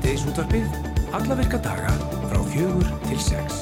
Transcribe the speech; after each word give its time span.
Síðdeis 0.00 0.22
útvarpið, 0.30 0.76
alla 1.12 1.34
virka 1.36 1.58
daga 1.60 1.90
frá 2.30 2.38
fjögur 2.48 2.86
til 3.04 3.18
sex. 3.20 3.58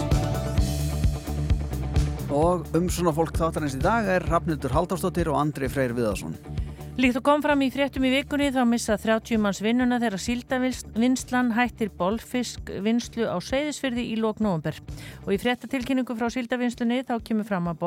Og 2.30 2.62
um 2.78 2.86
svona 2.94 3.10
fólk 3.16 3.34
þáttarins 3.34 3.74
í 3.74 3.80
dag 3.82 4.06
er 4.14 4.22
Rafnildur 4.30 4.70
Haldársdóttir 4.70 5.32
og 5.32 5.40
Andri 5.40 5.66
Freyr 5.66 5.96
Viðarsson. 5.98 6.38
Líkt 6.98 7.14
og 7.14 7.22
kom 7.22 7.38
fram 7.38 7.60
í 7.62 7.68
fréttum 7.70 8.02
í 8.08 8.10
vikunni 8.10 8.48
þá 8.50 8.64
missa 8.66 8.96
30 8.98 9.38
manns 9.38 9.60
vinnuna 9.62 10.00
þegar 10.02 10.18
síldavinslan 10.18 11.52
hættir 11.54 11.92
bolfisk 11.94 12.72
vinslu 12.82 13.22
á 13.30 13.38
seyðisfyrði 13.38 14.02
í 14.02 14.16
lók 14.18 14.42
nógumber. 14.42 14.74
Og 15.22 15.30
í 15.36 15.38
fréttatilkynningu 15.38 16.16
frá 16.18 16.26
síldavinslunni 16.34 17.06
þá 17.06 17.14
kemur 17.22 17.46
fram 17.46 17.70
að 17.70 17.78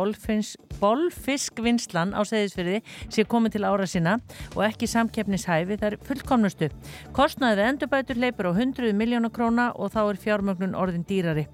bolfiskvinslan 0.80 2.16
á 2.16 2.24
seyðisfyrði 2.24 2.80
sé 3.12 3.28
komið 3.28 3.58
til 3.58 3.68
ára 3.68 3.84
sinna 3.84 4.16
og 4.56 4.64
ekki 4.70 4.88
samkeppnishæfi 4.88 5.76
þar 5.84 6.00
fullkomnustu. 6.08 6.72
Kostnaði 7.12 7.60
við 7.60 7.72
endurbætur 7.74 8.16
leipur 8.24 8.48
á 8.48 8.56
100 8.56 8.96
miljónar 8.96 9.36
króna 9.36 9.74
og 9.76 9.92
þá 9.92 10.06
er 10.06 10.24
fjármögnun 10.24 10.80
orðin 10.80 11.04
dýrari. 11.04 11.50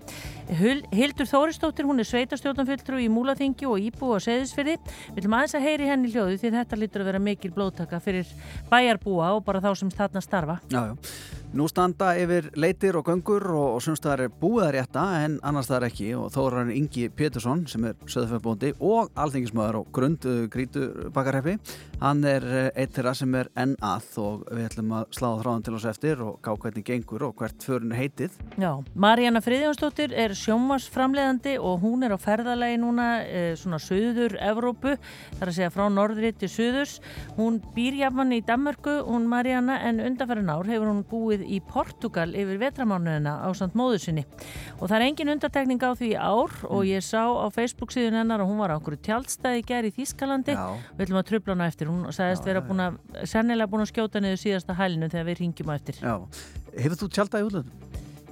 Hildur 0.47 1.27
Þóristóttir, 1.27 1.83
hún 1.83 1.99
er 1.99 2.07
sveitastjórnanfulltrú 2.07 3.01
í 3.03 3.09
Múlaþingi 3.11 3.67
og 3.67 3.81
Íbú 3.83 4.13
og 4.15 4.21
Seyðisfyrði. 4.23 4.77
Við 5.09 5.17
viljum 5.19 5.35
aðeins 5.35 5.55
að 5.59 5.65
heyri 5.67 5.89
henni 5.89 6.11
hljóðu 6.13 6.37
því 6.39 6.51
þetta 6.55 6.79
lítur 6.79 7.03
að 7.03 7.09
vera 7.11 7.21
mikil 7.23 7.51
blóðtaka 7.55 7.99
fyrir 8.03 8.29
bæjarbúa 8.71 9.33
og 9.35 9.43
bara 9.47 9.63
þá 9.63 9.73
sem 9.81 9.91
þarna 9.91 10.23
starfa. 10.23 10.59
Já, 10.71 10.79
já. 10.87 10.95
Nú 11.55 11.63
standa 11.71 12.09
yfir 12.19 12.49
leitir 12.59 12.97
og 12.99 13.07
göngur 13.07 13.45
og, 13.53 13.77
og 13.77 13.83
sumstaðar 13.85 14.25
er 14.25 14.33
búðar 14.41 14.75
rétta 14.75 15.05
en 15.23 15.37
annars 15.47 15.69
það 15.69 15.77
er 15.77 15.85
ekki 15.87 16.07
og 16.19 16.25
þó 16.33 16.39
er 16.41 16.55
hann 16.57 16.71
Ingi 16.75 17.05
Pétursson 17.07 17.61
sem 17.71 17.85
er 17.87 17.95
söðuföfbóndi 18.03 18.73
og 18.83 19.13
alþingismöður 19.15 19.77
og 19.79 19.91
grund 19.95 20.27
grítu 20.51 20.89
bakarheppi. 21.15 21.55
Hann 22.01 22.19
er 22.27 22.43
eitt 22.75 22.91
þeirra 22.93 23.13
sem 23.15 23.31
er 23.39 23.47
enn 23.57 23.77
að 23.79 24.09
og 24.21 24.43
við 24.51 24.65
ætlum 24.67 24.91
að 24.99 25.15
sláða 25.15 25.39
þráðan 25.39 25.63
til 25.65 25.75
oss 25.77 25.87
eftir 25.89 26.23
og 26.25 26.35
gá 26.43 26.51
hvernig 26.51 26.85
gengur 26.85 27.25
og 27.29 27.39
hvert 27.39 27.69
er 27.77 27.87
heitið. 27.95 28.35
Já, 28.59 28.71
Marjana 28.93 29.41
Friðjónsdóttir 29.45 30.13
er 30.13 30.35
sjómasframleðandi 30.37 31.55
og 31.63 31.79
hún 31.85 32.03
er 32.05 32.13
á 32.13 32.19
ferðalagi 32.21 32.77
núna 32.81 33.07
e, 33.23 33.41
svona 33.59 33.79
söður 33.81 34.35
Evrópu, 34.43 34.97
þar 35.39 35.53
að 35.53 35.57
segja 35.57 35.73
frá 35.73 35.87
norðri 35.93 36.33
til 36.37 36.51
söðurs. 36.51 36.97
Hún 37.39 37.61
býr 37.75 38.01
jafnmann 38.03 38.35
í 38.35 38.43
Danmörku, 38.45 38.99
hún 39.07 39.29
Marjana, 39.31 39.79
en 39.87 40.03
undanferðin 40.03 40.53
ár 40.53 40.69
hefur 40.69 40.91
hún 40.91 41.03
búið 41.07 41.36
í 41.43 41.59
Portugal 41.65 42.29
yfir 42.31 42.59
vetramánuðina 42.61 43.33
á 43.43 43.49
samt 43.57 43.75
móðu 43.77 43.99
sinni. 44.03 44.23
Og 44.77 44.87
það 44.87 44.95
er 44.97 45.05
engin 45.07 45.33
undatekning 45.33 45.83
á 45.83 45.91
því 45.97 46.11
ár 46.15 46.53
og 46.69 46.85
ég 46.87 47.03
sá 47.05 47.25
á 47.25 47.47
Facebook 47.53 47.93
síðan 47.95 48.21
hennar 48.21 48.43
og 48.43 48.51
hún 48.51 48.61
var 48.61 48.73
á 48.73 48.77
einhverju 48.77 49.01
tjálstæði 49.07 49.65
gerð 49.67 49.91
í 49.91 49.95
Þískalandi 49.97 50.55
við 50.55 51.05
ætlum 51.07 51.21
að 51.21 51.27
trubla 51.31 51.57
hana 51.57 51.67
eftir, 51.71 51.91
hún 51.91 52.07
sagðist 52.15 52.47
vera 52.47 52.63
búin 52.65 52.85
að 52.87 53.01
sennilega 53.25 53.71
búin 53.71 53.85
að 53.85 53.91
skjóta 53.93 54.23
niður 54.23 54.41
síðasta 54.45 54.77
hælinu 54.77 55.11
þegar 55.11 55.29
við 55.31 55.43
ringjum 55.43 55.73
á 55.73 55.77
eftir. 55.77 56.01
Já. 56.01 56.15
Hefur 56.77 57.01
þú 57.03 57.11
tjáltaði 57.17 57.51
útlöndum? 57.51 57.85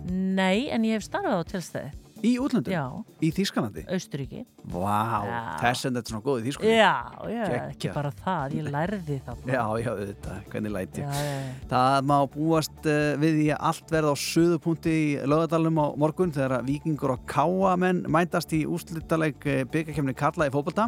Nei, 0.06 0.70
en 0.70 0.86
ég 0.86 1.00
hef 1.00 1.08
starfað 1.08 1.42
á 1.42 1.50
tjálstæði 1.50 2.05
Í 2.26 2.32
útlöndum? 2.42 2.74
Já. 2.74 2.86
Í 3.22 3.30
Þískalandi? 3.36 3.84
Austuríki. 3.92 4.40
Vá, 4.74 5.26
Já. 5.28 5.40
þess 5.62 5.86
en 5.86 5.98
þetta 5.98 6.02
er 6.02 6.14
svona 6.14 6.26
góð 6.26 6.40
í 6.40 6.46
Þískalandi. 6.48 6.78
Já, 6.80 6.94
já, 7.30 7.44
Geggjað. 7.46 7.66
ekki 7.76 7.92
bara 7.94 8.12
það, 8.22 8.56
ég 8.58 8.70
lærði 8.74 9.18
það. 9.28 9.44
Já, 9.52 9.64
já, 9.84 9.90
þetta, 10.00 10.38
hvernig 10.54 10.74
læti. 10.74 11.04
Já, 11.04 11.12
já, 11.20 11.36
já. 11.36 11.52
Það 11.74 11.98
má 12.10 12.16
búast 12.34 12.90
uh, 12.90 13.02
við 13.22 13.42
að 13.54 13.62
allt 13.70 13.94
verða 13.94 14.14
á 14.16 14.24
suðupunkti 14.24 14.96
í 14.96 15.04
lögadalum 15.30 15.82
á 15.82 15.86
morgun 16.02 16.34
þegar 16.34 16.66
vikingur 16.66 17.14
og 17.14 17.28
káamenn 17.30 18.02
mætast 18.10 18.56
í 18.58 18.64
úslitaleg 18.66 19.38
byggakefni 19.70 20.18
Karla 20.18 20.50
í 20.50 20.54
fókbalta 20.56 20.88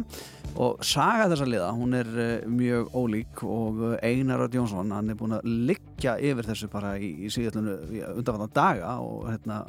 og 0.58 0.82
saga 0.82 1.28
þessa 1.30 1.46
liða, 1.46 1.70
hún 1.76 1.94
er 2.00 2.10
uh, 2.18 2.48
mjög 2.50 2.90
ólík 2.98 3.44
og 3.46 3.84
Einar 4.02 4.42
Rödd 4.42 4.58
Jónsson, 4.58 4.90
hann 4.96 5.14
er 5.14 5.20
búin 5.20 5.38
að 5.38 5.46
liggja 5.70 6.16
yfir 6.18 6.50
þessu 6.50 6.70
bara 6.72 6.96
í, 6.98 7.12
í 7.28 7.30
síðallinu 7.30 7.78
undanfannan 8.16 8.54
daga 8.58 8.96
og 9.04 9.28
hérna 9.30 9.62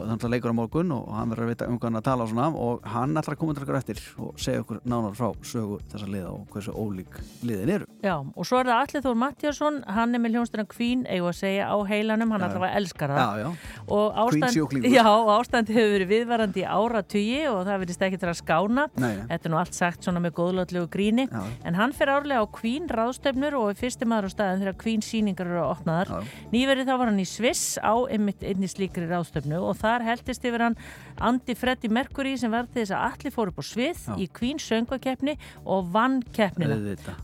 þannig 0.00 0.24
að 0.26 0.32
leikur 0.34 0.52
á 0.54 0.60
morgun 0.60 0.92
og 0.94 1.08
hann 1.14 1.30
verður 1.32 1.46
að 1.46 1.52
vita 1.54 1.68
um 1.70 1.78
hvað 1.78 1.88
hann 1.90 2.00
að 2.00 2.06
tala 2.08 2.24
og 2.26 2.30
svona 2.32 2.48
og 2.64 2.88
hann 2.94 3.16
ætlar 3.20 3.36
að 3.36 3.40
koma 3.40 3.54
til 3.56 3.64
okkur 3.64 3.78
eftir 3.78 4.00
og 4.24 4.40
segja 4.40 4.62
okkur 4.64 4.80
nánar 4.88 5.16
frá 5.18 5.28
sögu 5.44 5.78
þessa 5.92 6.08
liða 6.10 6.32
og 6.34 6.44
hversu 6.54 6.74
ólík 6.74 7.18
liðin 7.44 7.72
eru. 7.78 7.88
Já, 8.04 8.14
og 8.20 8.48
svo 8.48 8.60
er 8.60 8.70
það 8.70 8.80
Allir 8.84 9.04
Þór 9.04 9.18
Mattíasson, 9.22 9.80
hann 9.96 10.14
er 10.14 10.22
með 10.24 10.36
hljónstina 10.36 10.66
Queen, 10.68 11.04
eigum 11.08 11.30
að 11.30 11.38
segja, 11.40 11.68
á 11.70 11.76
heilanum, 11.88 12.34
hann 12.34 12.44
Já. 12.44 12.48
allavega 12.50 12.80
elskar 12.80 13.14
það. 13.14 13.22
Já, 13.24 13.44
já. 13.44 13.80
Og 13.94 14.18
ástand, 14.24 14.88
já, 14.94 15.04
og 15.08 15.30
ástandi 15.38 15.76
hefur 15.76 15.94
verið 15.94 16.12
viðvarandi 16.14 16.64
í 16.64 16.66
áratugi 16.68 17.40
og 17.50 17.60
það 17.68 17.80
verðist 17.84 18.04
ekki 18.08 18.20
til 18.22 18.30
að 18.32 18.38
skána. 18.40 18.86
Nei. 19.00 19.12
Þetta 19.30 19.48
er 19.48 19.54
nú 19.54 19.60
allt 19.60 19.78
sagt 19.78 20.06
svona 20.06 20.22
með 20.24 20.36
góðlátlegu 20.38 20.88
gríni. 20.92 21.26
Já. 21.30 21.42
En 21.64 21.78
hann 21.78 21.92
fer 21.96 22.12
árlega 22.12 22.44
á 22.44 22.46
Queen 22.54 22.88
ráðstöfnur 22.88 23.56
og 23.60 23.70
er 23.72 23.78
fyrsti 23.80 24.08
maður 24.08 24.28
á 24.28 24.34
staðin 24.34 24.64
þegar 24.64 24.78
Queen 24.82 25.04
síningar 25.04 25.50
eru 25.50 25.64
opnaðar. 25.68 26.26
Nýverið 26.52 26.88
þá 26.90 26.94
var 27.00 27.10
hann 27.12 27.22
í 27.22 27.28
Sviss 27.28 27.78
á 27.80 27.94
einmitt 28.08 28.44
einni 28.44 28.68
slíkri 28.70 29.06
ráðstöfnu 29.10 29.60
og 29.62 29.76
þar 29.84 30.06
heldist 30.08 30.48
yfir 30.48 30.64
hann 30.66 30.78
Andi 31.24 31.56
Freddy 31.58 31.90
Mercury 31.92 32.34
sem 32.40 32.52
var 32.54 32.68
til 32.70 32.82
þess 32.82 32.94
að 32.96 33.04
allir 33.10 33.34
fór 33.34 33.52
upp 33.52 33.60
á 33.60 33.64
svið 33.68 34.00
Já. 34.08 34.16
í 34.18 34.28
Queen 34.34 34.62
söngakeppni 34.62 35.36
og 35.64 35.92
vann 35.94 36.22
keppnina. 36.34 36.78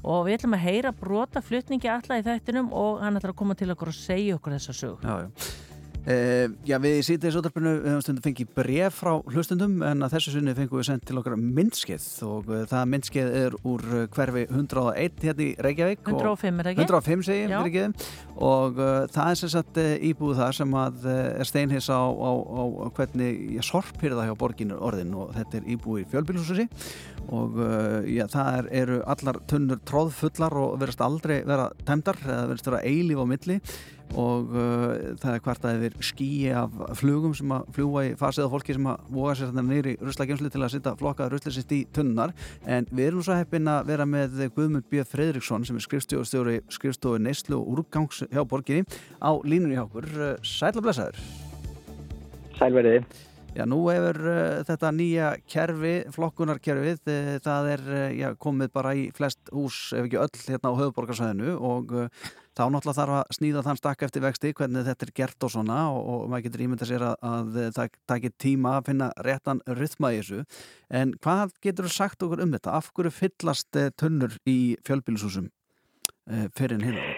Og 0.05 0.29
við 0.29 0.39
ætlum 0.39 0.59
að 0.59 0.67
heyra 0.69 0.95
brota 0.97 1.43
flutningi 1.45 1.91
alla 1.91 2.21
í 2.21 2.27
þættinum 2.27 2.71
og 2.77 3.03
hann 3.05 3.19
ætlar 3.21 3.35
að 3.35 3.41
koma 3.43 3.59
til 3.59 3.73
okkur 3.75 3.93
og 3.93 3.99
segja 3.99 4.39
okkur 4.39 4.57
þessa 4.59 4.77
sög. 4.77 5.05
Já. 5.05 5.69
Uh, 6.01 6.49
já, 6.65 6.79
við 6.81 6.95
í 6.97 7.01
síðdeis 7.05 7.35
útarpinu 7.37 7.75
við 7.75 7.91
höfum 7.91 8.05
stundum 8.07 8.25
fengið 8.25 8.53
bref 8.57 8.95
frá 9.03 9.11
hlustundum 9.35 9.75
en 9.85 10.01
að 10.07 10.15
þessu 10.15 10.33
sinni 10.33 10.55
fengum 10.57 10.81
við 10.81 10.87
sendt 10.89 11.05
til 11.11 11.19
okkar 11.21 11.35
myndskeið. 11.37 12.07
Og 12.25 12.49
uh, 12.49 12.63
það 12.71 12.87
myndskeið 12.95 13.37
er 13.43 13.57
úr 13.69 13.85
uh, 13.85 14.05
hverfi 14.15 14.47
101 14.49 15.21
hérna 15.27 15.45
í 15.45 15.51
Reykjavík 15.67 16.09
og- 16.09 16.23
105 16.25 16.63
er 16.63 16.71
það 16.71 16.73
ekki? 16.73 16.87
105 16.87 17.27
segi 17.29 17.43
ég, 17.43 17.53
Já. 17.53 17.61
fyrir 17.61 17.85
ekki. 17.91 18.09
Og 18.49 18.81
uh, 18.81 18.97
það 19.13 19.35
er 19.35 19.41
sem 19.43 19.53
sagt 19.53 19.83
uh, 19.85 19.91
íbúð 20.11 20.41
þar 20.41 20.59
sem 20.63 20.79
að 20.87 21.07
er 21.13 21.53
steinhins 21.53 21.91
á, 21.93 22.01
á, 22.01 22.31
á 22.33 22.65
hvernig 22.97 23.61
það 24.23 24.33
hjá 24.33 24.37
borginu 24.41 24.81
orðin. 24.81 25.15
Og 25.21 25.37
þetta 25.37 25.61
er 25.61 25.71
íbúð 25.77 26.01
í 26.07 26.09
fjölbílhúsasi 26.17 26.69
og 27.31 27.61
já, 28.11 28.25
það 28.33 28.47
er, 28.57 28.69
eru 28.81 28.97
allar 29.07 29.37
tunnur 29.47 29.79
tróðfullar 29.87 30.57
og 30.59 30.79
verðast 30.81 31.05
aldrei 31.05 31.37
vera 31.47 31.69
tæmdar. 31.87 32.19
Eða 32.25 32.47
verðast 32.49 32.71
vera 32.73 32.81
eilíf 32.89 33.21
á 33.21 33.27
milli 33.29 33.59
og 34.19 34.55
uh, 34.55 34.95
það 35.21 35.35
er 35.35 35.43
hvart 35.45 35.67
að 35.69 35.85
yfir 35.87 36.09
skýi 36.11 36.53
af 36.57 36.79
flugum 36.99 37.35
sem 37.37 37.53
að 37.55 37.69
fljúa 37.77 38.05
í 38.09 38.15
fasið 38.21 38.49
á 38.49 38.53
fólki 38.55 38.77
sem 38.77 38.89
að 38.91 39.05
voga 39.15 39.35
sér 39.39 39.53
þetta 39.53 39.67
neyri 39.69 39.97
ruslagjömsli 40.01 40.51
til 40.55 40.65
að 40.65 40.73
sitta 40.75 40.95
flokkað 41.01 41.35
ruslisitt 41.35 41.77
í 41.77 41.81
tunnar 41.95 42.35
en 42.67 42.89
við 42.91 43.11
erum 43.11 43.27
svo 43.27 43.39
heppin 43.39 43.71
að 43.71 43.93
vera 43.93 44.09
með 44.09 44.41
Guðmund 44.57 44.89
B. 44.91 45.05
Fredriksson 45.07 45.69
sem 45.69 45.79
er 45.79 45.87
skrifstjóri 45.87 46.59
skrifstofu 46.73 47.23
Neyslu 47.23 47.61
og 47.61 47.77
Úrgangs 47.77 48.25
hjá 48.27 48.43
borginni 48.43 48.87
á 49.23 49.31
línunni 49.45 49.79
hjá 49.79 49.87
okkur 49.87 50.11
Sætla 50.47 50.85
blessaður 50.85 51.21
Sælverði. 52.61 53.01
Já, 53.57 53.65
nú 53.67 53.81
hefur 53.91 54.19
uh, 54.31 54.61
þetta 54.69 54.91
nýja 54.95 55.31
kerfi, 55.51 55.95
flokkunarkerfið, 56.15 57.01
uh, 57.11 57.31
það 57.43 57.71
er 57.73 57.81
uh, 57.89 58.03
já, 58.15 58.29
komið 58.39 58.71
bara 58.77 58.93
í 58.95 59.09
flest 59.17 59.51
hús, 59.51 59.89
ef 59.97 60.07
ekki 60.07 60.21
öll, 60.23 60.43
hérna 60.45 60.71
á 60.71 60.79
höfuborgarsvæðinu 60.79 61.57
og 61.57 61.97
uh, 61.97 62.29
þá 62.61 62.67
náttúrulega 62.69 62.99
þarf 62.99 63.17
að 63.17 63.37
snýða 63.39 63.63
þann 63.65 63.81
stakk 63.81 64.03
eftir 64.05 64.25
vexti, 64.25 64.53
hvernig 64.57 64.87
þetta 64.89 65.07
er 65.07 65.15
gert 65.17 65.47
og 65.47 65.53
svona 65.55 65.79
og, 65.95 66.01
og 66.13 66.27
maður 66.29 66.47
getur 66.49 66.65
ímyndað 66.67 66.91
sér 66.91 67.07
að, 67.09 67.17
að 67.31 67.59
það 67.79 67.97
takir 68.13 68.37
tíma 68.45 68.77
að 68.77 68.91
finna 68.91 69.09
réttan 69.27 69.63
rytma 69.81 70.13
í 70.13 70.21
þessu. 70.21 70.45
En 71.01 71.15
hvað 71.25 71.57
getur 71.65 71.89
þú 71.89 71.95
sagt 71.95 72.27
okkur 72.27 72.45
um 72.45 72.55
þetta? 72.57 72.77
Af 72.77 72.93
hverju 72.97 73.15
fyllast 73.17 73.81
uh, 73.81 73.89
tunnur 73.97 74.37
í 74.51 74.59
fjölbílusúsum 74.89 75.49
uh, 75.49 76.47
fyrir 76.59 76.77
en 76.77 76.89
hérna? 76.91 77.09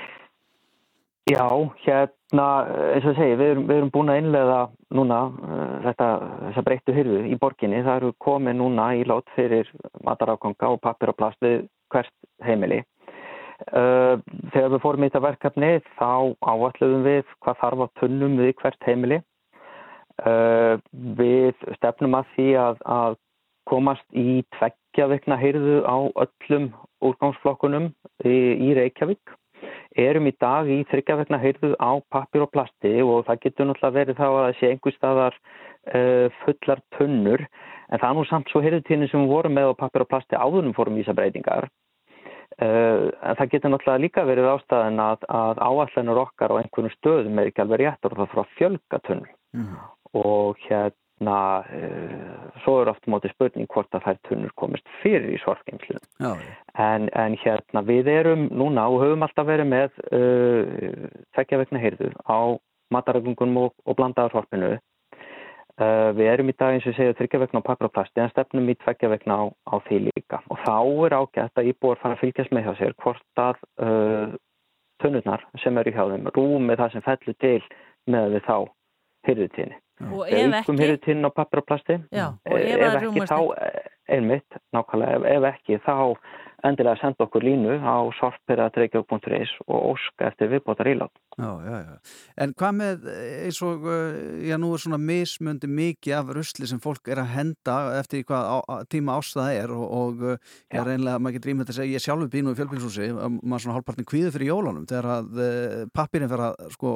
Já, 1.30 1.46
hérna, 1.84 2.46
eins 2.92 3.04
og 3.06 3.14
segi, 3.14 3.36
við 3.38 3.52
erum, 3.52 3.66
við 3.68 3.76
erum 3.78 3.92
búin 3.94 4.10
að 4.10 4.22
innlega 4.24 4.56
núna 4.98 5.18
þetta, 5.84 6.08
þessa 6.48 6.64
breyttu 6.66 6.96
hyrfu 6.96 7.20
í 7.30 7.36
borginni. 7.38 7.82
Það 7.86 8.00
eru 8.00 8.10
komið 8.26 8.58
núna 8.58 8.88
í 8.98 9.04
lót 9.06 9.30
fyrir 9.36 9.70
matarákanga 10.02 10.72
og 10.74 10.82
pappir 10.82 11.14
og 11.14 11.18
plast 11.20 11.38
við 11.46 11.68
hvert 11.94 12.10
heimili. 12.42 12.80
Uh, 13.70 14.18
þegar 14.50 14.72
við 14.72 14.80
fórum 14.82 15.04
í 15.04 15.08
þetta 15.08 15.22
verkefni 15.22 15.68
þá 15.98 16.08
áalluðum 16.42 17.04
við 17.06 17.34
hvað 17.44 17.58
þarf 17.60 17.82
á 17.84 17.86
tunnum 18.00 18.38
við 18.40 18.54
hvert 18.58 18.88
heimili. 18.88 19.18
Uh, 20.22 20.80
við 21.18 21.60
stefnum 21.78 22.16
að 22.18 22.32
því 22.34 22.48
að, 22.62 22.80
að 22.96 23.18
komast 23.70 24.18
í 24.18 24.42
tveggja 24.56 25.06
vekna 25.12 25.38
hyrðu 25.38 25.76
á 25.86 25.96
öllum 26.24 26.72
úrgangsflokkunum 27.06 27.92
í, 28.26 28.34
í 28.66 28.72
Reykjavík. 28.78 29.36
Erum 30.02 30.26
í 30.26 30.32
dag 30.42 30.66
í 30.72 30.80
þryggja 30.90 31.18
vegna 31.20 31.38
heyrðu 31.38 31.76
á 31.78 32.02
pappir 32.10 32.42
og 32.42 32.50
plasti 32.54 32.96
og 33.04 33.28
það 33.28 33.42
getur 33.44 33.68
náttúrulega 33.68 33.98
verið 33.98 34.18
þá 34.18 34.26
að 34.26 34.40
það 34.40 34.56
sé 34.58 34.72
einhver 34.72 34.96
staðar 34.96 35.38
uh, 35.38 36.26
fullar 36.42 36.82
tunnur. 36.96 37.46
En 37.92 38.00
það 38.00 38.08
er 38.08 38.18
nú 38.18 38.26
samt 38.26 38.50
svo 38.50 38.64
heyrðutíðin 38.64 39.12
sem 39.12 39.22
við 39.22 39.36
vorum 39.36 39.54
með 39.54 39.70
á 39.70 39.80
pappir 39.84 40.02
og 40.02 40.10
plasti 40.10 40.38
áðunum 40.40 40.74
fórum 40.74 40.98
í 40.98 41.04
þessar 41.04 41.20
breytingar 41.20 41.68
en 42.58 43.36
það 43.38 43.52
getur 43.54 43.72
náttúrulega 43.72 44.02
líka 44.02 44.24
verið 44.28 44.48
ástæðan 44.52 45.00
að, 45.02 45.24
að 45.28 45.62
áallanur 45.62 46.22
okkar 46.26 46.52
á 46.52 46.60
einhvernum 46.60 46.92
stöðum 46.98 47.38
er 47.40 47.50
ekki 47.50 47.64
alveg 47.64 47.82
rétt 47.84 48.04
og 48.04 48.12
það 48.12 48.20
þarf 48.22 48.42
að 48.44 48.52
fjölga 48.58 49.02
tunnum 49.08 49.38
Mm. 49.52 49.76
og 50.16 50.56
hérna 50.64 51.60
uh, 51.60 52.44
svo 52.64 52.78
er 52.80 52.88
oft 52.88 53.04
mótið 53.04 53.34
spurning 53.34 53.68
hvort 53.68 53.92
að 53.92 54.06
þær 54.06 54.20
tunnur 54.28 54.54
komist 54.56 54.86
fyrir 55.02 55.28
í 55.28 55.40
sorggeimslunum 55.42 56.06
Já, 56.24 56.30
En, 56.80 57.10
en 57.12 57.36
hérna 57.36 57.82
við 57.84 58.08
erum 58.08 58.46
núna 58.48 58.86
og 58.88 59.02
höfum 59.04 59.26
alltaf 59.26 59.44
verið 59.44 59.68
með 59.68 60.00
uh, 60.08 61.04
tvekja 61.36 61.60
vegna 61.60 61.82
heyrðu 61.84 62.08
á 62.24 62.56
matarögungunum 62.92 63.60
og, 63.66 63.76
og 63.84 63.96
blandaðarhorfinu. 63.96 64.78
Uh, 65.80 66.10
við 66.12 66.28
erum 66.28 66.50
í 66.52 66.54
dag 66.60 66.74
eins 66.76 66.84
og 66.84 66.92
segja 66.98 67.14
þryggja 67.16 67.38
vegna 67.46 67.60
á 67.64 67.68
papir 67.70 67.88
og 67.88 67.94
plasti 67.94 68.20
en 68.20 68.28
stefnum 68.28 68.66
í 68.68 68.74
tveggja 68.82 69.08
vegna 69.08 69.38
á, 69.40 69.44
á 69.72 69.74
því 69.86 70.00
líka 70.04 70.42
og 70.52 70.58
þá 70.66 70.74
er 71.06 71.14
ágætt 71.16 71.60
að 71.62 71.70
íbúar 71.70 72.00
fara 72.02 72.18
að 72.18 72.20
fylgjast 72.20 72.52
með 72.52 72.66
hjá 72.66 72.74
sér 72.76 72.96
hvort 73.00 73.40
að 73.40 73.62
uh, 73.80 74.34
tunnurnar 75.00 75.46
sem 75.62 75.80
eru 75.80 75.94
hjá 75.94 76.04
þeim 76.10 76.28
rúmi 76.36 76.76
það 76.76 76.92
sem 76.92 77.06
fellur 77.06 77.38
til 77.40 77.62
með 78.12 78.28
við 78.34 78.44
þá 78.50 78.56
hyrðutíðinni. 79.30 79.80
Og 80.12 80.22
ef 80.28 80.58
ekki, 80.60 80.76
hyrðutíðin 80.82 81.30
á 81.30 81.30
papir 81.40 81.62
og 81.62 81.72
já, 82.12 82.26
og 82.28 82.58
ef, 82.58 82.84
ef 82.84 82.96
ekki 83.00 83.26
þá, 83.32 83.38
einmitt, 84.10 84.58
nákvæmlega, 84.74 85.18
ef, 85.18 85.28
ef 85.36 85.48
ekki 85.52 85.78
þá 85.86 85.96
endilega 86.66 86.98
senda 87.00 87.26
okkur 87.26 87.42
línu 87.42 87.74
á 87.82 88.06
sorperaðreikjó.is 88.18 89.52
og 89.66 89.78
óska 89.92 90.28
eftir 90.30 90.50
viðbótar 90.52 90.90
ílátt. 90.92 91.14
Já, 91.34 91.50
já, 91.64 91.76
já. 91.82 91.94
En 92.44 92.52
hvað 92.58 92.76
með 92.78 93.06
eins 93.48 93.58
og, 93.66 93.86
eh, 93.90 94.46
já 94.46 94.56
nú 94.60 94.72
er 94.74 94.82
svona 94.82 95.00
mismundi 95.00 95.66
mikið 95.66 96.14
af 96.18 96.32
rusli 96.36 96.68
sem 96.68 96.78
fólk 96.78 97.08
er 97.08 97.22
að 97.22 97.32
henda 97.34 97.76
eftir 97.98 98.24
hvað 98.28 98.42
á, 98.46 98.56
tíma 98.86 99.18
ástæða 99.18 99.48
er 99.58 99.74
og, 99.74 99.86
og 99.90 100.22
ég 100.22 100.78
er 100.78 100.86
reynilega, 100.86 101.18
maður 101.18 101.38
getur 101.38 101.54
ímyndið 101.54 101.74
að 101.74 101.80
segja, 101.80 101.98
ég 101.98 102.06
sjálfur 102.06 102.32
býnum 102.32 102.54
í 102.54 102.60
fjölbílshúsi, 102.60 103.10
maður 103.42 103.64
svona 103.64 103.76
hálfpartin 103.78 104.10
kvíður 104.12 104.36
fyrir 104.36 104.52
jólunum 104.52 104.86
þegar 104.86 105.10
að 105.18 105.42
eh, 105.42 105.78
pappirinn 105.92 106.30
fer 106.30 106.46
að, 106.46 106.66
sko, 106.76 106.90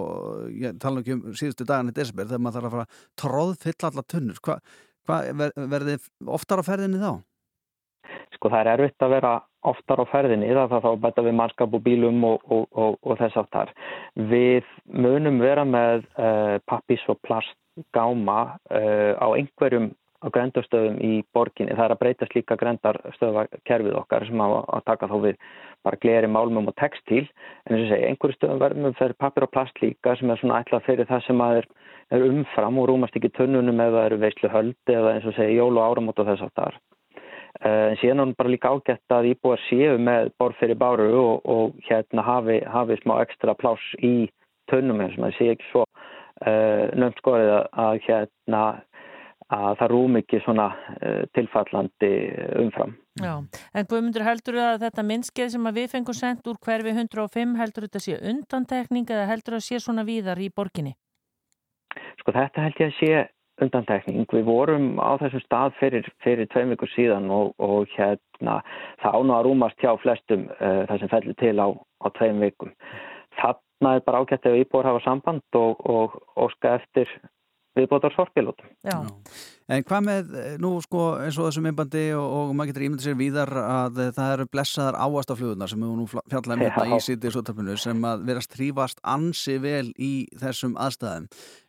ég 0.53 0.79
tala 0.79 1.03
ekki 1.03 1.17
um 1.17 1.35
síðustu 1.35 1.67
dagan 1.67 1.91
í 1.91 1.97
desember 1.97 2.29
þegar 2.29 2.45
maður 2.45 2.61
þarf 2.61 2.67
að 2.67 2.77
fara 2.77 2.87
að 2.87 3.07
tróðfylla 3.25 3.91
alla 3.91 4.07
tunnur. 4.07 4.43
Hvað 4.47 4.61
hva, 5.09 5.23
ver, 5.41 5.55
verði 5.73 5.97
oftar 6.27 6.63
á 6.63 6.65
ferðinni 6.67 7.01
þá? 7.03 7.13
Sko 8.37 8.51
það 8.53 8.61
er 8.61 8.73
erfitt 8.75 9.05
að 9.05 9.15
vera 9.17 9.35
oftar 9.67 10.03
á 10.03 10.05
ferðinni 10.11 10.51
það 10.55 10.75
þá 10.85 10.91
bæta 11.03 11.25
við 11.27 11.37
mannskap 11.41 11.77
og 11.77 11.85
bílum 11.85 12.25
og, 12.29 12.43
og, 12.53 12.67
og, 12.73 12.99
og 13.03 13.21
þess 13.21 13.41
aftar. 13.43 13.73
Við 14.15 14.67
munum 14.93 15.41
vera 15.43 15.65
með 15.67 16.07
uh, 16.15 16.57
pappís 16.71 17.03
og 17.11 17.21
plastgáma 17.27 18.41
uh, 18.71 19.15
á 19.19 19.27
einhverjum 19.33 19.91
á 20.23 20.27
grendastöðum 20.33 20.99
í 21.05 21.13
borginni. 21.37 21.75
Það 21.77 21.85
er 21.85 21.95
að 21.95 22.01
breytast 22.03 22.37
líka 22.37 22.59
grendarstöðakerfið 22.61 23.99
okkar 24.01 24.27
sem 24.29 24.43
að, 24.43 24.57
að 24.77 24.87
taka 24.91 25.11
þá 25.11 25.17
við 25.27 25.39
bara 25.87 26.01
gleri, 26.03 26.31
málmum 26.31 26.71
og 26.71 26.77
textíl. 26.81 27.25
En 27.67 27.77
eins 27.77 27.87
og 27.87 27.93
segja, 27.93 28.11
einhverju 28.11 28.39
stöðum 28.39 28.63
verðum 28.63 28.97
fyrir 28.99 29.19
pappir 29.21 29.47
og 29.47 29.53
plast 29.55 29.81
líka 29.83 30.17
sem 30.19 30.33
er 30.33 30.43
svona 30.43 30.61
ætlað 30.65 30.87
fyrir 30.89 31.11
það 31.11 31.25
sem 31.29 31.45
að 31.47 31.61
er, 31.61 31.71
er 32.17 32.27
umfram 32.27 32.83
og 32.83 32.91
rúmast 32.91 33.19
ekki 33.19 33.33
tunnunum 33.37 33.85
eða 33.87 34.09
eru 34.11 34.21
veislu 34.25 34.53
höldi 34.53 34.99
eða 34.99 35.17
eins 35.17 35.29
og 35.29 35.37
segja 35.39 35.59
jól 35.61 35.77
og 35.77 35.85
áramót 35.87 36.23
og 36.23 36.31
þess 36.31 36.47
aftar. 36.49 36.81
Eh, 37.65 37.93
en 37.93 38.01
síðan 38.03 38.19
er 38.19 38.25
hann 38.25 38.35
bara 38.37 38.53
líka 38.53 38.73
ágætt 38.73 39.15
að 39.17 39.31
íbúar 39.31 39.63
séu 39.69 39.97
með 39.97 40.33
borð 40.41 40.59
fyrir 40.61 40.77
báru 40.81 41.07
og, 41.17 41.47
og 41.49 41.79
hérna 41.89 42.25
hafi, 42.27 42.59
hafi 42.69 42.99
smá 43.01 43.21
ekstra 43.23 43.55
pláss 43.57 43.95
í 44.05 44.29
tönnum 44.71 45.01
eins 45.01 45.17
og 45.17 45.25
maður 45.25 45.39
sé 45.39 45.49
ekki 45.55 45.71
svo 45.71 45.85
uh, 45.87 46.85
nöfn 46.99 47.17
skoðið 47.21 47.53
að, 47.55 47.67
að 47.87 47.99
hérna 48.09 48.63
að 49.55 49.77
það 49.81 49.93
rúm 49.93 50.19
ekki 50.21 50.41
svona 50.43 50.67
uh, 50.75 51.23
tilfallandi 51.37 52.13
umfram. 52.63 52.97
Já, 53.23 53.33
en 53.73 53.87
Guðmundur 53.89 54.27
heldur 54.27 54.59
að 54.61 54.83
þetta 54.83 55.05
minnskeið 55.07 55.53
sem 55.55 55.71
við 55.79 55.89
fengum 55.93 56.17
sendt 56.19 56.49
úr 56.51 56.59
hverfi 56.67 56.93
105 56.93 57.55
heldur 57.61 57.87
þetta 57.87 58.03
sé 58.03 58.19
undantekning 58.33 59.07
eða 59.07 59.29
heldur 59.31 59.57
það 59.57 59.67
sé 59.69 59.81
svona 59.81 60.05
víðar 60.09 60.43
í 60.43 60.51
borginni? 60.51 60.97
Sko 62.21 62.35
þetta 62.35 62.67
held 62.67 62.83
ég 62.83 62.91
að 62.91 62.99
sé 62.99 63.13
undantekning. 63.63 64.27
Við 64.29 64.45
vorum 64.45 64.89
á 65.01 65.17
þessum 65.23 65.45
stað 65.47 65.77
fyrir, 65.81 66.09
fyrir 66.25 66.49
tveim 66.53 66.75
vikur 66.75 66.91
síðan 66.93 67.31
og, 67.33 67.55
og 67.63 67.87
hérna 67.95 68.59
það 69.03 69.21
áná 69.21 69.39
að 69.39 69.47
rúmast 69.47 69.81
hjá 69.81 69.95
flestum 70.03 70.49
uh, 70.59 70.83
það 70.91 70.99
sem 71.01 71.13
fellir 71.15 71.39
til 71.41 71.55
á, 71.63 71.69
á 71.73 72.07
tveim 72.19 72.43
vikum. 72.43 72.75
Þarna 73.39 73.95
er 73.95 74.05
bara 74.05 74.21
ágætt 74.21 74.51
ef 74.51 74.59
íbúar 74.61 74.91
hafa 74.91 75.05
samband 75.07 75.61
og, 75.61 75.81
og 75.89 76.19
óska 76.37 76.77
eftir 76.81 77.09
viðbótar 77.77 78.15
sorgpilótum. 78.17 78.73
Já. 78.87 78.99
En 79.67 79.83
hvað 79.83 80.05
með, 80.07 80.29
eh, 80.39 80.53
nú 80.63 80.77
sko 80.85 81.05
eins 81.19 81.37
og 81.41 81.49
þessum 81.49 81.67
einbandi 81.67 82.05
og, 82.15 82.27
og 82.37 82.53
maður 82.55 82.71
getur 82.71 82.85
ímyndið 82.87 83.07
sér 83.09 83.17
víðar 83.19 83.51
að 83.59 83.99
það 84.15 84.35
eru 84.37 84.47
blessaðar 84.53 84.99
áastaflugunar 85.03 85.73
sem 85.73 85.83
við 85.83 85.97
nú 85.99 86.07
fjallaðum 86.15 86.63
hérna 86.63 86.87
í 86.87 87.01
sítið 87.03 87.35
svotarpinu 87.35 87.75
sem 87.83 88.07
að 88.07 88.23
verast 88.29 88.53
trífast 88.55 89.03
ansi 89.03 89.59
vel 89.63 89.91
í 89.99 90.13
þessum 90.39 90.79
aðstæðum. 90.79 91.27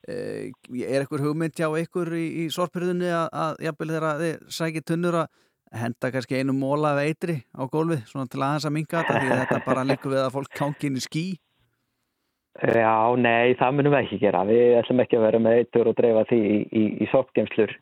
Eh, 0.07 0.53
er 0.85 1.07
ekkur 1.07 1.25
hugmynd 1.25 1.57
hjá 1.57 1.71
ykkur 1.81 2.13
í, 2.13 2.27
í 2.45 2.47
sorpirðunni 2.53 3.09
að, 3.09 3.27
að 3.33 3.65
jafnvel 3.65 3.91
þeirra 3.95 4.13
þið 4.21 4.55
sækir 4.59 4.87
tunnur 4.93 5.21
að 5.23 5.27
henda 5.75 6.11
kannski 6.13 6.37
einu 6.39 6.53
móla 6.55 6.93
af 6.95 7.01
eitri 7.03 7.41
á 7.51 7.65
gólfið 7.67 8.05
svona 8.07 8.29
til 8.31 8.43
aðeins 8.45 8.69
að 8.69 8.75
minga 8.77 9.01
þetta 9.01 9.19
því 9.19 9.33
að 9.33 9.41
þetta 9.41 9.65
bara 9.65 9.87
líkur 9.89 10.13
við 10.13 10.21
að 10.23 10.33
fólk 10.37 10.53
kánki 10.55 10.91
inn 10.91 11.01
í 11.01 11.03
skí? 11.03 11.25
Já, 12.57 13.15
nei, 13.21 13.53
það 13.59 13.75
munum 13.77 13.93
við 13.93 14.03
ekki 14.03 14.21
gera. 14.21 14.45
Við 14.47 14.77
ætlum 14.79 15.01
ekki 15.03 15.19
að 15.19 15.25
vera 15.27 15.41
með 15.43 15.57
eittur 15.61 15.89
og 15.91 15.97
dreifa 15.99 16.23
því 16.29 16.39
í, 16.41 16.55
í, 16.65 16.85
í 17.03 17.09
sorpgeimslur 17.11 17.75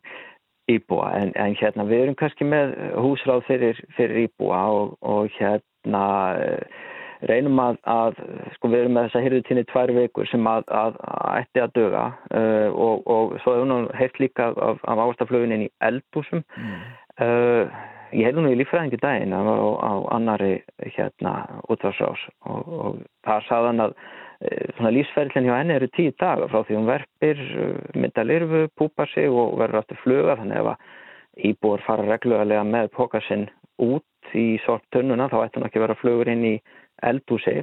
íbúa. 0.72 1.12
En, 1.20 1.32
en 1.38 1.54
hérna, 1.56 1.86
við 1.88 2.04
erum 2.04 2.18
kannski 2.18 2.48
með 2.48 2.74
húsráð 3.00 3.46
fyrir, 3.48 3.80
fyrir 3.96 4.26
íbúa 4.26 4.60
og, 4.74 4.92
og 5.00 5.32
hérna 5.38 6.04
eh, 6.42 6.84
reynum 7.30 7.60
að, 7.62 7.78
að, 7.88 8.20
sko 8.56 8.70
við 8.72 8.82
erum 8.82 8.96
með 8.98 9.08
þessa 9.08 9.24
hirðutíni 9.24 9.64
tvær 9.70 9.92
vikur 9.96 10.28
sem 10.28 10.48
að, 10.50 10.68
að 10.68 10.98
ætti 11.38 11.62
að 11.62 11.74
döga 11.78 12.04
uh, 12.36 12.68
og, 12.72 13.06
og 13.08 13.36
svo 13.40 13.54
hefur 13.56 13.72
hún 13.72 13.88
heilt 13.96 14.20
líka 14.20 14.50
af, 14.52 14.82
af 14.84 15.02
ástaflögunin 15.06 15.66
í 15.66 15.70
eldbúsum. 15.86 16.44
Mm. 16.60 16.82
Uh, 17.16 17.78
ég 18.12 18.28
hef 18.28 18.36
nú 18.36 18.50
í 18.50 18.58
lífræðingi 18.60 19.00
daginn 19.00 19.32
á, 19.32 19.40
á 19.40 19.92
annari 20.14 20.58
hérna 20.84 21.38
útvarsrás 21.72 22.20
og, 22.44 22.68
og 22.68 23.00
það 23.26 23.48
saðan 23.48 23.84
að 23.88 23.96
Eh, 24.44 24.68
svona 24.76 24.92
lífsferðlinn 24.92 25.46
hjá 25.48 25.54
henni 25.56 25.76
eru 25.78 25.88
tíu 25.96 26.12
daga 26.20 26.48
frá 26.52 26.60
því 26.66 26.76
hún 26.76 26.88
verpir, 26.90 27.38
eh, 27.40 27.76
mynda 27.96 28.24
lirfu, 28.24 28.66
púpar 28.76 29.08
sig 29.08 29.30
og 29.30 29.56
verður 29.56 29.80
aftur 29.80 30.00
fluga 30.02 30.36
þannig 30.36 30.60
ef 30.60 30.66
að 30.72 31.48
íbúar 31.50 31.84
fara 31.86 32.04
reglulega 32.04 32.64
með 32.64 32.90
pokasinn 32.92 33.46
út 33.80 34.34
í 34.36 34.58
sorptunnuna 34.66 35.30
þá 35.32 35.38
ættum 35.46 35.64
ekki 35.64 35.80
vera 35.80 35.96
flugur 35.96 36.28
inn 36.28 36.44
í 36.44 36.54
eldúsi 37.02 37.62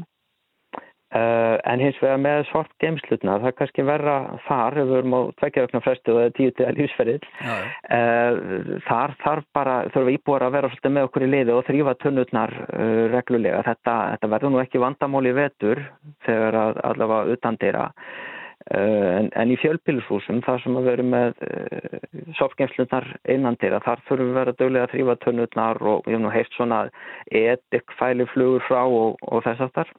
Uh, 1.13 1.59
en 1.69 1.81
hins 1.83 1.97
vegar 2.01 2.17
með 2.17 2.39
svart 2.49 2.71
geimslutna, 2.81 3.35
það 3.37 3.51
er 3.51 3.55
kannski 3.59 3.83
verra 3.85 4.15
þar, 4.47 4.79
ef 4.81 4.87
við 4.89 4.97
erum 4.97 5.13
á 5.13 5.21
tveggjaöknar 5.43 5.83
frestu 5.85 6.09
og 6.09 6.17
það 6.17 6.25
er 6.25 6.33
tíu 6.39 6.53
til 6.57 6.65
að 6.65 6.79
lífsferðil, 6.79 7.27
uh, 7.45 8.79
þar 8.87 9.13
þarf 9.21 9.45
bara, 9.53 9.75
þurfum 9.91 10.09
við 10.09 10.17
íbúar 10.17 10.47
að 10.47 10.55
vera 10.57 10.71
svolítið 10.71 10.95
með 10.95 11.07
okkur 11.09 11.27
í 11.27 11.29
liði 11.29 11.53
og 11.53 11.65
þrýfa 11.69 11.95
tunnutnar 12.01 12.55
uh, 12.63 13.03
reglulega. 13.13 13.61
Þetta, 13.69 13.97
þetta 14.15 14.31
verður 14.33 14.55
nú 14.55 14.63
ekki 14.63 14.81
vandamáli 14.81 15.35
vetur 15.37 15.83
þegar 16.25 16.59
allavega 16.81 17.37
utan 17.37 17.61
dýra. 17.61 17.87
Uh, 18.71 19.19
en, 19.19 19.25
en 19.35 19.49
í 19.51 19.57
fjölpilshúsum 19.59 20.37
þar 20.45 20.61
sem 20.63 20.77
að 20.79 20.85
veru 20.87 21.03
með 21.03 21.41
uh, 21.43 21.97
sofgeimslunar 22.37 23.09
innan 23.27 23.57
til 23.59 23.73
að 23.75 23.83
þar 23.83 24.03
þurfum 24.07 24.29
við 24.29 24.31
að 24.31 24.39
vera 24.39 24.53
dögulega 24.55 24.87
að 24.87 24.93
þrýfa 24.93 25.15
tönnutnar 25.25 25.79
og 25.83 26.05
við 26.05 26.13
hefum 26.13 26.23
nú 26.23 26.31
heilt 26.31 26.55
svona 26.55 26.77
edik 27.27 27.95
fæli 27.99 28.27
flugur 28.31 28.63
frá 28.63 28.79
og, 28.85 29.19
og 29.27 29.43
þess 29.43 29.65
aftar 29.67 29.91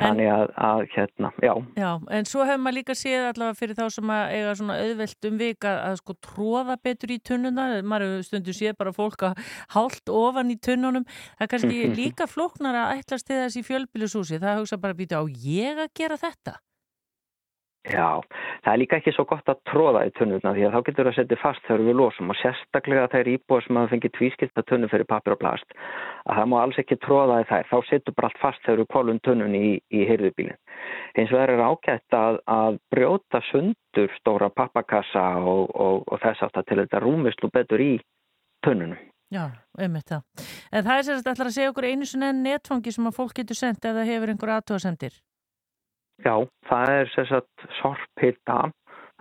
þannig 0.00 0.32
að, 0.32 0.56
að 0.70 0.82
hérna, 0.94 1.32
já. 1.44 1.52
já 1.76 1.90
En 2.16 2.28
svo 2.32 2.48
hefur 2.48 2.64
maður 2.64 2.78
líka 2.78 2.96
séð 2.96 3.28
allavega 3.28 3.60
fyrir 3.60 3.76
þá 3.76 3.84
sem 3.98 4.16
að 4.16 4.32
eiga 4.38 4.58
svona 4.62 4.80
auðvelt 4.80 5.28
um 5.28 5.40
vika 5.44 5.76
að 5.84 6.00
sko 6.00 6.18
tróða 6.30 6.80
betur 6.88 7.12
í 7.12 7.22
tönnuna 7.28 7.70
maður 7.84 8.08
hefur 8.08 8.28
stundu 8.30 8.56
séð 8.56 8.78
bara 8.80 8.96
fólk 8.96 9.26
að 9.28 9.42
hálft 9.76 10.08
ofan 10.08 10.54
í 10.54 10.56
tönnunum 10.56 11.04
það 11.10 11.44
er 11.44 11.52
kannski 11.52 11.88
líka 12.00 12.30
flóknar 12.30 12.80
að 12.86 13.02
ætlast 13.02 13.28
til 13.28 13.42
þess 13.42 13.60
í 13.60 13.68
fjölpilshúsi 13.68 14.40
það 14.40 14.62
hugsa 14.62 14.80
bara 14.80 14.96
að 14.96 15.02
býta 15.04 15.20
á 15.20 15.24
ég 15.28 15.84
að 15.84 15.92
gera 16.00 16.16
þetta 16.24 16.62
Já, 17.86 18.18
það 18.64 18.72
er 18.72 18.80
líka 18.80 18.98
ekki 18.98 19.12
svo 19.14 19.24
gott 19.30 19.46
að 19.50 19.60
tróða 19.70 20.00
í 20.08 20.12
tunnurna 20.16 20.52
því 20.56 20.64
að 20.66 20.72
þá 20.74 20.80
getur 20.88 21.06
það 21.06 21.10
að 21.12 21.18
setja 21.20 21.38
fast 21.38 21.66
þegar 21.68 21.84
við 21.86 21.96
losum 22.00 22.32
og 22.32 22.38
sérstaklega 22.40 23.10
þegar 23.12 23.30
íbúið 23.30 23.66
sem 23.66 23.78
að 23.78 23.90
fengi 23.92 24.10
tvískilta 24.16 24.64
tunnu 24.66 24.88
fyrir 24.90 25.06
papir 25.06 25.34
og 25.36 25.40
plast 25.42 25.76
að 26.26 26.40
það 26.40 26.48
má 26.50 26.56
alls 26.62 26.80
ekki 26.82 26.98
tróða 27.04 27.38
í 27.44 27.46
þær, 27.46 27.68
þá 27.70 27.76
setur 27.90 28.16
bara 28.16 28.30
allt 28.30 28.40
fast 28.42 28.64
þegar 28.66 28.80
við 28.82 28.88
kolum 28.96 29.20
tunnunni 29.22 29.60
í, 29.68 29.72
í 29.94 30.06
hyrðubílinn. 30.08 30.58
Hins 31.16 31.34
vegar 31.34 31.52
er 31.54 31.62
ágætt 31.62 32.16
að, 32.18 32.40
að 32.50 32.80
brjóta 32.90 33.42
sundur 33.52 34.16
stóra 34.18 34.50
pappakassa 34.50 35.26
og, 35.38 35.70
og, 35.70 36.02
og 36.10 36.22
þess 36.24 36.42
aftar 36.48 36.66
til 36.66 36.80
þetta 36.82 37.02
rúmislu 37.06 37.52
betur 37.54 37.84
í 37.86 37.92
tunnunum. 38.66 38.98
Já, 39.30 39.46
einmitt 39.78 40.10
það. 40.10 40.26
En 40.70 40.84
það 40.86 40.98
er 40.98 41.06
sérstaklega 41.06 41.50
að 41.50 41.56
segja 41.56 41.70
okkur 41.70 41.86
einu 41.86 42.06
svona 42.06 42.34
netfangi 42.34 42.92
sem 42.94 43.08
að 43.08 43.16
fólk 43.16 43.38
getur 43.38 43.58
sendt 43.58 43.86
eða 43.86 44.06
hefur 44.06 44.34
einhver 44.34 44.54
aðtóðasendir. 44.58 45.16
Já, 46.24 46.34
það 46.70 46.92
er 46.94 47.10
sérstaklega 47.12 47.78
sorphita 47.80 48.58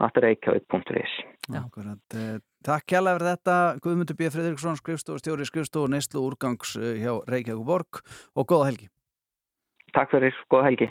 að 0.05 0.19
reykjavík.is 0.25 1.13
eh, 1.51 2.35
Takk 2.65 2.87
kjærlega 2.89 3.19
fyrir 3.19 3.29
þetta. 3.29 3.57
Guðmundur 3.83 4.17
B. 4.17 4.29
Fredriksson, 4.33 4.79
skrifstof, 4.79 5.19
stjóri 5.21 5.45
skrifstof 5.47 5.85
og 5.85 5.93
neyslu 5.93 6.23
úrgangs 6.23 6.75
eh, 6.79 6.97
hjá 7.03 7.13
Reykjavík 7.29 7.67
borg 7.67 8.01
og 8.35 8.47
góða 8.49 8.71
helgi. 8.71 8.89
Takk 9.95 10.11
fyrir, 10.15 10.43
góða 10.51 10.71
helgi. 10.71 10.89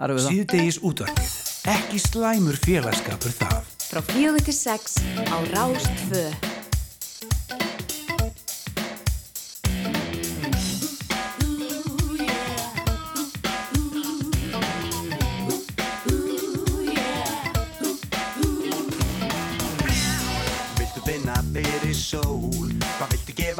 Síðdegis 0.00 0.78
útvarfið 0.80 1.32
Ekki 1.68 1.98
slæmur 2.00 2.56
félagskapur 2.56 3.34
það 3.36 3.74
Frá 3.90 4.00
fjögur 4.12 4.46
til 4.46 4.56
sex 4.56 4.96
á 5.28 5.36
Rástföð 5.52 6.49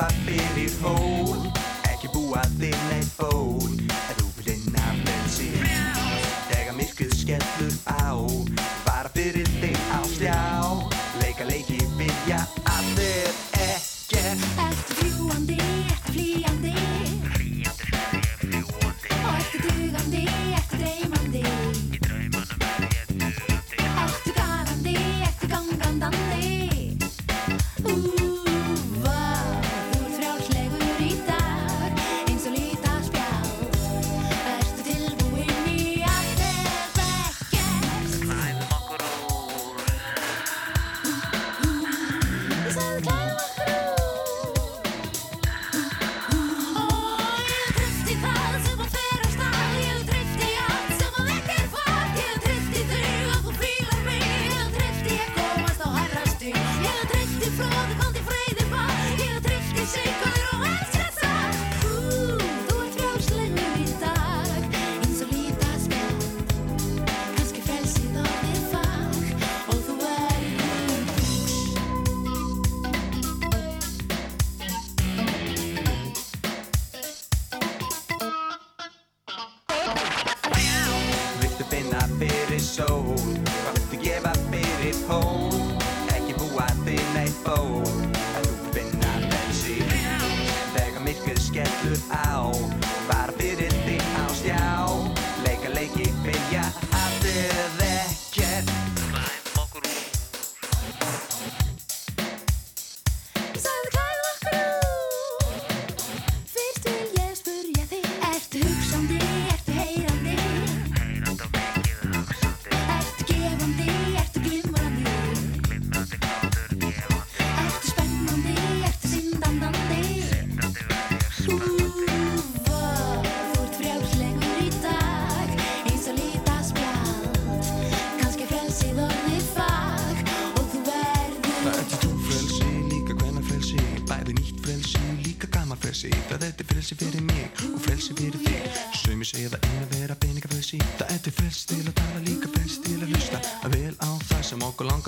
Hvað 0.01 0.13
viltu 0.25 0.25
gefa 0.25 0.25
fyrir 0.25 0.73
hól 0.81 1.43
Ekki 1.91 2.09
búa 2.15 2.41
þinn 2.57 2.93
eitt 2.95 3.13
ból 3.19 3.70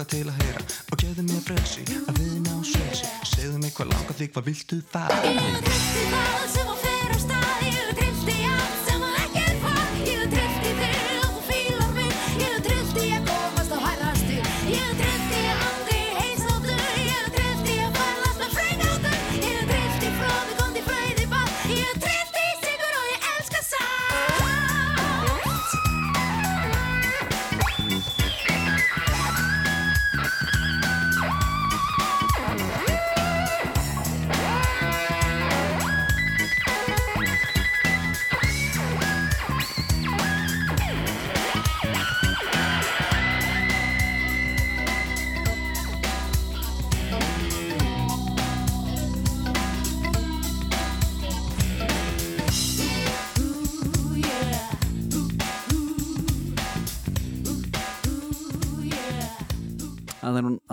langar 0.03 0.11
til 0.11 0.29
að 0.29 0.39
heyra 0.43 0.63
Og 0.93 0.99
gefðu 0.99 1.25
mér 1.29 1.43
frelsi, 1.47 1.85
að 2.09 2.19
við 2.19 2.35
ná 2.43 2.55
frelsi 2.67 3.11
Segðu 3.31 3.59
mig 3.63 3.75
hvað 3.77 3.93
langar 3.95 4.19
þig, 4.19 4.33
hvað 4.35 4.49
viltu 4.51 4.83
það? 4.93 5.19
Ég 5.27 5.61
treysti 5.63 6.07
það 6.13 6.49
sem 6.57 6.73
að 6.73 6.82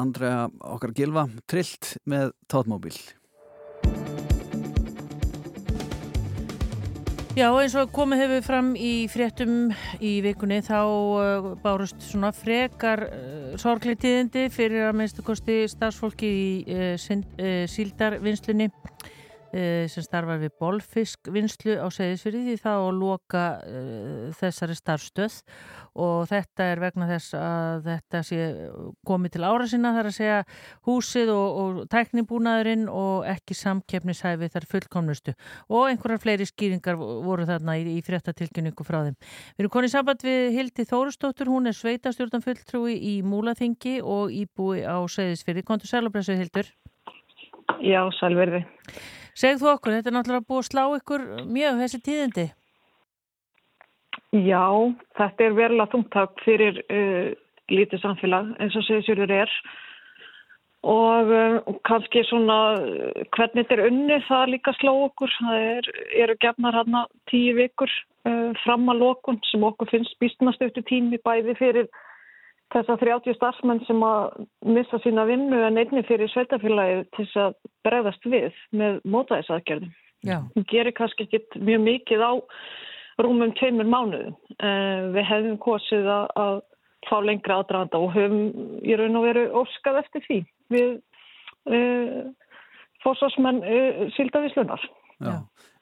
Andrea 0.09 0.49
okkar 0.65 0.93
gilva 0.97 1.27
trillt 1.49 1.95
með 2.09 2.33
tótmóbíl. 2.49 2.97
Já, 7.37 7.45
eins 7.53 7.75
og 7.77 7.91
komið 7.95 8.23
hefur 8.23 8.41
fram 8.43 8.71
í 8.75 9.05
fréttum 9.07 9.69
í 10.03 10.15
vikunni 10.25 10.57
þá 10.65 10.79
uh, 10.81 11.45
bárust 11.61 12.01
svona 12.03 12.33
frekar 12.35 13.05
uh, 13.05 13.53
sorgli 13.61 13.93
tíðindi 13.95 14.47
fyrir 14.51 14.89
að 14.89 14.97
minnstu 14.99 15.23
kosti 15.23 15.61
starfsfólki 15.69 16.31
í 16.33 16.49
uh, 16.73 17.63
síldarvinnslunni 17.69 18.67
sem 19.51 20.05
starfar 20.05 20.39
við 20.41 20.53
bolfiskvinnslu 20.61 21.77
á 21.81 21.87
segðisfyrir 21.93 22.45
því 22.45 22.55
þá 22.61 22.71
að 22.75 22.99
loka 22.99 23.43
uh, 23.65 24.29
þessari 24.37 24.75
starfstöð 24.77 25.39
og 25.99 26.27
þetta 26.29 26.67
er 26.71 26.81
vegna 26.83 27.07
þess 27.09 27.35
að 27.39 27.87
þetta 27.87 28.21
sé 28.27 28.39
komið 29.07 29.35
til 29.35 29.43
ára 29.47 29.67
sinna 29.69 29.93
þar 29.95 30.09
að 30.11 30.17
segja 30.19 30.39
húsið 30.87 31.31
og, 31.33 31.59
og 31.61 31.79
tæknibúnaðurinn 31.91 32.85
og 32.93 33.25
ekki 33.29 33.57
samkeppnishæfi 33.57 34.51
þar 34.53 34.67
fullkomnustu 34.69 35.35
og 35.67 35.89
einhverjar 35.89 36.23
fleiri 36.23 36.47
skýringar 36.47 36.99
voru 36.99 37.47
þarna 37.49 37.79
í, 37.81 37.87
í 37.97 38.03
fréttatilkynningu 38.05 38.85
frá 38.85 39.01
þeim. 39.07 39.17
Við 39.55 39.65
erum 39.65 39.73
konið 39.73 39.93
samband 39.95 40.25
við 40.25 40.53
Hildi 40.55 40.85
Þórustóttur, 40.89 41.51
hún 41.51 41.69
er 41.69 41.77
sveitastjórnum 41.77 42.45
fulltrúi 42.45 42.95
í 42.95 43.15
Múlaþingi 43.25 43.99
og 44.03 44.33
íbúi 44.35 44.85
á 44.85 44.97
Seyðisfyrði. 45.09 45.65
Kontur 45.67 45.91
sælubræsu 45.91 46.37
Hildur. 46.39 46.69
Já, 47.85 48.01
sælverði. 48.19 48.63
Segð 49.39 49.61
þú 49.63 49.69
okkur, 49.71 49.93
þetta 49.95 50.09
er 50.11 50.15
náttúrulega 50.17 50.47
búið 50.49 50.61
að 50.61 50.67
slá 50.67 50.81
ykkur 50.97 51.21
mjög 51.47 51.77
þessi 51.79 51.99
tíðindi. 52.03 52.47
Já, 54.35 54.65
þetta 55.17 55.45
er 55.45 55.53
verulega 55.57 55.91
þungtak 55.93 56.41
fyrir 56.43 56.81
uh, 56.91 57.29
lítið 57.71 58.03
samfélag 58.03 58.49
eins 58.59 58.75
og 58.75 58.83
Seyðisfjörður 58.85 59.33
er 59.37 59.53
og 60.89 61.31
uh, 61.31 61.71
kannski 61.87 62.25
svona 62.27 62.59
uh, 62.81 63.23
hvernig 63.35 63.63
þetta 63.63 63.77
er 63.77 63.85
unni 63.87 64.19
það 64.27 64.51
líka 64.53 64.75
slá 64.75 64.91
okkur. 64.91 65.33
Það 65.39 65.65
er, 65.71 65.89
eru 66.25 66.37
gefnar 66.43 66.77
hérna 66.81 67.05
tíu 67.31 67.55
vikur 67.57 67.95
uh, 68.27 68.51
fram 68.65 68.91
að 68.91 69.05
lokun 69.05 69.39
sem 69.49 69.63
okkur 69.71 69.91
finnst 69.93 70.19
býstnast 70.19 70.67
eftir 70.67 70.83
tími 70.91 71.21
bæði 71.23 71.55
fyrir 71.61 71.89
þessa 72.73 72.97
30 73.01 73.37
starfsmenn 73.37 73.81
sem 73.87 74.03
að 74.05 74.43
missa 74.75 74.99
sína 75.03 75.25
vinnu 75.29 75.61
en 75.65 75.79
einni 75.81 76.03
fyrir 76.07 76.29
sveitafélagi 76.33 77.03
til 77.15 77.25
þess 77.25 77.41
að 77.45 77.57
bregðast 77.87 78.29
við 78.29 78.59
með 78.81 78.99
mótaðisaðgerðum. 79.09 79.93
Já. 80.27 80.37
Hún 80.53 80.67
gerir 80.69 80.95
kannski 80.97 81.25
ekki 81.25 81.63
mjög 81.63 81.85
mikið 81.85 82.25
á 82.25 82.31
rúmum 83.23 83.53
tveimur 83.59 83.87
mánuðum. 83.89 84.35
Uh, 84.59 85.09
við 85.15 85.27
hefðum 85.31 85.57
kosið 85.63 86.09
að, 86.11 86.27
að 86.43 86.59
fá 87.07 87.17
lengra 87.23 87.61
aðdraðanda 87.61 88.01
og 88.03 88.13
höfum 88.15 88.79
í 88.83 88.97
raun 88.99 89.19
og 89.19 89.25
veru 89.29 89.45
óskað 89.61 90.01
eftir 90.03 90.25
því 90.27 90.39
við 90.75 90.91
uh, 91.71 92.21
fórsvarsmenn 93.05 93.63
uh, 93.63 94.05
síldavíslunar. 94.17 94.85
Já. 95.19 95.33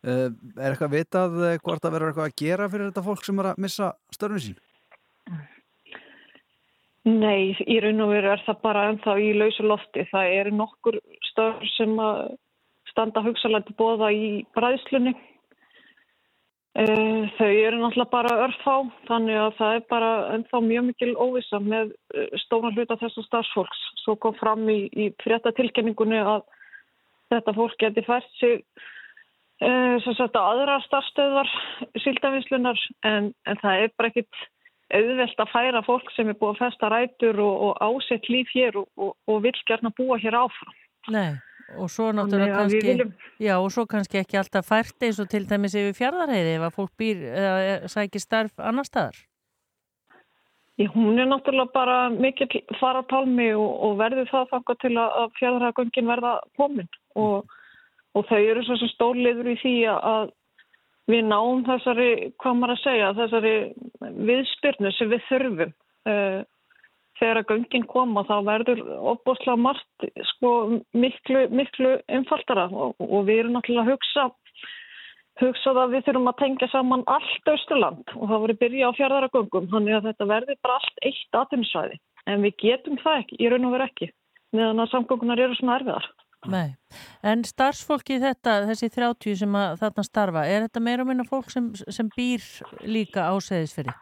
Uh, 0.05 0.29
er 0.61 0.71
eitthvað 0.71 0.93
vitað 0.93 1.37
eh, 1.43 1.59
hvort 1.59 1.81
það 1.81 1.93
verður 1.95 2.11
eitthvað 2.11 2.27
að 2.29 2.35
gera 2.39 2.67
fyrir 2.69 2.89
þetta 2.91 3.03
fólk 3.05 3.23
sem 3.25 3.39
er 3.41 3.49
að 3.49 3.61
missa 3.65 3.89
störfin 4.13 4.43
sín? 4.43 4.59
Nei, 7.07 7.55
í 7.63 7.77
raun 7.79 8.03
og 8.03 8.11
veru 8.11 8.33
er 8.33 8.41
það 8.43 8.57
bara 8.65 8.83
ennþá 8.91 9.13
í 9.23 9.31
lausu 9.37 9.63
lofti. 9.63 10.03
Það 10.09 10.33
eru 10.41 10.53
nokkur 10.59 10.97
störf 11.29 11.63
sem 11.77 11.93
að 12.03 12.33
standa 12.91 13.23
hugsalandi 13.23 13.75
bóða 13.79 14.09
í 14.11 14.43
bræðslunni. 14.57 15.13
Eh, 16.77 17.23
Þau 17.37 17.47
eru 17.47 17.79
náttúrulega 17.79 18.11
bara 18.11 18.33
örfá, 18.43 18.73
þannig 19.07 19.39
að 19.39 19.55
það 19.61 19.77
er 19.77 19.85
bara 19.93 20.11
ennþá 20.35 20.61
mjög 20.65 20.85
mikil 20.89 21.13
óvisa 21.15 21.61
með 21.63 21.95
eh, 22.13 22.27
stóna 22.43 22.73
hluta 22.75 22.99
þessar 22.99 23.25
starfsfólks. 23.29 23.79
Svo 24.03 24.17
kom 24.21 24.35
fram 24.37 24.67
í, 24.69 24.77
í 24.91 25.07
frétta 25.23 25.55
tilkenningunni 25.57 26.19
að 26.19 26.43
þetta 27.31 27.55
fólk 27.55 27.79
geti 27.81 28.03
fært 28.07 28.29
sig 28.39 28.61
uh, 29.63 29.95
sem 30.03 30.15
sagt 30.15 30.37
á 30.39 30.41
aðra 30.43 30.77
starfstöðvar 30.85 31.49
síldavinslunar 32.03 32.85
en, 33.09 33.33
en 33.47 33.59
það 33.63 33.83
er 33.83 33.91
bara 33.99 34.11
ekkit 34.13 34.45
auðvelt 34.93 35.41
að 35.43 35.51
færa 35.51 35.81
fólk 35.85 36.11
sem 36.15 36.29
er 36.31 36.37
búið 36.39 36.55
að 36.55 36.61
festa 36.63 36.89
rætur 36.93 37.39
og, 37.43 37.55
og 37.67 37.81
ásett 37.83 38.29
líf 38.31 38.51
hér 38.55 38.79
og, 38.79 38.87
og, 38.95 39.15
og 39.27 39.41
vil 39.43 39.55
gerna 39.67 39.91
búa 39.97 40.19
hér 40.21 40.37
áfram. 40.39 40.75
Nei, 41.11 41.29
og 41.75 41.89
svo 41.91 42.11
náttúrulega 42.15 42.61
kannski, 42.61 42.83
viljum- 42.87 43.15
já, 43.43 43.55
og 43.59 43.71
svo 43.71 43.85
kannski 43.87 44.21
ekki 44.21 44.39
alltaf 44.39 44.67
fært 44.69 45.03
eins 45.03 45.19
og 45.19 45.29
til 45.31 45.47
dæmis 45.49 45.75
yfir 45.75 45.97
fjardarheiði 45.97 46.55
ef 46.57 46.67
að 46.69 46.77
fólk 46.79 46.93
býr 46.99 47.25
eða 47.33 47.91
sækir 47.91 48.23
starf 48.23 48.63
annar 48.63 48.87
staðar. 48.87 49.19
Í, 50.77 50.85
hún 50.93 51.17
er 51.17 51.25
náttúrulega 51.25 51.73
bara 51.73 51.97
mikill 52.13 52.61
faratálmi 52.79 53.49
og, 53.57 53.69
og 53.87 53.95
verður 53.97 54.27
það 54.29 54.51
þangað 54.51 54.81
til 54.83 54.91
að, 55.01 55.31
fjárhæðagöngin 55.39 56.11
verða 56.11 56.33
komin 56.59 56.89
og, 57.17 57.47
og 58.13 58.27
þau 58.29 58.37
eru 58.39 58.63
svo 58.63 58.77
sem 58.77 58.91
stórliður 58.93 59.49
í 59.55 59.57
því 59.63 59.73
að 59.95 60.29
við 61.07 61.25
náum 61.29 61.63
þessari, 61.67 62.11
hvað 62.41 62.59
maður 62.59 62.75
að 62.75 62.83
segja, 62.83 63.11
þessari 63.21 63.55
viðspyrnu 64.29 64.93
sem 64.97 65.11
við 65.13 65.27
þurfum. 65.29 65.73
Uh, 66.07 66.39
þegar 67.17 67.41
að 67.41 67.51
göngin 67.51 67.85
koma 67.89 68.23
þá 68.27 68.35
verður 68.45 68.81
opbóðslega 69.13 69.59
margt 69.59 70.09
sko, 70.31 70.51
miklu, 70.93 71.47
miklu 71.49 71.95
einfaldara 72.13 72.67
og, 72.69 72.93
og 73.01 73.25
við 73.27 73.43
erum 73.43 73.57
náttúrulega 73.57 73.87
að 73.87 73.95
hugsa 73.95 74.27
hugsað 75.41 75.79
að 75.81 75.95
við 75.95 76.05
þurfum 76.07 76.29
að 76.31 76.39
tengja 76.41 76.69
saman 76.71 77.03
allt 77.13 77.51
Austurland 77.51 78.13
og 78.15 78.29
það 78.29 78.43
voru 78.43 78.55
byrja 78.61 78.89
á 78.89 78.97
fjárðaragöngum 78.97 79.67
þannig 79.73 79.97
að 79.97 80.07
þetta 80.09 80.29
verði 80.31 80.55
bara 80.65 80.77
allt 80.79 81.03
eitt 81.09 81.39
atinsvæði 81.41 81.99
en 82.27 82.45
við 82.45 82.55
getum 82.63 83.01
það 83.03 83.19
ekki, 83.21 83.37
í 83.41 83.51
raun 83.51 83.67
og 83.67 83.75
veru 83.75 83.87
ekki 83.87 84.09
meðan 84.55 84.81
að 84.83 84.91
samgöngunar 84.93 85.43
eru 85.43 85.57
svona 85.57 85.77
erfiðar. 85.77 86.07
Nei, 86.47 86.75
en 87.27 87.43
starfsfólki 87.47 88.19
þetta, 88.23 88.61
þessi 88.69 88.89
30 88.93 89.39
sem 89.41 89.55
að 89.59 89.79
þarna 89.81 90.05
starfa, 90.07 90.43
er 90.47 90.67
þetta 90.67 90.83
meira 90.83 91.03
og 91.03 91.09
minna 91.09 91.27
fólk 91.27 91.51
sem, 91.51 91.69
sem 91.75 92.09
býr 92.15 92.43
líka 92.87 93.27
á 93.27 93.35
seðisferi? 93.43 93.93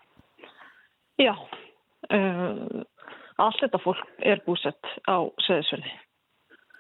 Já, 1.22 1.34
uh, 1.34 2.84
allt 3.42 3.62
þetta 3.64 3.82
fólk 3.84 4.04
er 4.24 4.44
búsett 4.46 4.92
á 5.10 5.26
seðisverði 5.48 5.94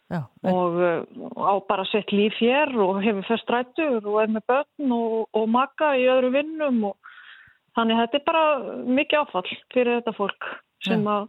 Já, 0.05 0.19
en, 0.45 0.51
og 0.53 0.75
uh, 0.77 1.01
á 1.33 1.53
bara 1.65 1.85
sett 1.89 2.13
líf 2.13 2.35
hér 2.37 2.69
og 2.77 3.01
hefur 3.01 3.25
fyrst 3.25 3.49
rættur 3.49 4.05
og 4.05 4.19
er 4.21 4.29
með 4.35 4.45
börn 4.51 4.93
og, 4.93 5.15
og 5.33 5.47
maka 5.49 5.95
í 5.97 6.05
öðru 6.11 6.29
vinnum 6.35 6.83
og 6.91 7.13
þannig 7.77 8.03
þetta 8.03 8.19
er 8.19 8.27
bara 8.27 8.43
mikið 8.99 9.23
áfall 9.23 9.47
fyrir 9.73 9.97
þetta 9.97 10.13
fólk 10.19 10.51
sem 10.85 11.07
að 11.09 11.25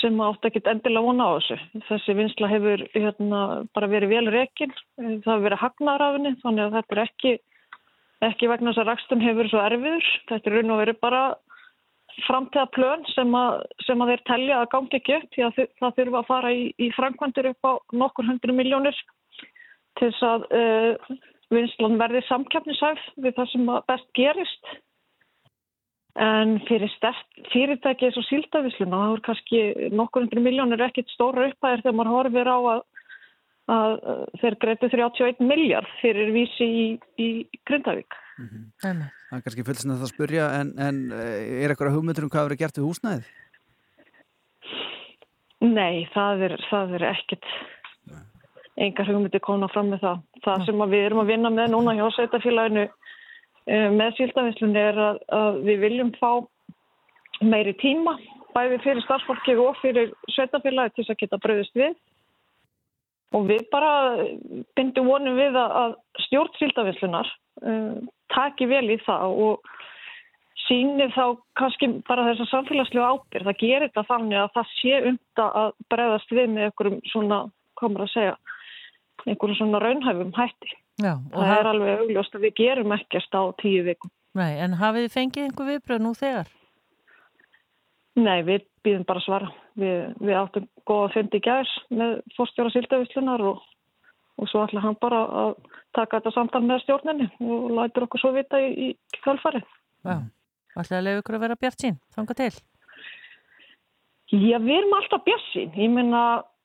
sem 0.00 0.20
átt 0.24 0.44
ekkert 0.48 0.68
endilega 0.70 1.06
vona 1.06 1.26
á 1.26 1.30
þessu. 1.36 1.56
Þessi 1.88 2.14
vinsla 2.18 2.50
hefur 2.52 2.84
hérna, 2.94 3.40
bara 3.76 3.90
verið 3.90 4.14
vel 4.14 4.30
rekin, 4.34 4.74
það 4.98 5.18
hefur 5.24 5.44
verið 5.46 5.62
hagnaðar 5.62 6.06
af 6.06 6.16
henni, 6.18 6.32
þannig 6.42 6.64
að 6.64 6.76
þetta 6.78 6.96
er 6.96 7.02
ekki, 7.04 7.34
ekki 8.28 8.50
vegna 8.52 8.72
þess 8.72 8.82
að 8.82 8.90
rakstun 8.90 9.24
hefur 9.24 9.40
verið 9.42 9.54
svo 9.54 9.64
erfiður. 9.64 10.08
Þetta 10.30 10.50
er 10.50 10.56
raun 10.56 10.74
og 10.74 10.82
verið 10.82 11.00
bara 11.06 11.22
framtíða 12.24 12.66
plön 12.72 13.04
sem 13.12 13.36
að, 13.36 13.62
sem 13.84 14.02
að 14.02 14.12
þeir 14.12 14.24
telja 14.30 14.60
að 14.62 14.70
gangi 14.72 14.98
ekki 14.98 15.16
upp 15.18 15.28
því 15.34 15.46
að 15.46 15.58
það 15.80 15.96
þurfa 15.98 16.20
að 16.22 16.28
fara 16.30 16.52
í, 16.54 16.62
í 16.80 16.88
framkvæmdur 16.96 17.50
upp 17.52 17.68
á 17.68 17.72
nokkur 18.02 18.28
hundru 18.30 18.56
miljónir 18.56 19.00
til 19.98 20.08
þess 20.08 20.24
að 20.24 20.46
uh, 20.56 21.16
vinslan 21.52 22.00
verði 22.00 22.22
samkjafnishæf 22.26 23.04
við 23.22 23.36
það 23.36 23.52
sem 23.52 23.70
best 23.90 24.08
gerist. 24.18 24.72
En 26.16 26.54
fyrir 26.64 26.88
stert 26.94 27.40
fyrirtæki 27.52 28.06
eins 28.08 28.16
og 28.16 28.24
síldavisluna, 28.24 28.96
það 29.02 29.10
voru 29.12 29.24
kannski 29.26 29.58
nokkur 29.92 30.24
hundru 30.24 30.40
miljónir 30.44 30.84
ekkit 30.86 31.10
stóra 31.12 31.50
upphæðir 31.50 31.82
þegar 31.84 31.96
maður 31.98 32.14
horfir 32.14 32.48
á 32.48 32.58
að, 32.72 32.80
að 33.76 33.96
þeir 34.40 34.56
greitu 34.64 34.90
31 34.94 35.44
miljard 35.50 35.90
fyrir 36.00 36.32
vísi 36.32 36.68
í, 36.68 36.86
í 37.20 37.28
Grindavík. 37.68 38.16
Einmitt. 38.84 39.12
Það 39.26 39.38
er 39.38 39.44
kannski 39.44 39.66
fullsnætt 39.66 40.04
að 40.06 40.12
spurja 40.12 40.48
en, 40.60 40.72
en 40.80 41.02
eh, 41.12 41.64
er 41.64 41.72
eitthvað 41.72 41.96
hugmyndur 41.98 42.26
um 42.26 42.32
hvað 42.32 42.48
verið 42.48 42.62
gert 42.64 42.80
við 42.80 42.88
húsnæðið? 42.88 43.30
Nei, 45.66 46.04
það 46.14 46.44
er, 46.48 46.54
það 46.70 46.98
er 46.98 47.08
ekkit 47.12 47.48
engar 48.76 49.08
hugmyndi 49.08 49.40
koma 49.40 49.68
fram 49.72 49.90
með 49.92 50.04
það. 50.04 50.22
Það 50.44 50.64
sem 50.68 50.84
að 50.84 50.94
við 50.94 51.04
erum 51.08 51.22
að 51.22 51.30
vinna 51.32 51.52
með 51.52 51.72
núna 51.72 51.94
hjá 51.96 52.06
Sveitafélaginu 52.16 52.84
með 53.66 54.12
síldavislunni 54.18 54.78
er 54.78 54.98
að, 55.02 55.16
að 55.34 55.60
við 55.66 55.80
viljum 55.82 56.12
fá 56.20 56.30
meiri 57.42 57.74
tíma 57.80 58.14
bæði 58.56 58.80
fyrir 58.84 59.04
starfsfólki 59.04 59.56
og 59.60 59.78
fyrir 59.82 60.12
Sveitafélagi 60.32 60.94
til 60.94 61.04
þess 61.04 61.14
að 61.14 61.22
geta 61.22 61.40
bröðist 61.42 61.76
við. 61.76 61.96
Og 63.34 63.48
við 63.50 63.66
bara 63.72 63.90
bindum 64.78 65.10
vonum 65.10 65.36
við 65.36 65.58
að, 65.58 65.74
að 65.82 65.96
stjórn 66.26 66.54
síldavislunar 66.60 67.32
uh, 67.66 67.98
taki 68.32 68.68
vel 68.70 68.86
í 68.94 68.98
það 69.04 69.40
og 69.46 69.72
sýnir 70.66 71.12
þá 71.14 71.36
kannski 71.58 71.90
bara 72.08 72.24
þess 72.30 72.46
að 72.46 72.52
samfélagslega 72.54 73.10
ábyrgð. 73.12 73.50
Það 73.50 73.60
gerir 73.62 73.86
þetta 73.88 74.06
þannig 74.08 74.40
að 74.40 74.50
það 74.56 74.72
sé 74.78 75.02
umta 75.10 75.48
að 75.62 75.76
bregðast 75.92 76.34
við 76.38 76.50
með 76.54 76.68
einhverjum 76.68 76.98
svona, 77.12 77.40
hvað 77.76 77.92
maður 77.92 78.06
að 78.06 78.14
segja, 78.14 78.36
einhverjum 79.26 79.60
svona 79.60 79.82
raunhæfum 79.84 80.34
hætti. 80.38 80.74
Já, 80.96 81.12
og 81.12 81.36
Það 81.36 81.58
er 81.58 81.68
alveg 81.70 81.98
augljóst 82.02 82.36
að 82.38 82.44
við 82.46 82.54
gerum 82.56 82.92
ekkert 82.96 83.36
á 83.36 83.42
tíu 83.60 83.82
vikum. 83.84 84.10
nei, 84.36 84.52
en 84.64 84.76
hafið 84.80 85.06
þið 85.06 85.12
fengið 85.16 85.44
einhver 85.46 85.68
viðbröð 85.70 86.02
nú 86.04 86.12
þegar? 86.16 86.48
Nei, 88.16 88.40
við 88.46 88.62
býðum 88.84 89.04
bara 89.08 89.20
svara. 89.20 89.48
Við, 89.76 89.96
við 90.24 90.36
áttum 90.40 90.68
góða 90.88 91.10
fundi 91.12 91.36
í 91.36 91.44
gæðis 91.44 91.72
með 91.92 92.14
fórstjóra 92.36 92.72
síldavislunar 92.72 93.44
og, 93.44 93.58
og 94.40 94.48
svo 94.48 94.62
ætla 94.64 94.80
hann 94.80 94.96
bara 95.00 95.18
að 95.42 95.52
taka 95.96 96.20
þetta 96.22 96.32
samtal 96.32 96.62
með 96.64 96.80
stjórninni 96.86 97.28
og 97.44 97.66
lætur 97.76 98.06
okkur 98.06 98.22
svo 98.22 98.32
vita 98.36 98.60
í, 98.60 98.88
í 98.88 99.20
kjálfarið. 99.20 99.68
Já, 100.08 100.16
ætlaði 100.76 100.96
að 101.02 101.06
leiða 101.10 101.20
ykkur 101.20 101.36
að 101.36 101.44
vera 101.44 101.60
bjart 101.60 101.84
sín, 101.84 102.00
þanga 102.16 102.38
til. 102.40 102.50
Já, 104.32 104.56
við 104.64 104.74
erum 104.80 104.96
alltaf 104.96 105.22
bjössin. 105.28 105.76
Ég 105.78 105.92
meina, 105.92 106.22
veist, 106.40 106.55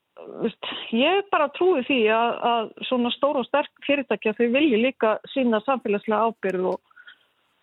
ég 0.92 1.28
bara 1.32 1.50
trúi 1.56 1.84
því 1.88 2.00
að, 2.14 2.32
að 2.52 2.72
svona 2.90 3.12
stóra 3.16 3.42
og 3.42 3.48
sterk 3.48 3.72
fyrirtækja 3.88 4.34
þau 4.38 4.48
vilji 4.54 4.80
líka 4.82 5.18
sína 5.34 5.62
samfélagslega 5.66 6.28
ábyrð 6.28 6.68
og, 6.74 6.80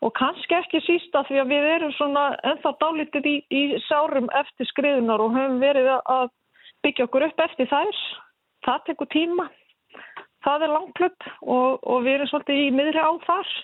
og 0.03 0.15
kannski 0.19 0.57
ekki 0.57 0.81
sísta 0.87 1.25
því 1.29 1.43
að 1.43 1.53
við 1.53 1.69
erum 1.75 1.95
svona 1.99 2.25
ennþá 2.49 2.75
dálítið 2.81 3.29
í, 3.29 3.37
í 3.51 3.63
sárum 3.89 4.31
eftir 4.41 4.71
skriðunar 4.71 5.23
og 5.23 5.37
höfum 5.37 5.61
verið 5.63 5.93
að 5.99 6.29
byggja 6.87 7.09
okkur 7.09 7.29
upp 7.29 7.41
eftir 7.45 7.71
þær. 7.71 8.03
Það 8.67 8.85
tekur 8.87 9.11
tíma. 9.13 9.49
Það 10.47 10.65
er 10.65 10.73
langklöpp 10.73 11.27
og, 11.43 11.81
og 11.83 12.05
við 12.07 12.15
erum 12.15 12.31
svolítið 12.31 12.63
í 12.65 12.71
miðri 12.75 13.03
á 13.03 13.13
þar. 13.27 13.55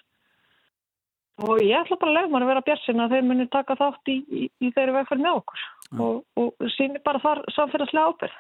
Og 1.42 1.58
ég 1.64 1.74
ætla 1.74 1.98
bara 1.98 2.12
að 2.12 2.16
leiða 2.18 2.30
maður 2.30 2.44
að 2.44 2.50
vera 2.52 2.66
björnsin 2.68 3.02
að 3.02 3.14
þeir 3.16 3.24
muni 3.26 3.46
taka 3.50 3.74
þátt 3.80 4.10
í, 4.12 4.14
í, 4.22 4.42
í 4.62 4.70
þeirri 4.76 4.94
vegferð 4.94 5.24
með 5.24 5.40
okkur 5.40 5.64
og, 6.04 6.20
og 6.38 6.68
síni 6.76 7.02
bara 7.02 7.22
þar 7.24 7.42
samfélagslega 7.56 8.12
ábyrð. 8.12 8.36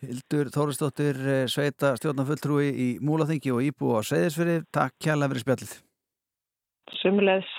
Hildur 0.00 0.48
Þórisdóttir, 0.54 1.18
eh, 1.28 1.42
sveita 1.50 1.92
stjórnafulltrúi 1.98 2.70
í 2.70 2.88
Múlaþingi 3.04 3.52
og 3.52 3.66
Íbú 3.66 3.92
á 3.98 4.00
Seyðisfyrir. 4.06 4.62
Takk 4.72 4.94
kjærlega 5.02 5.34
fyrir 5.34 5.44
spjallið. 5.44 5.74
Sumulegis. 7.02 7.50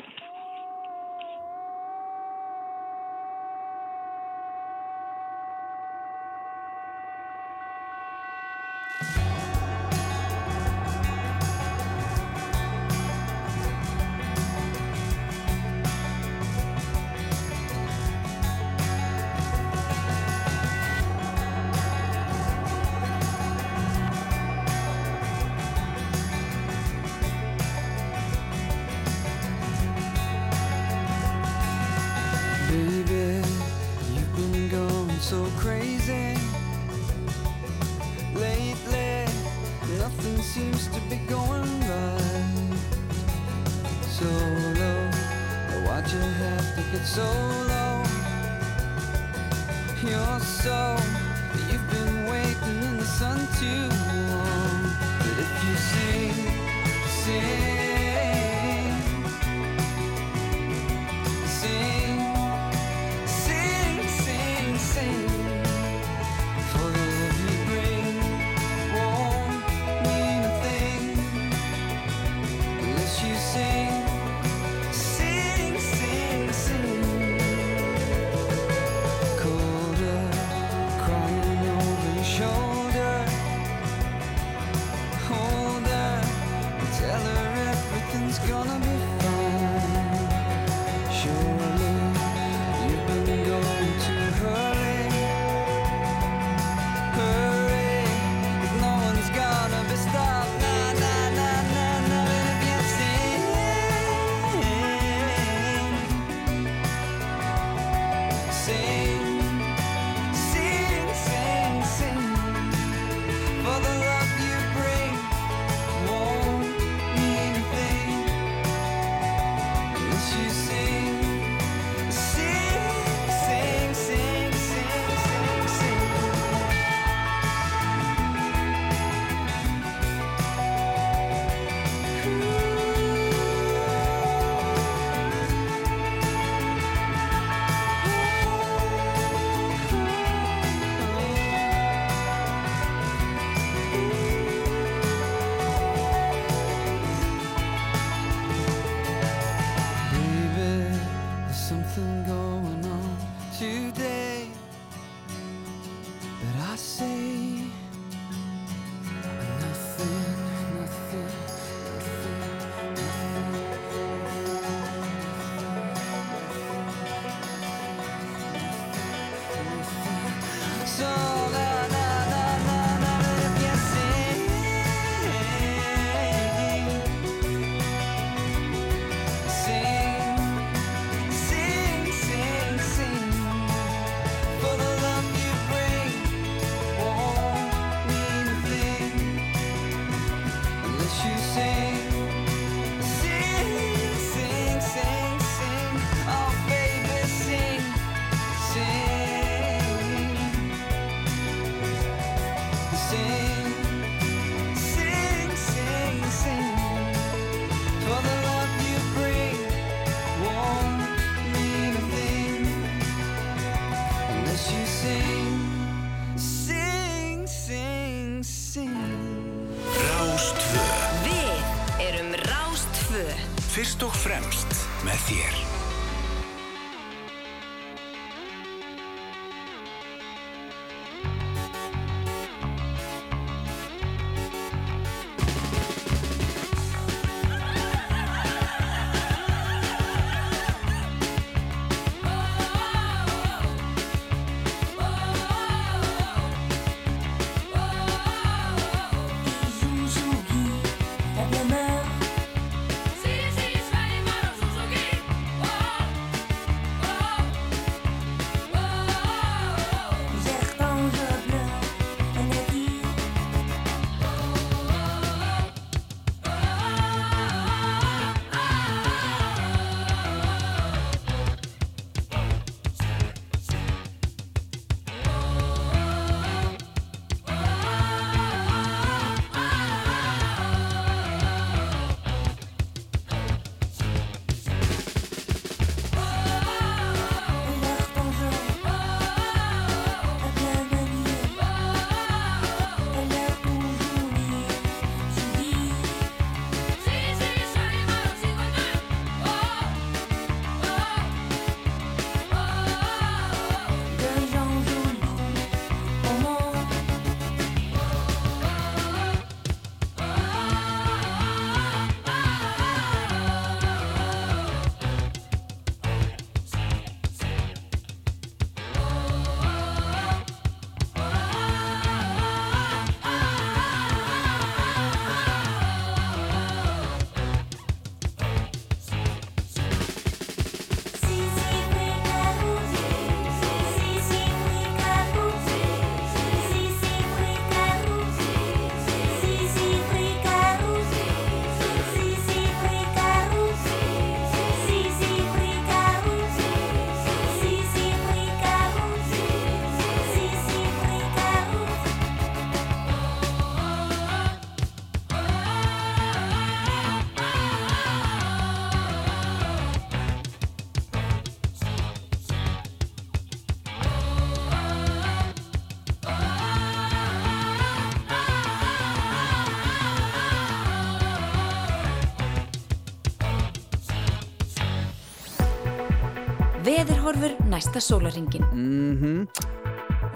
Næsta 377.82 378.00
sólaringin. 378.00 378.62
Mhm, 378.74 379.48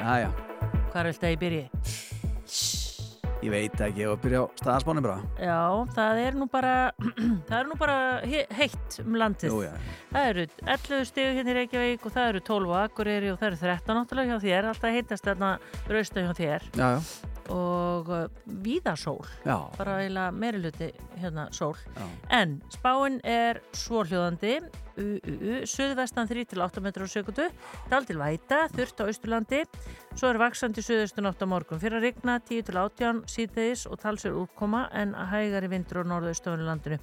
Jæja, 0.01 0.31
Hvað 0.89 1.01
er 1.01 1.07
alltaf 1.11 1.29
í 1.29 1.37
byrji? 1.37 1.69
ég 3.45 3.51
veit 3.51 3.75
ekki, 3.77 4.01
ég 4.01 4.07
var 4.09 4.15
að 4.17 4.21
byrja 4.23 4.39
á 4.41 4.45
staðaspáni 4.57 5.01
bara. 5.05 5.17
Já, 5.37 5.85
það 5.93 6.21
er 6.25 6.33
nú 6.39 6.47
bara 6.49 6.91
það 7.49 7.57
er 7.59 7.67
nú 7.69 7.75
bara 7.77 7.97
he- 8.25 8.47
heitt 8.49 8.97
um 9.03 9.13
landið. 9.13 9.51
Jú, 9.53 9.59
já. 9.67 9.73
Það 10.09 10.29
eru 10.31 10.45
11 10.65 11.05
stigu 11.11 11.35
hérna 11.37 11.53
í 11.53 11.57
Reykjavík 11.59 12.05
og 12.09 12.15
það 12.15 12.29
eru 12.31 12.41
12 12.49 12.73
á 12.73 12.77
Akureyri 12.87 13.29
og 13.29 13.37
það 13.43 13.47
eru 13.51 13.59
13 13.61 13.99
náttúrulega 13.99 14.31
hjá 14.33 14.41
þér. 14.47 14.69
Alltaf 14.71 14.95
heitast 14.97 15.27
þarna 15.29 15.51
rausta 15.93 16.23
hjá 16.25 16.33
þér. 16.39 16.65
Já, 16.73 16.89
já, 16.95 17.29
og 17.53 18.09
uh, 18.09 18.25
víða 18.65 18.95
sól. 18.97 19.21
Já, 19.45 19.59
bara 19.77 19.99
eiginlega 20.01 20.31
meiri 20.33 20.63
hluti 20.63 20.89
hérna 21.21 21.45
sól. 21.53 21.75
Já. 21.93 22.07
en 22.41 22.57
spáin 22.73 23.19
er 23.23 23.61
svórhljóðandi 23.77 24.55
Suðvestan 24.95 26.29
3 26.29 26.45
til 26.51 26.63
8 26.63 26.83
metrar 26.83 27.07
á 27.07 27.09
sekundu 27.11 27.47
dal 27.91 28.07
til 28.07 28.17
væta, 28.19 28.65
þurft 28.71 29.03
á 29.03 29.09
Austurlandi. 29.09 29.61
Svo 30.15 30.31
er 30.31 30.39
vaksandi 30.39 30.83
suðaustun 30.85 31.27
8 31.27 31.43
á 31.43 31.47
morgun. 31.51 31.81
Fyrir 31.81 31.99
að 31.99 32.07
rigna 32.09 32.37
10 32.39 32.65
til 32.69 32.79
18 32.79 33.23
síðdeis 33.31 33.85
og 33.89 33.99
talsir 34.03 34.35
úrkoma 34.35 34.85
en 34.95 35.13
hægari 35.13 35.69
vindur 35.71 36.03
á 36.03 36.03
norðaustöfunu 36.07 36.67
landinu. 36.69 36.99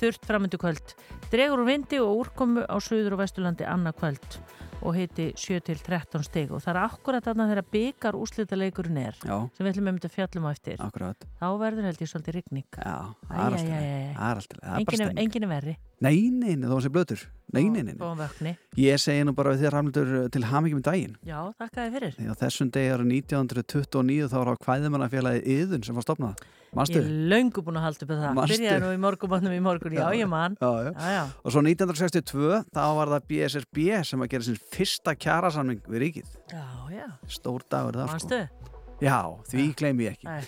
Þurft 0.00 0.24
framöndu 0.28 0.60
kvöld. 0.60 0.96
Dregur 1.32 1.64
úr 1.64 1.68
vindi 1.68 2.00
og 2.00 2.24
úrkomu 2.24 2.64
á 2.64 2.76
suður 2.80 3.18
og 3.18 3.24
vesturlandi 3.24 3.68
annað 3.68 4.00
kvöld 4.00 4.40
og 4.84 4.92
heiti 4.96 5.30
7 5.38 5.60
til 5.64 5.80
13 5.80 6.24
stig. 6.26 6.52
Og 6.52 6.62
það 6.62 6.74
er 6.74 6.80
akkurat 6.84 7.24
þarna 7.24 7.48
þegar 7.50 7.68
byggar 7.72 8.18
úslitaleikurinn 8.18 9.00
er 9.00 9.16
Já, 9.20 9.36
sem 9.56 9.64
við 9.64 9.72
ætlum 9.72 9.90
um 9.92 9.98
þetta 10.00 10.12
fjallum 10.12 10.48
á 10.48 10.50
eftir. 10.52 10.82
Akkurat 10.84 11.26
þá 11.40 11.46
verður 11.62 11.88
held 11.88 12.04
ég 12.04 12.10
svolítið 12.10 12.38
rigning. 12.38 12.68
Já, 12.76 12.98
það 13.30 13.38
er 13.38 13.58
alltaf 13.58 13.64
æ, 13.64 13.80
æ, 13.80 13.94
æ. 13.94 14.14
Það 14.18 14.30
er 14.30 14.42
alltaf, 14.42 14.60
það 14.60 14.74
er 14.74 14.74
bara 14.74 14.78
engin 14.78 14.94
er, 14.94 15.00
stemming 15.00 15.24
engin 15.24 15.48
er 15.48 15.52
verri 15.54 15.76
Nei, 16.02 16.30
nei, 16.30 16.56
nei, 16.56 16.66
þó 16.68 16.78
að 16.78 16.84
sé 16.86 16.90
blötur 16.92 17.22
Nei, 17.54 17.68
nei, 17.70 17.84
nei, 17.86 18.54
Ég 18.80 18.98
segi 18.98 19.22
nú 19.22 19.34
bara 19.36 19.52
við 19.54 19.62
þér 19.62 19.74
Rafnildur 19.76 20.08
til 20.34 20.42
hamingjum 20.48 20.80
í 20.80 20.84
daginn 20.88 21.12
Já, 21.22 21.38
þakka 21.60 21.84
þið 21.84 21.94
fyrir 21.94 22.16
Því 22.16 22.26
á 22.26 22.34
þessum 22.40 22.70
degi 22.74 22.90
árið 22.94 23.12
1929 23.14 24.28
þá 24.32 24.36
var 24.40 24.50
á 24.50 24.54
kvæðimannafélagi 24.64 25.54
Yðun 25.54 25.86
sem 25.86 25.94
var 25.94 26.06
stopnað 26.06 26.42
Manstu? 26.74 26.98
Ég 26.98 27.06
er 27.06 27.30
löngu 27.30 27.62
búin 27.62 27.78
að 27.78 27.86
halda 27.86 28.06
upp 28.08 28.10
það 28.10 28.34
Manstu? 28.40 28.58
Byrjaði 28.58 28.82
nú 28.82 28.90
í 28.90 29.00
morgunbannum 29.04 29.54
í 29.54 29.62
morgun, 29.62 29.94
já, 29.94 30.06
ég 30.18 30.30
man 30.32 30.58
Já, 30.58 30.70
já. 30.88 30.90
Já, 30.90 31.14
já, 31.14 31.22
Og 31.44 31.54
svo 31.54 31.62
1962 31.62 32.60
þá 32.74 32.82
var 32.98 33.14
það 33.14 33.28
BSRB 33.30 33.86
sem 34.10 34.26
að 34.26 34.32
gera 34.34 34.48
sin 34.48 34.58
fyrsta 34.74 35.14
kjarasamning 35.14 35.86
við 35.86 36.06
ríkið. 36.08 36.36
já, 36.50 36.66
já 36.90 37.06
Stór 37.30 37.62
dagur 37.70 38.00
það 38.02 38.10
Manstu? 38.16 38.42
sko. 38.50 38.64
Já, 39.02 39.18
því 39.50 39.64
gleymi 39.78 40.06
ég 40.06 40.16
ekki. 40.16 40.26
Nei, 40.28 40.42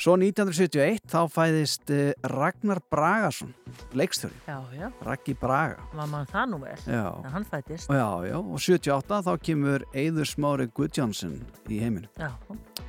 Svo 0.00 0.14
1971 0.16 1.02
þá 1.12 1.18
fæðist 1.28 1.90
uh, 1.92 2.14
Ragnar 2.32 2.78
Bragason, 2.88 3.50
leikstjóri, 3.92 4.32
Já, 4.46 4.56
já, 4.72 4.86
Raggi 5.04 5.34
Braga. 5.36 5.82
maður 5.92 6.08
mann 6.14 6.30
það 6.30 6.46
nú 6.48 6.60
vel? 6.62 6.76
Já. 6.86 7.02
Þegar 7.18 7.34
hann 7.34 7.44
fættist 7.50 7.92
Já, 7.92 8.06
já, 8.24 8.36
og 8.40 8.62
78 8.64 9.18
þá 9.26 9.30
kemur 9.44 9.84
Eiður 9.92 10.30
Smári 10.30 10.66
Guðjónsson 10.72 11.34
í 11.68 11.82
heiminu, 11.82 12.08
Já, 12.16 12.30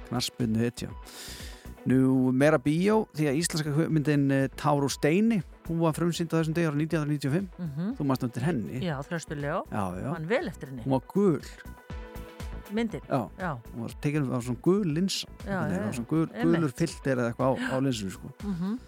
knaspinu 0.07 0.63
hetja. 0.63 0.87
Nú 1.91 2.31
meira 2.31 2.61
bíó 2.63 3.01
því 3.17 3.27
að 3.27 3.41
íslenska 3.41 3.89
myndin 3.91 4.25
uh, 4.31 4.47
Táru 4.55 4.87
Steini, 4.93 5.41
hún 5.67 5.83
var 5.83 5.97
frumsýnd 5.99 6.31
á 6.31 6.39
þessum 6.39 6.55
degi 6.55 6.71
ára 6.71 6.79
1995, 6.79 7.51
mhm. 7.59 7.93
Þú 7.99 8.07
mást 8.07 8.23
undir 8.29 8.47
henni. 8.47 8.79
Já, 8.87 8.95
þröstulega 9.09 9.65
Já, 9.67 9.83
já, 9.99 10.07
Mann 10.13 10.31
vel 10.31 10.45
eftir 10.47 10.71
henni. 10.71 10.87
Hún 10.87 10.95
var 10.95 11.03
gul, 11.11 11.43
Myndin. 12.71 13.03
Já. 13.09 13.21
Já, 13.39 13.51
hún 13.73 13.85
var 13.85 13.95
tekin 14.01 14.29
á 14.31 14.39
svona 14.41 14.61
gul 14.63 14.87
linsa. 14.95 15.27
Á 15.45 15.91
svona 15.91 16.07
gul, 16.07 16.25
einmitt. 16.33 16.61
gulur 16.61 16.73
filter 16.75 17.17
eða 17.17 17.31
eitthvað 17.33 17.47
á, 17.47 17.51
á 17.71 17.75
linsinu 17.83 18.11
sko. 18.15 18.33
mhm. 18.43 18.79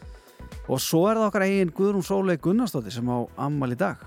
Og 0.69 0.79
svo 0.79 1.07
er 1.09 1.17
það 1.17 1.27
okkar 1.27 1.43
eigin 1.47 1.71
Guðrún 1.75 2.05
Sólei 2.05 2.37
Gunnarsdóttir 2.37 2.93
sem 2.93 3.07
á 3.09 3.17
ammal 3.37 3.73
í 3.73 3.77
dag. 3.79 3.97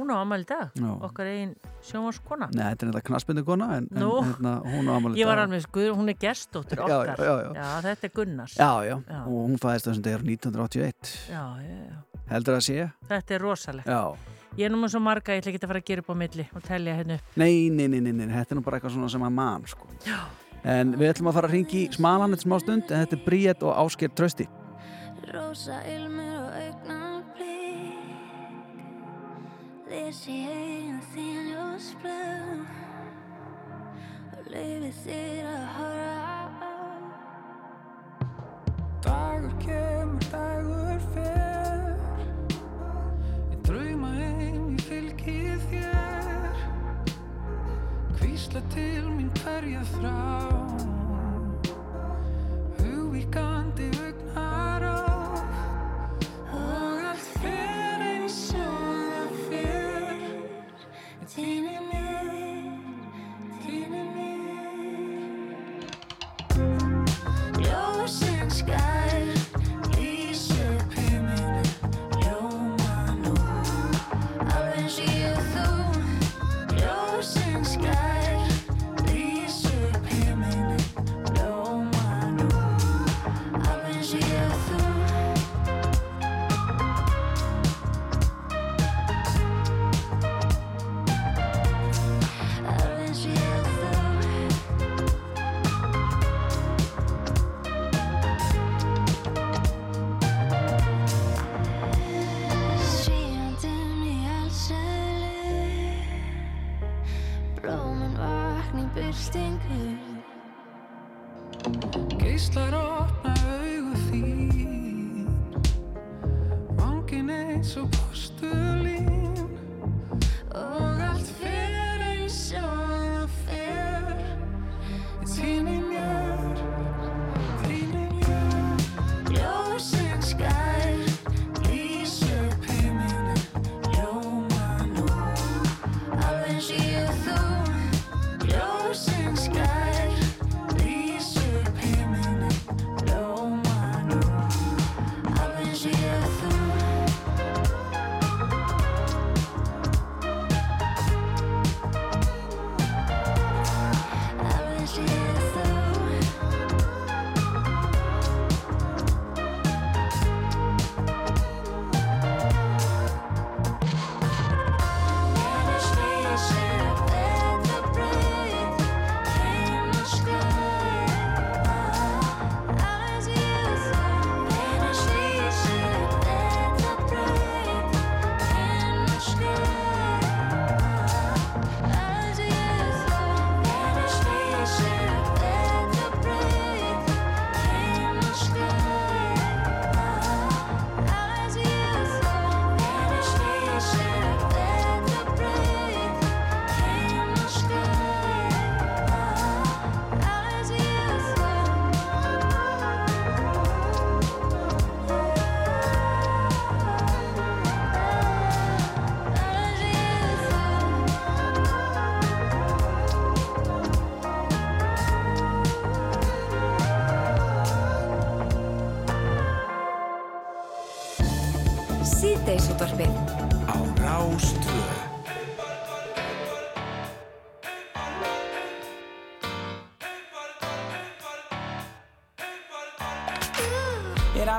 Hún 0.00 0.10
á 0.14 0.22
ammæli 0.22 0.46
í 0.46 0.48
dag? 0.48 0.70
Já. 0.78 0.90
Okkar 1.04 1.28
eigin 1.28 1.54
sjónvarskona 1.84 2.46
Nei, 2.54 2.62
þetta 2.70 2.86
er 2.86 2.90
þetta 2.92 3.02
knaspindu 3.08 3.42
kona 3.44 3.66
en, 3.76 3.88
en 3.90 4.04
hérna, 4.06 4.52
hún 4.64 4.86
á 4.88 4.92
ammal 4.94 5.10
í 5.10 5.14
dag 5.16 5.20
Ég 5.20 5.28
var 5.28 5.42
alveg 5.42 5.64
sko, 5.66 5.86
hún 5.98 6.12
er 6.12 6.18
gestóttir 6.20 6.80
Já, 6.80 6.84
okkar. 6.86 7.22
já, 7.58 7.66
þetta 7.88 8.08
er 8.08 8.14
Gunnars. 8.14 8.54
Og 8.60 9.34
hún 9.34 9.58
fæðist 9.60 9.90
þessum 9.90 10.04
degur 10.06 10.24
1981 10.24 11.14
já, 11.32 11.42
já, 11.66 11.80
já. 11.90 12.22
heldur 12.30 12.56
að 12.60 12.66
sé? 12.68 12.86
Þetta 13.10 13.36
er 13.36 13.44
rosalegt 13.44 13.90
Ég 14.58 14.66
er 14.66 14.72
nú 14.72 14.80
með 14.82 14.90
svo 14.94 15.00
marga, 15.04 15.34
ég 15.36 15.42
ætla 15.44 15.52
ekki 15.52 15.60
að 15.62 15.70
fara 15.70 15.80
að 15.80 15.88
gera 15.90 16.02
upp 16.02 16.10
á 16.10 16.16
milli 16.18 16.44
og 16.58 16.62
telja 16.66 16.94
hérna 16.98 17.14
upp. 17.20 17.26
Nei, 17.38 17.70
nei, 17.70 17.86
nei, 17.88 18.00
nei, 18.02 18.12
nei, 18.18 18.26
þetta 18.34 18.54
er 18.54 18.58
nú 18.58 18.64
bara 18.66 18.80
eitthvað 18.80 18.96
svona 18.96 19.10
sem 19.12 19.22
að 19.22 19.36
mann 19.36 19.66
sko. 19.70 19.86
en 20.64 20.90
við 20.98 21.12
ætlum 21.12 21.30
að 21.30 21.36
fara 21.38 21.48
að 21.48 21.54
ringi 21.54 21.82
smalan 21.94 22.34
eitt 22.34 22.42
smá 22.44 22.56
stund 22.60 22.90
en 22.90 23.04
þetta 23.04 23.16
er 23.16 23.22
Bríett 23.24 23.62
og 23.64 23.72
Ásker 23.80 24.10
Trösti 24.12 24.44
Rosa 25.30 25.78
ilmur 25.88 26.34
og 26.36 26.50
augna 26.58 26.98
blik 27.38 28.04
Lesi 29.88 30.36
eigin 30.50 31.00
þín 31.14 31.48
ljósblöð 31.54 32.60
Og 34.34 34.50
leifi 34.52 34.92
þér 35.04 35.48
að 35.54 35.64
horfa 35.78 36.68
á. 36.68 36.76
Dagur 39.06 39.54
kemur, 39.64 40.28
dagur 40.34 41.00
fer 41.14 41.49
heim, 44.90 45.06
ég 45.06 45.16
fylgi 45.20 45.58
þér. 45.70 46.54
Hvísla 48.18 48.60
til 48.74 49.04
mín 49.14 49.30
hverja 49.42 49.82
þrá 49.94 50.16
Hugvíkandi 52.80 53.90
augnar 54.04 54.82
á 54.82 55.00
Og 56.52 57.04
allt 57.10 57.28
fer 57.42 58.00
eins 58.02 58.54
og 58.54 58.96
það 59.10 59.30
fer. 59.48 60.18
Týni 61.34 61.79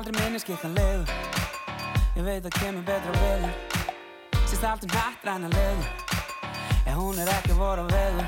aldrei 0.02 0.24
minni 0.24 0.40
skikkanlegu 0.40 1.04
Ég 2.16 2.24
veit 2.26 2.46
að 2.46 2.56
kemur 2.58 2.84
betra 2.86 3.12
veður. 3.22 3.52
Sýst 4.50 4.64
allt 4.66 4.86
um 4.88 4.94
hattræna 4.96 5.50
legu 5.52 5.84
En 6.90 6.96
hún 6.98 7.20
er 7.22 7.30
ekki 7.30 7.54
voru 7.58 7.86
á 7.86 7.88
vegu 7.92 8.24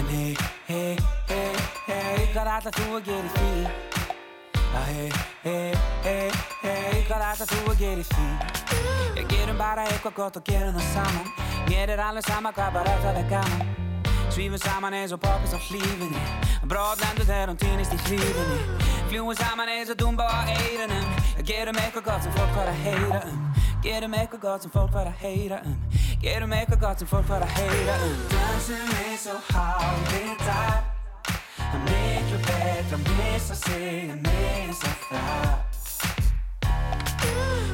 En 0.00 0.08
hei, 0.08 0.36
hei, 0.70 0.96
hei, 1.28 1.52
hei 1.88 2.22
Hvað 2.32 2.50
ætlar 2.54 2.76
þú 2.78 2.86
að 2.96 3.10
gera 3.10 3.28
í 3.28 3.34
því? 3.34 3.50
Já, 4.62 4.80
hei, 4.88 5.10
hei, 5.44 5.74
hei, 6.06 6.30
hei 6.62 7.02
Hvað 7.10 7.26
ætlar 7.28 7.52
þú 7.52 7.60
að 7.74 7.82
gera 7.82 8.00
í 8.00 8.08
því? 8.14 8.28
Ég 9.20 9.28
gerum 9.28 9.60
bara 9.60 9.84
eitthvað 9.90 10.16
gott 10.16 10.40
og 10.40 10.46
gerum 10.48 10.72
það 10.78 10.88
saman. 10.94 11.28
Mér 11.68 11.92
er 11.92 12.00
alveg 12.00 12.24
sama 12.24 12.54
hvað 12.56 12.78
bara 12.78 12.94
það 13.04 13.20
er 13.20 13.28
gaman. 13.28 13.68
Svífum 14.32 14.62
saman 14.64 14.96
eins 14.96 15.12
og 15.12 15.20
poppis 15.20 15.52
á 15.52 15.60
hlífinni. 15.68 16.24
Bróðlendur 16.64 17.28
þegar 17.28 17.52
hún 17.52 17.60
týnist 17.60 17.92
í 17.92 18.00
hlífinni 18.06 18.91
Fljúum 19.12 19.34
saman 19.36 19.68
eins 19.68 19.90
og 19.92 19.98
dúmba 20.00 20.24
á 20.24 20.40
eirunum 20.48 21.04
Gerum 21.44 21.76
eitthvað 21.76 22.04
gott 22.06 22.22
sem 22.24 22.32
fólk 22.32 22.54
var 22.56 22.68
að 22.70 22.78
heyra 22.80 23.18
um. 23.28 23.40
Gerum 23.84 24.14
eitthvað 24.16 24.40
gott 24.40 24.62
sem 24.64 24.72
fólk 24.72 24.94
var 24.94 25.10
að 25.10 25.18
heyra 25.20 25.58
um. 25.68 25.74
Gerum 26.22 26.54
eitthvað 26.56 26.80
gott 26.80 27.02
sem 27.02 27.10
fólk 27.10 27.28
var 27.28 27.44
að 27.44 27.52
heyra 27.58 27.96
um. 28.06 28.14
Dansum 28.32 28.94
eins 29.02 29.26
og 29.28 29.50
hálfið 29.52 30.32
dag 30.46 30.88
Það 31.58 31.76
er 31.76 31.82
miklu 31.90 32.40
betra 32.46 32.96
að 32.96 33.10
missa 33.18 33.58
sig 33.60 34.14
en 34.14 34.24
missa 34.30 34.94
það. 35.10 35.60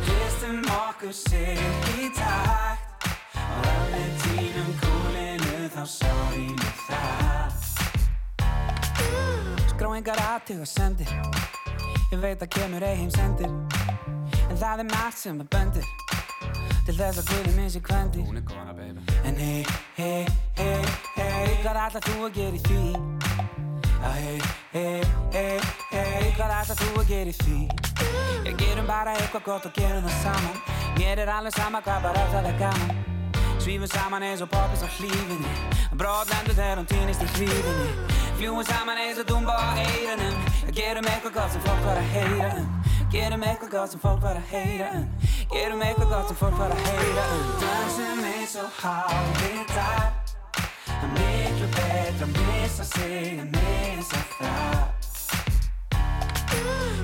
Hristum 0.08 0.58
okkur 0.74 1.14
sig 1.20 1.62
í 2.00 2.10
takt. 2.18 3.12
Og 3.46 3.86
við 3.94 4.10
týnum 4.24 4.74
kúlinu 4.82 5.70
þá 5.76 5.86
sorry 5.86 6.48
með 6.50 6.82
það 6.88 7.47
Skrá 9.78 9.92
engar 9.94 10.18
aðtug 10.18 10.64
og 10.64 10.66
sendir 10.66 11.10
Ég 12.10 12.18
veit 12.18 12.40
að 12.42 12.48
kemur 12.50 12.82
ei 12.82 12.96
heim 12.98 13.10
sendir. 13.14 13.52
En 14.50 14.56
það 14.58 14.80
er 14.82 14.86
margt 14.88 15.20
sem 15.20 15.36
er 15.38 15.46
böndir. 15.52 15.84
Til 16.88 16.94
þess 16.96 17.20
að 17.20 17.28
guði 17.28 17.52
minn 17.54 17.70
sé 17.70 17.78
kvendir. 17.86 18.24
Hún 18.26 18.40
er 18.40 18.46
góna 18.48 18.74
baby. 18.74 19.04
En 19.22 19.38
hei, 19.38 19.60
hei, 20.00 20.24
hei, 20.58 20.80
hei 21.14 21.52
Hvað 21.60 21.78
ætlar 21.84 22.06
þú 22.08 22.16
að 22.26 22.40
gera 22.40 22.58
í 22.58 22.62
því? 22.64 22.80
Já 23.92 24.10
hei, 24.16 24.40
hei, 24.72 25.04
hei, 25.36 25.60
hei 25.92 26.32
Hvað 26.40 26.56
ætlar 26.56 26.80
þú 26.80 26.88
að 26.96 27.12
gera 27.12 27.30
í 27.30 27.36
því? 27.44 27.60
Ég 28.48 28.58
gerum 28.64 28.90
bara 28.90 29.14
eitthvað 29.20 29.46
gott 29.46 29.70
og 29.70 29.78
gerum 29.78 30.02
það 30.08 30.18
saman. 30.24 30.58
Mér 30.98 31.22
er 31.22 31.32
alveg 31.36 31.54
sama 31.54 31.84
hvað 31.86 32.08
bara 32.08 32.26
það 32.34 32.50
er 32.50 32.58
gaman 32.64 33.17
Svífum 33.68 33.86
saman 33.86 34.22
eins 34.22 34.40
og 34.40 34.48
poppis 34.48 34.80
á 34.80 34.88
hlífinni 34.96 35.50
Bróðlendur 36.00 36.54
þegar 36.56 36.78
hún 36.80 36.86
týnist 36.88 37.20
í 37.20 37.26
hlífinni 37.34 37.88
Fljúum 38.38 38.64
saman 38.64 38.96
eins 38.96 39.18
og 39.20 39.26
dúmba 39.28 39.52
á 39.52 39.76
eirunum 39.82 40.38
Gerum 40.72 41.04
eitthvað 41.04 41.34
gott 41.34 41.52
sem 41.52 41.60
fólk 41.66 41.82
var 41.84 42.00
að 42.00 42.08
heyra 42.14 42.48
um. 42.62 42.70
Gerum 43.12 43.44
eitthvað 43.44 43.74
gott 43.74 43.92
sem 43.92 44.00
fólk 44.00 44.22
var 44.24 44.40
að 44.40 44.46
heyra 44.54 44.86
um. 44.96 45.04
Gerum 45.52 45.84
eitthvað 45.84 46.14
gott 46.14 46.32
sem 46.32 46.40
fólk 46.40 46.56
var 46.62 46.72
að 46.72 46.80
heyra 46.86 47.26
um. 47.34 47.44
Dansum 47.60 48.24
eins 48.30 48.56
og 48.62 48.80
hálfið 48.80 49.60
dag 49.74 50.32
Það 50.88 51.04
er 51.04 51.12
miklu 51.18 51.68
betra 51.76 52.30
að 52.30 52.32
missa 52.40 52.88
sig 52.94 53.44
en 53.44 53.52
missa 53.52 54.24
það. 54.38 54.88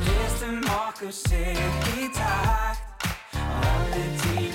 Hristum 0.08 0.64
okkur 0.80 1.12
sig 1.20 1.60
í 1.92 2.08
takt. 2.16 3.10
Og 3.44 3.98
ef 4.00 4.28
við 4.30 4.53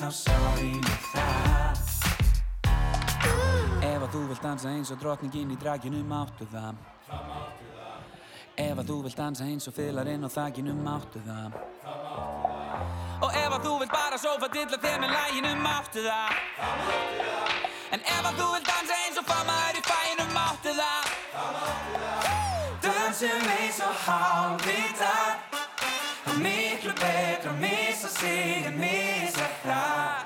þá 0.00 0.10
sorry 0.16 0.70
með 0.80 1.00
það. 1.12 1.80
Ef 3.84 4.04
að 4.04 4.12
þú 4.14 4.22
vilt 4.30 4.44
dansa 4.44 4.70
eins 4.72 4.92
og 4.94 5.00
drottningin 5.02 5.52
í 5.52 5.58
draginu 5.60 6.00
máttu 6.08 6.46
það. 6.48 6.78
Ef 8.60 8.80
að 8.80 8.86
þú 8.88 8.96
vilt 9.04 9.18
dansa 9.20 9.48
eins 9.48 9.68
og 9.68 9.76
fylarinn 9.76 10.24
á 10.24 10.30
þakinu 10.32 10.76
máttu 10.80 11.20
það. 11.26 11.58
Og 13.20 13.36
ef 13.42 13.56
að 13.58 13.66
þú 13.66 13.74
vilt 13.82 13.92
bara 13.92 14.20
sófa 14.20 14.48
dilla 14.54 14.80
þér 14.80 14.98
með 15.04 15.16
læginu 15.16 15.52
máttu 15.60 16.04
það. 16.06 16.32
En 17.90 18.00
ef 18.00 18.30
að 18.30 18.40
þú 18.40 18.48
vilt 18.54 18.70
dansa 18.70 19.00
eins 19.04 19.20
og 19.20 19.26
famaður 19.28 19.80
í 19.80 19.84
fæinu 19.90 20.28
máttu 20.36 20.76
það. 20.80 21.04
Dansum 22.86 23.50
eins 23.58 23.82
og 23.84 24.06
hálfvita 24.06 25.14
Það 25.50 25.69
er 26.26 26.40
miklu 26.44 26.92
betra 27.00 27.52
að 27.52 27.60
missa 27.62 28.08
sig 28.08 28.66
en 28.68 28.80
missa 28.80 29.46
það 29.64 30.19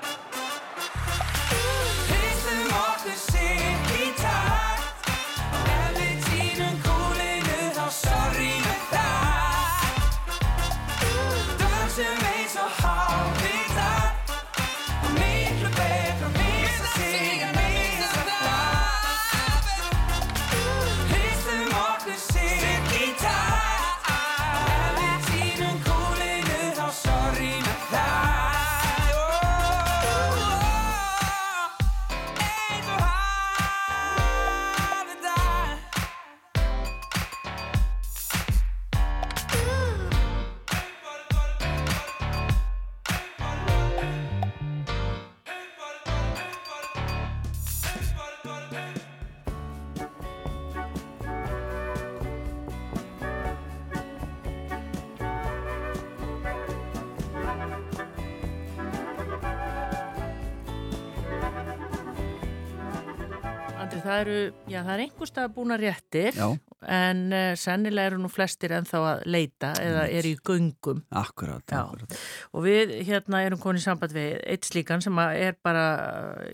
það 64.15 64.23
eru, 64.23 64.39
já, 64.71 64.79
það 64.81 64.93
er 64.95 65.03
einhverstað 65.05 65.53
búin 65.55 65.75
að 65.75 65.83
réttir 65.85 66.37
Já. 66.39 66.47
en 66.95 67.21
uh, 67.35 67.51
sennilega 67.59 68.11
eru 68.11 68.19
nú 68.23 68.31
flestir 68.31 68.73
ennþá 68.77 69.01
að 69.11 69.23
leita 69.35 69.71
eða 69.83 70.05
eru 70.07 70.31
í 70.31 70.39
göngum 70.49 71.01
Akkurat, 71.21 71.63
Já. 71.69 71.81
akkurat. 71.83 72.17
og 72.55 72.65
við 72.65 72.93
hérna 73.09 73.43
erum 73.45 73.61
konið 73.61 73.83
í 73.83 73.85
samband 73.85 74.15
við 74.15 74.35
eitt 74.55 74.67
slíkan 74.69 75.03
sem 75.03 75.21
að 75.21 75.39
er 75.45 75.57
bara 75.65 75.85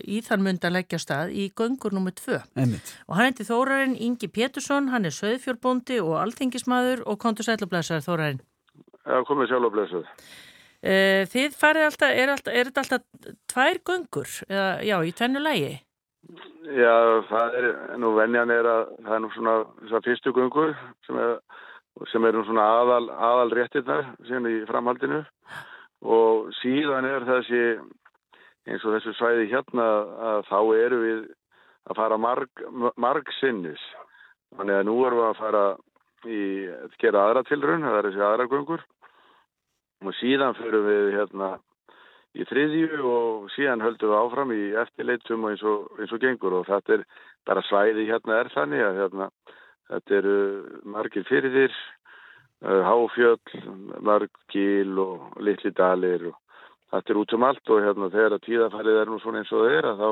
í 0.02 0.20
þann 0.26 0.44
mund 0.46 0.64
að 0.66 0.76
leggja 0.78 1.02
stað 1.02 1.34
í 1.36 1.48
göngur 1.56 1.94
nummið 1.96 2.18
tvö 2.22 2.40
Einmitt. 2.58 2.94
og 3.08 3.18
hann 3.18 3.30
heiti 3.30 3.48
Þórarinn 3.48 3.98
Ingi 3.98 4.30
Pétursson, 4.32 4.90
hann 4.92 5.08
er 5.08 5.14
söðfjórbóndi 5.16 6.00
og 6.02 6.18
alþingismadur 6.22 7.06
og 7.06 7.20
kontur 7.22 7.46
sælublesaður 7.46 8.06
Þórarinn. 8.08 8.42
Já, 9.02 9.18
komið 9.26 9.56
blessuð. 9.72 10.06
Uh, 10.82 11.22
þið 11.30 11.54
farið 11.54 11.84
alltaf, 11.86 12.10
er, 12.10 12.30
alltaf, 12.32 12.54
er 12.58 12.68
þetta 12.70 12.82
alltaf 12.82 13.34
tvær 13.50 13.78
göngur, 13.86 14.30
eða, 14.48 14.68
já, 14.82 14.96
í 15.06 15.12
tvennu 15.14 15.42
lægi? 15.42 15.74
Já, 16.72 16.94
það 17.28 17.56
er, 17.58 17.66
nú 17.98 18.12
venjan 18.14 18.52
er 18.54 18.68
að 18.70 18.82
það 19.02 19.14
er 19.16 19.22
nú 19.24 19.30
svona 19.34 19.54
þessar 19.80 20.04
fyrstu 20.06 20.32
göngur 20.36 20.74
sem 21.06 21.18
er, 21.18 21.32
sem 22.12 22.26
er 22.28 22.36
nú 22.38 22.44
svona 22.46 22.66
aðal, 22.78 23.08
aðal 23.10 23.54
réttirnar 23.58 24.06
sem 24.28 24.46
í 24.46 24.54
framhaldinu 24.68 25.20
og 26.02 26.52
síðan 26.60 27.08
er 27.10 27.26
þessi 27.26 27.62
eins 28.70 28.86
og 28.86 28.94
þessu 28.94 29.16
svæði 29.18 29.48
hérna 29.50 29.88
að 30.30 30.46
þá 30.48 30.58
eru 30.78 31.00
við 31.02 31.20
að 31.90 31.98
fara 31.98 32.18
marg, 32.20 32.64
marg 32.94 33.34
sinnis. 33.40 33.82
Þannig 34.54 34.78
að 34.78 34.86
nú 34.86 34.96
erum 35.06 35.18
við 35.18 35.28
að 35.28 35.40
fara 35.40 35.64
í 36.22 36.40
að 36.76 36.96
gera 37.02 37.26
aðra 37.26 37.44
tilraun, 37.48 37.86
það 37.88 37.98
er 37.98 38.08
þessi 38.08 38.24
aðra 38.28 38.48
göngur 38.52 38.86
og 40.02 40.16
síðan 40.18 40.58
fyrir 40.58 40.86
við 40.86 41.12
hérna 41.16 41.52
í 42.32 42.46
þriðju 42.48 43.00
og 43.04 43.48
síðan 43.52 43.82
höldum 43.84 44.12
við 44.12 44.18
áfram 44.18 44.52
í 44.54 44.60
eftirleitum 44.82 45.44
og 45.44 45.52
eins 45.52 45.64
og, 45.68 45.88
eins 46.00 46.12
og 46.14 46.22
gengur 46.22 46.56
og 46.60 46.68
þetta 46.68 46.96
er 46.96 47.02
bara 47.48 47.64
svæði 47.66 48.06
hérna 48.08 48.38
er 48.40 48.50
þannig 48.54 48.84
að 48.86 49.00
hérna, 49.02 49.28
þetta 49.90 50.16
eru 50.20 50.36
margir 50.94 51.26
fyrirðir, 51.28 51.74
uh, 52.64 52.80
háfjöll, 52.88 53.62
marg 54.00 54.32
gil 54.52 54.96
og 55.02 55.40
litli 55.44 55.74
dalir 55.76 56.30
og 56.30 56.38
þetta 56.94 57.12
er 57.14 57.22
út 57.22 57.36
um 57.36 57.48
allt 57.48 57.72
og 57.74 57.84
hérna 57.84 58.12
þegar 58.14 58.36
að 58.38 58.46
tíðafælið 58.48 59.00
er 59.02 59.12
nú 59.12 59.18
svona 59.20 59.42
eins 59.42 59.52
og 59.52 59.64
það 59.64 59.78
er 59.78 59.88
að 59.90 60.04
þá, 60.04 60.10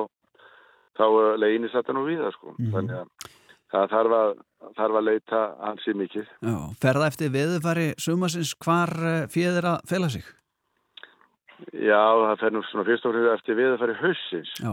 þá 1.01 1.07
uh, 1.09 1.29
leginist 1.41 1.79
þetta 1.79 1.97
nú 1.97 2.07
við 2.09 2.25
það 2.27 2.35
sko. 2.37 2.57
Mhm. 2.59 2.75
Þannig 2.75 2.99
að 2.99 3.31
það 3.71 3.95
þarf 3.95 4.19
að, 4.19 4.35
þarf 4.77 5.01
að 5.01 5.07
leita 5.07 5.41
ansið 5.71 5.99
mikið. 6.03 6.29
Já, 6.43 6.55
ferða 6.83 7.09
eftir 7.15 7.33
veðufari 7.33 7.89
sumasins 8.03 8.53
hvar 8.61 8.93
fjöður 9.31 9.71
að 9.77 9.89
fela 9.89 10.13
sig? 10.13 10.29
Já, 11.73 12.03
það 12.25 12.41
fer 12.43 12.55
nú 12.55 12.65
svona 12.69 12.87
fyrst 12.89 13.07
og 13.07 13.15
fremst 13.15 13.37
eftir 13.37 13.59
við 13.59 13.75
að 13.75 13.79
fara 13.83 13.95
í 13.95 14.01
hausins 14.01 14.53
Já, 14.61 14.73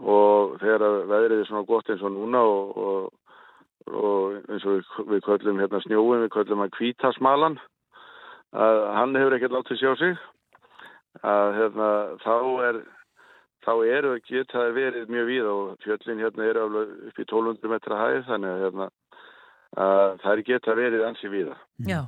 og 0.00 0.56
þegar 0.62 0.86
að 0.88 0.96
veðrið 1.12 1.42
er 1.42 1.50
svona 1.50 1.68
gott 1.68 1.92
eins 1.92 2.02
og 2.02 2.14
núna 2.14 2.42
og, 2.48 2.82
og, 2.84 3.36
og 3.92 4.50
eins 4.50 4.66
og 4.66 4.78
við, 4.78 4.90
við 5.12 5.24
köllum 5.28 5.62
hérna 5.62 5.82
snjóin, 5.84 6.24
við 6.24 6.34
köllum 6.34 6.64
hann 6.64 6.74
kvítasmalan 6.74 7.58
að 8.54 8.80
hann 8.94 9.16
hefur 9.18 9.36
ekkert 9.36 9.54
látið 9.56 9.80
sjá 9.80 9.94
sig. 9.98 10.18
Að 11.22 11.56
hérna 11.58 11.88
þá 12.22 12.36
er 12.68 12.80
þá 13.64 13.72
eru 13.88 14.14
geta 14.26 14.60
þær 14.60 14.74
verið 14.76 15.12
mjög 15.12 15.28
víð 15.30 15.46
og 15.50 15.84
fjöllin 15.84 16.22
hérna 16.22 16.48
eru 16.50 16.64
alveg 16.66 16.90
upp 17.08 17.18
í 17.18 17.24
1200 17.24 17.72
metra 17.72 18.00
hæð 18.00 18.26
þannig 18.28 18.50
að 18.50 18.64
hérna 18.64 18.88
að 19.80 20.18
þær 20.22 20.42
geta 20.46 20.74
verið 20.78 21.04
ansi 21.08 21.30
víða. 21.32 21.56
Já, 21.88 22.00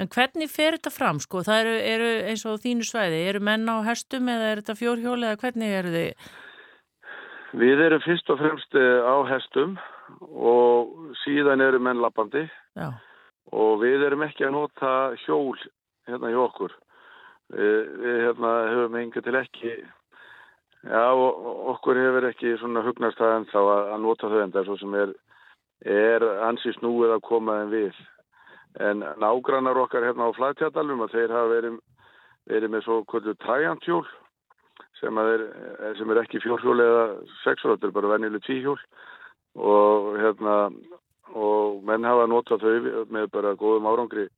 en 0.00 0.08
hvernig 0.12 0.50
fer 0.50 0.78
þetta 0.78 0.92
fram 0.94 1.20
sko? 1.20 1.42
Það 1.44 1.60
eru, 1.64 1.74
eru 1.92 2.10
eins 2.30 2.44
og 2.48 2.60
þínu 2.62 2.86
svæði, 2.88 3.20
eru 3.28 3.42
menn 3.44 3.68
á 3.68 3.76
hestum 3.84 4.30
eða 4.32 4.50
er 4.50 4.62
þetta 4.62 4.78
fjórhjóli 4.80 5.28
eða 5.28 5.40
hvernig 5.42 5.76
eru 5.80 5.94
þið? 5.96 6.28
Við 7.62 7.84
erum 7.84 8.04
fyrst 8.06 8.30
og 8.32 8.40
fremst 8.40 8.78
eh, 8.80 9.04
á 9.04 9.16
hestum 9.28 9.76
og 10.32 11.16
síðan 11.24 11.60
eru 11.64 11.80
menn 11.84 12.00
lappandi 12.00 12.46
Já, 12.76 12.88
og 13.52 13.82
við 13.82 14.06
erum 14.06 14.24
ekki 14.24 14.46
að 14.48 14.54
nota 14.56 14.92
hjól 15.26 15.58
hérna 16.08 16.30
hjá 16.32 16.40
okkur. 16.46 16.76
Við, 17.52 17.90
við 18.00 18.22
hérna 18.26 18.52
höfum 18.70 18.96
enga 18.96 19.22
til 19.24 19.34
ekki, 19.36 19.74
já 20.88 21.04
okkur 21.12 22.00
hefur 22.00 22.26
ekki 22.30 22.54
svona 22.62 22.82
hugnast 22.86 23.20
það 23.20 23.34
en 23.36 23.44
þá 23.52 23.58
að, 23.60 23.82
að 23.92 24.00
nota 24.06 24.30
þau 24.32 24.38
en 24.40 24.54
það 24.54 24.62
er 24.62 24.68
svo 24.70 24.78
sem 24.80 24.96
er, 25.02 25.12
er 25.84 26.24
ansi 26.48 26.72
snúið 26.78 27.16
að 27.16 27.24
koma 27.26 27.60
þeim 27.60 27.72
við. 27.72 28.02
En 28.80 29.04
nágrannar 29.20 29.80
okkar 29.82 30.06
hérna 30.06 30.30
á 30.30 30.36
Flætjadalum 30.36 31.04
að 31.04 31.16
þeir 31.16 31.34
hafa 31.36 31.52
verið, 31.52 31.78
verið 32.48 32.72
með 32.72 32.84
svo 32.86 32.98
kvöldu 33.10 33.34
træjantjól 33.42 34.04
sem, 35.00 35.18
er, 35.18 35.44
sem 35.98 36.10
er 36.10 36.22
ekki 36.22 36.40
fjórhjól 36.42 36.78
eða 36.80 37.04
er 37.74 37.94
bara 37.94 38.14
venjuleg 38.14 38.44
tvíhjól 38.46 38.78
og 39.58 40.14
hérna 40.16 40.56
og 41.36 41.82
menn 41.84 42.06
hafa 42.06 42.28
notað 42.28 42.64
þau 42.64 43.04
með 43.12 43.28
bara 43.32 43.56
góðum 43.58 43.88
árangri 43.90 44.28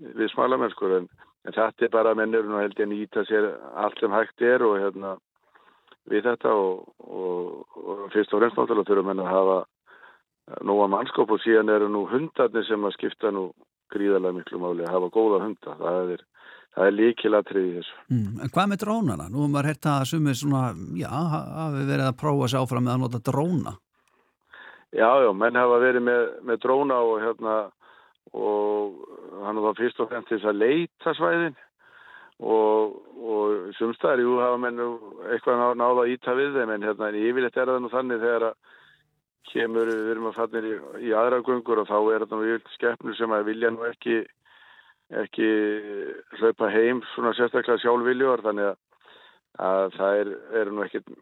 við 0.00 0.30
smalamennskur 0.32 0.98
en, 0.98 1.08
en 1.44 1.56
þetta 1.56 1.86
er 1.86 1.92
bara 1.92 2.14
menn 2.14 2.34
eru 2.34 2.50
nú 2.50 2.60
held 2.60 2.78
ég 2.78 2.86
að 2.86 2.92
nýta 2.92 3.24
sér 3.28 3.50
allt 3.74 4.00
sem 4.00 4.12
hægt 4.12 4.42
er 4.42 4.64
og 4.64 4.78
hérna 4.80 5.16
við 6.10 6.26
þetta 6.28 6.52
og, 6.52 6.88
og, 7.04 7.78
og 7.80 8.02
fyrst 8.12 8.34
og 8.34 8.42
fremst 8.42 8.58
náttúrulega 8.58 8.90
þurfum 8.90 9.10
menn 9.12 9.24
að 9.24 9.32
hafa 9.32 9.58
nóga 10.64 10.88
mannskap 10.92 11.30
og 11.32 11.40
síðan 11.44 11.72
eru 11.72 11.88
nú 11.88 12.04
hundarnir 12.10 12.66
sem 12.68 12.84
að 12.84 12.96
skipta 12.98 13.32
nú 13.32 13.48
gríðarlega 13.92 14.38
miklu 14.38 14.60
máli 14.60 14.84
að 14.84 14.94
hafa 14.96 15.10
góða 15.14 15.40
hunda 15.44 15.76
það 15.78 16.12
er, 16.16 16.24
það 16.74 16.88
er 16.88 16.96
líkilatrið 16.98 17.68
í 17.68 17.72
þessu 17.78 17.96
mm. 18.10 18.42
en 18.44 18.52
hvað 18.56 18.70
með 18.72 18.82
drónana? 18.84 19.28
Nú 19.30 19.40
hefur 19.40 19.54
maður 19.54 19.70
hert 19.70 19.88
að 19.92 20.04
sumir 20.10 20.38
svona, 20.40 20.64
já, 21.00 21.10
hafi 21.10 21.86
verið 21.88 22.10
að 22.10 22.20
prófa 22.20 22.50
sig 22.50 22.60
áfram 22.60 22.86
með 22.86 22.94
að 22.94 23.02
nota 23.04 23.22
dróna. 23.30 23.76
Já, 24.94 25.10
já, 25.24 25.30
menn 25.34 25.58
hafa 25.58 25.80
verið 25.82 26.06
með, 26.06 26.24
með 26.46 26.60
dróna 26.62 27.00
og 27.02 27.16
hérna 27.24 27.54
og 28.34 29.00
hann 29.44 29.62
var 29.62 29.78
fyrst 29.78 30.00
og 30.02 30.10
fremst 30.10 30.30
þess 30.30 30.50
að 30.50 30.60
leita 30.60 31.14
svæðin 31.16 31.56
og, 32.44 32.94
og 33.18 33.74
sumstaðar, 33.78 34.22
jú, 34.22 34.36
hafa 34.42 34.60
menn 34.60 34.84
eitthvað 35.32 35.60
ná, 35.60 35.66
náða 35.80 36.04
að 36.04 36.14
íta 36.14 36.36
við 36.36 36.58
þeim 36.58 36.74
en 36.74 36.86
hérna, 36.88 37.10
en 37.10 37.20
yfirleitt 37.20 37.58
er 37.58 37.70
það 37.72 37.82
nú 37.82 37.90
þannig 37.94 38.22
þegar 38.22 38.48
að 38.50 38.72
kemur, 39.50 39.90
við 39.90 40.14
erum 40.14 40.30
að 40.30 40.38
fannir 40.38 40.70
í, 40.70 40.72
í 41.08 41.12
aðra 41.16 41.42
göngur 41.46 41.82
og 41.82 41.90
þá 41.90 41.98
er 41.98 42.24
þetta 42.24 42.40
yfirleitt 42.40 42.72
skeppnur 42.78 43.18
sem 43.18 43.36
að 43.36 43.46
vilja 43.50 43.70
nú 43.74 43.86
ekki 43.90 44.22
ekki 45.14 45.48
hlaupa 46.40 46.70
heim 46.72 47.02
svona 47.12 47.34
sérstaklega 47.36 47.82
sjálfviljóðar 47.82 48.42
þannig 48.46 48.70
að, 48.70 48.78
að 49.68 49.96
það 49.98 50.20
er, 50.22 50.30
er 50.60 50.72
nú 50.72 50.84
ekkit 50.86 51.12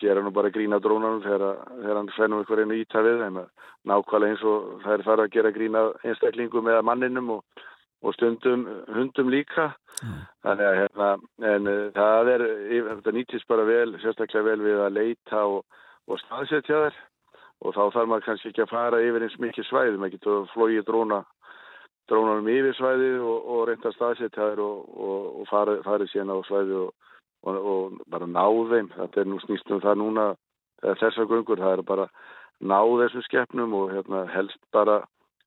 gera 0.00 0.22
nú 0.22 0.30
bara 0.30 0.50
grína 0.50 0.78
drónanum 0.82 1.22
þegar, 1.24 1.62
þegar 1.80 1.98
hann 2.00 2.12
fennum 2.16 2.42
ykkur 2.44 2.62
einu 2.62 2.76
íta 2.80 3.02
við 3.04 3.22
þeim. 3.22 3.40
Að 3.42 3.48
nákvæmlega 3.90 4.34
eins 4.34 4.44
og 4.46 4.68
það 4.84 4.94
er 4.94 5.06
farið 5.06 5.24
að 5.24 5.34
gera 5.36 5.54
grína 5.56 5.82
einstaklingum 6.04 6.70
eða 6.70 6.84
manninum 6.86 7.32
og, 7.36 7.64
og 8.02 8.14
stundum 8.16 8.64
hundum 8.94 9.32
líka. 9.32 9.68
Þannig 10.44 10.68
að 10.68 10.78
hérna 10.82 11.10
en 11.52 11.72
uh, 11.72 11.82
það 11.96 12.32
er, 12.34 12.46
þetta 12.92 13.16
nýtist 13.16 13.50
bara 13.50 13.66
vel 13.68 13.96
sérstaklega 14.02 14.46
vel 14.50 14.64
við 14.64 14.82
að 14.84 14.96
leita 15.00 15.44
og, 15.50 15.84
og 16.06 16.22
staðsetja 16.22 16.82
þær 16.86 16.98
og 17.66 17.74
þá 17.74 17.82
þarf 17.96 18.10
maður 18.12 18.28
kannski 18.28 18.52
ekki 18.52 18.64
að 18.64 18.74
fara 18.74 19.02
yfir 19.02 19.26
eins 19.26 19.40
mikið 19.42 19.68
svæði 19.68 19.98
maður 19.98 20.14
getur 20.16 20.46
flóið 20.54 20.86
dróna 20.86 21.24
drónanum 22.06 22.52
yfir 22.52 22.76
svæði 22.78 23.10
og, 23.18 23.50
og 23.50 23.64
reynda 23.68 23.90
staðsetja 23.96 24.52
þær 24.52 24.62
og 24.62 25.42
farið 25.50 25.82
fari 25.86 26.06
síðan 26.12 26.34
á 26.34 26.38
svæði 26.46 26.78
og 26.84 26.94
og, 27.46 27.56
og 27.56 28.00
bara 28.10 28.28
ná 28.28 28.44
þeim 28.70 28.90
þetta 28.94 29.22
er 29.22 29.30
nú 29.30 29.38
snýst 29.44 29.70
um 29.72 29.82
það 29.84 30.00
núna 30.02 30.26
þessar 31.00 31.28
göngur, 31.30 31.60
það 31.62 31.78
er 31.78 31.84
bara 31.88 32.08
ná 32.60 32.78
þessum 33.02 33.24
skeppnum 33.26 33.76
og 33.76 33.92
hérna, 33.94 34.24
helst 34.32 34.60
bara 34.74 35.02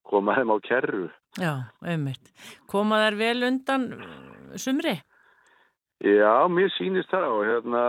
koma 0.09 0.37
þeim 0.37 0.53
á 0.55 0.57
kerru 0.65 1.05
já, 1.37 1.53
auðvitað. 1.83 2.47
Koma 2.71 3.03
þær 3.03 3.19
vel 3.19 3.37
undan 3.49 3.85
uh, 3.93 4.57
sumri? 4.57 4.95
Já, 5.99 6.47
mér 6.47 6.71
sýnist 6.77 7.11
það 7.11 7.29
og 7.35 7.45
hérna 7.47 7.83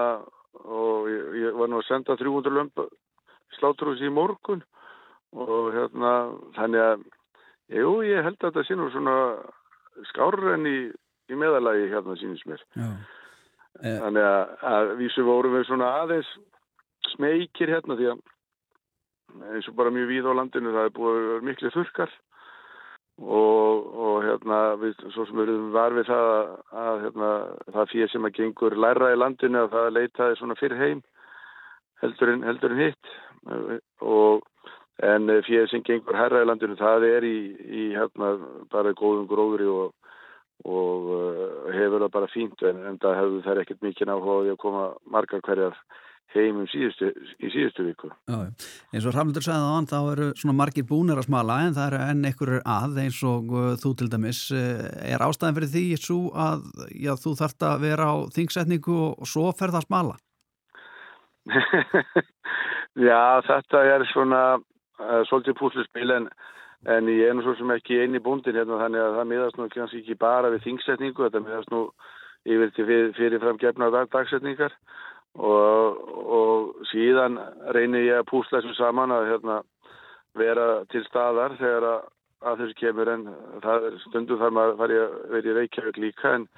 og 0.61 1.07
ég, 1.09 1.29
ég 1.47 1.57
var 1.57 1.71
nú 1.71 1.81
að 1.81 1.89
senda 1.89 2.19
300 2.19 2.57
lömpa 2.57 2.89
sláturhús 3.59 4.03
í 4.05 4.11
morgun 4.13 4.63
og 5.37 5.71
hérna 5.75 6.13
þannig 6.57 6.85
að 6.85 7.07
jú, 7.81 7.95
ég 8.07 8.27
held 8.27 8.39
að 8.41 8.51
þetta 8.51 8.67
sé 8.67 8.77
nú 8.79 8.91
svona 8.91 9.17
skárur 10.11 10.55
enn 10.57 10.69
í, 10.69 10.79
í 11.31 11.39
meðalagi 11.39 11.91
hérna 11.93 12.17
sýnist 12.19 12.47
mér. 12.51 12.63
Já. 12.75 12.91
Þannig 13.81 14.27
að, 14.27 14.55
að 14.67 14.95
vísu 14.99 15.25
vorum 15.25 15.55
við 15.55 15.69
svona 15.69 15.93
aðeins 16.03 16.31
smeykir 17.15 17.71
hérna 17.71 17.97
því 17.99 18.11
að 18.13 18.25
eins 19.55 19.69
og 19.71 19.77
bara 19.79 19.93
mjög 19.95 20.11
víð 20.11 20.27
á 20.27 20.33
landinu 20.39 20.75
það 20.75 20.89
er 20.89 20.97
búið 20.97 21.47
miklu 21.47 21.71
þurkar 21.75 22.13
og, 23.21 23.87
og 24.07 24.17
hérna 24.25 24.59
við, 24.81 25.05
svo 25.15 25.27
sem 25.29 25.39
við 25.39 25.53
erum 25.53 25.71
var 25.75 25.95
við 25.97 26.09
það 26.11 26.31
að, 26.33 26.51
að 26.83 27.05
hérna, 27.05 27.31
það 27.77 27.91
fyrir 27.93 28.13
sem 28.13 28.29
að 28.29 28.37
gengur 28.39 28.77
læra 28.85 29.13
í 29.13 29.19
landinu 29.21 29.65
að 29.65 29.75
það 29.77 29.91
leitaði 29.99 30.39
svona 30.41 30.59
fyrir 30.61 30.83
heim 30.83 31.03
heldur 32.03 32.35
en, 32.35 32.45
heldur 32.49 32.75
en 32.75 32.85
hitt 32.87 33.15
og 34.01 34.45
en 35.01 35.33
fyrir 35.47 35.71
sem 35.71 35.85
gengur 35.87 36.19
herra 36.19 36.43
í 36.43 36.49
landinu 36.49 36.77
það 36.77 37.07
er 37.09 37.25
í, 37.25 37.39
í 37.57 37.87
hérna 37.97 38.35
bara 38.73 38.97
góðum 38.97 39.29
gróðri 39.31 39.69
og 39.71 39.95
og 40.69 41.09
uh, 41.09 41.73
hefur 41.73 42.05
það 42.05 42.13
bara 42.13 42.31
fínt 42.35 42.63
en, 42.69 42.85
en 42.85 43.01
það 43.01 43.19
hefur 43.21 43.45
þær 43.47 43.61
ekkert 43.63 43.85
mikið 43.87 44.11
því 44.13 44.53
að 44.53 44.61
koma 44.61 44.87
margar 45.09 45.41
hverjar 45.47 45.77
heim 46.35 46.61
um 46.63 46.67
síðustu, 46.71 47.09
í 47.43 47.51
síðustu 47.51 47.85
viku. 47.89 48.11
Já, 48.31 48.53
eins 48.95 49.07
og 49.09 49.17
Rafnildur 49.17 49.43
sagði 49.43 49.67
á 49.67 49.75
hann 49.75 49.89
þá 49.91 49.99
eru 50.13 50.29
svona 50.39 50.57
margir 50.61 50.87
búnir 50.87 51.19
að 51.19 51.27
smala 51.27 51.57
en 51.65 51.75
það 51.75 51.89
eru 51.89 52.03
enn 52.05 52.29
einhverjur 52.29 52.63
að 52.77 53.01
eins 53.03 53.21
og 53.27 53.55
uh, 53.57 53.71
þú 53.81 53.95
til 53.99 54.11
dæmis 54.13 54.43
uh, 54.55 54.85
er 55.11 55.25
ástæðan 55.27 55.59
fyrir 55.59 55.73
því 55.75 55.85
svo 55.99 56.21
að 56.37 56.67
já, 56.93 57.15
þú 57.19 57.35
þarft 57.41 57.67
að 57.71 57.87
vera 57.89 58.11
á 58.13 58.17
þingsetningu 58.37 58.99
og 59.17 59.31
svo 59.33 59.49
fer 59.57 59.73
það 59.73 59.83
að 59.83 59.89
smala? 59.89 60.19
já, 63.09 63.21
þetta 63.49 63.85
er 63.95 64.07
svona 64.13 64.43
uh, 64.59 65.21
svolítið 65.29 65.59
púsluspil 65.61 66.17
en 66.19 66.31
En 66.89 67.09
ég 67.13 67.29
er 67.29 67.35
nú 67.37 67.43
svo 67.45 67.53
sem 67.59 67.71
ekki 67.75 67.99
eini 68.01 68.23
búndin 68.25 68.57
hérna 68.57 68.79
þannig 68.81 69.03
að 69.05 69.17
það 69.19 69.27
miðast 69.29 69.59
nú 69.59 69.67
kannski 69.69 69.99
ekki 70.01 70.15
bara 70.17 70.49
við 70.49 70.63
þingsetningu, 70.65 71.27
þetta 71.27 71.43
miðast 71.45 71.73
nú 71.75 71.81
yfir 72.49 72.71
til 72.73 72.87
fyrir, 72.89 73.11
fyrirfram 73.19 73.59
gefna 73.61 73.91
dag, 73.93 74.09
dagsetningar. 74.09 74.73
Og, 75.37 75.99
og 76.41 76.87
síðan 76.91 77.37
reynir 77.77 78.07
ég 78.07 78.23
að 78.23 78.31
púsla 78.33 78.63
þessu 78.63 78.79
saman 78.79 79.13
að 79.13 79.29
hérna, 79.29 79.59
vera 80.41 80.67
til 80.91 81.05
staðar 81.05 81.59
þegar 81.61 81.87
að, 81.91 82.09
að 82.49 82.63
þessu 82.63 82.79
kemur 82.81 83.13
en 83.13 83.29
stundum 84.07 84.41
þar 84.41 84.57
maður 84.57 84.97
að 84.97 85.15
vera 85.35 85.53
í 85.53 85.57
Reykjavík 85.61 86.01
líka 86.01 86.35
en, 86.39 86.49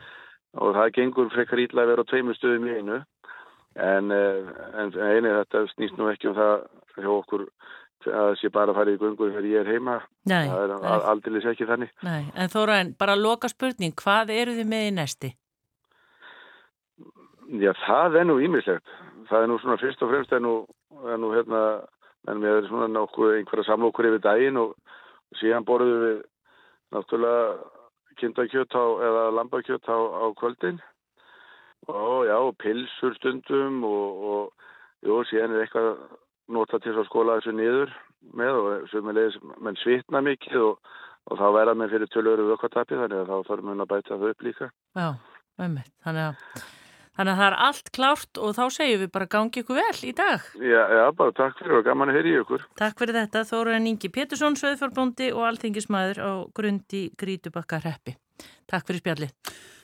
og 0.55 0.77
það 0.79 0.95
gengur 1.01 1.35
frekar 1.35 1.61
ítla 1.65 1.83
að 1.83 1.93
vera 1.93 2.07
á 2.07 2.11
tveimur 2.13 2.39
stöðum 2.39 2.71
í 2.71 2.79
einu 2.79 3.03
en, 3.77 4.13
en 4.13 4.93
eini 4.93 5.35
þetta 5.39 5.67
snýst 5.73 5.99
nú 5.99 6.09
ekki 6.13 6.31
um 6.31 6.39
það 6.39 6.57
hjá 6.99 7.11
okkur 7.13 7.47
að 8.03 8.17
það 8.17 8.33
sé 8.41 8.51
bara 8.51 8.73
að 8.73 8.79
fara 8.81 8.93
í 8.93 8.99
gungur 8.99 9.31
þegar 9.31 9.47
ég 9.47 9.61
er 9.63 9.71
heima 9.77 10.01
Nei, 10.27 10.49
það 10.51 10.63
er 10.65 10.73
nei. 10.75 10.97
aldrei 11.13 11.45
ekki 11.53 11.69
þannig 11.69 11.93
Nei, 12.03 12.25
en 12.35 12.53
Þóra, 12.53 12.81
en 12.83 12.93
bara 12.99 13.15
loka 13.19 13.51
spurning, 13.53 13.95
hvað 13.95 14.35
eru 14.35 14.57
þið 14.59 14.69
með 14.73 14.89
í 14.89 14.93
næsti? 14.99 15.33
Já, 17.63 17.73
það 17.87 18.19
er 18.21 18.29
nú 18.29 18.39
ímislegt 18.43 18.91
það 19.31 19.45
er 19.45 19.51
nú 19.51 19.59
svona 19.63 19.81
fyrst 19.81 20.03
og 20.05 20.11
fremst 20.13 20.35
er 20.35 20.43
nú, 20.43 20.55
er 21.07 21.21
nú 21.21 21.31
hérna, 21.33 21.63
en 22.29 22.43
við 22.43 22.57
erum 22.57 22.71
svona 22.73 22.91
nokkuð 22.93 23.37
einhverja 23.39 23.69
samlokur 23.71 24.11
yfir 24.11 24.25
daginn 24.25 24.61
og, 24.61 24.75
síðan 25.41 25.67
borðum 25.69 26.03
við 26.03 26.19
náttúrulega 26.93 27.45
kindakjött 28.21 28.75
á, 28.77 28.85
eða 29.09 29.23
lambakjött 29.39 29.89
á, 29.89 29.97
á 29.97 30.27
kvöldin 30.37 30.81
og 31.91 32.27
já, 32.29 32.39
pilsur 32.63 33.15
stundum 33.19 33.83
og, 33.85 34.27
og 34.33 35.07
jú, 35.07 35.23
síðan 35.31 35.57
er 35.57 35.65
eitthvað 35.65 35.97
nota 36.53 36.79
til 36.83 36.95
að 36.97 37.09
skóla 37.09 37.39
þessu 37.41 37.55
niður 37.57 37.95
með 38.39 38.59
og 38.59 38.85
sömulegis 38.93 39.39
menn 39.63 39.79
svitna 39.81 40.23
mikið 40.23 40.61
og, 40.69 40.93
og 41.31 41.41
þá 41.41 41.47
verða 41.57 41.79
menn 41.79 41.91
fyrir 41.91 42.13
tölur 42.13 42.45
vökkvartapi 42.53 42.99
þannig 43.01 43.25
að 43.25 43.33
þá 43.33 43.51
þarf 43.51 43.67
mun 43.67 43.83
að 43.83 43.91
bæta 43.95 44.21
þau 44.21 44.31
upp 44.31 44.47
líka 44.47 44.71
Já, 44.71 45.09
einmitt. 45.59 45.91
Þannig 46.05 46.47
þannig 47.13 47.33
að 47.35 47.41
það 47.41 47.47
er 47.49 47.59
allt 47.67 47.91
klárt 47.93 48.39
og 48.41 48.55
þá 48.57 48.63
segjum 48.73 49.03
við 49.03 49.13
bara 49.13 49.29
gangi 49.35 49.61
ykkur 49.63 49.79
vel 49.79 50.09
í 50.09 50.15
dag. 50.17 50.47
Já, 50.57 50.81
já, 50.97 51.03
bara 51.19 51.35
takk 51.37 51.59
fyrir 51.61 51.81
og 51.81 51.85
gaman 51.85 52.13
að 52.13 52.19
heyri 52.19 52.39
ykkur. 52.41 52.65
Takk 52.81 53.03
fyrir 53.03 53.19
þetta, 53.19 53.45
Þóruðan 53.51 53.91
Ingi 53.91 54.09
Pétursson, 54.13 54.57
Söðfjörnbóndi 54.57 55.29
og 55.35 55.45
alþingismæður 55.51 56.23
á 56.25 56.33
grundi 56.57 57.03
Grítubakka 57.21 57.83
hreppi. 57.83 58.17
Takk 58.71 58.89
fyrir 58.89 59.05
spjalli. 59.05 59.29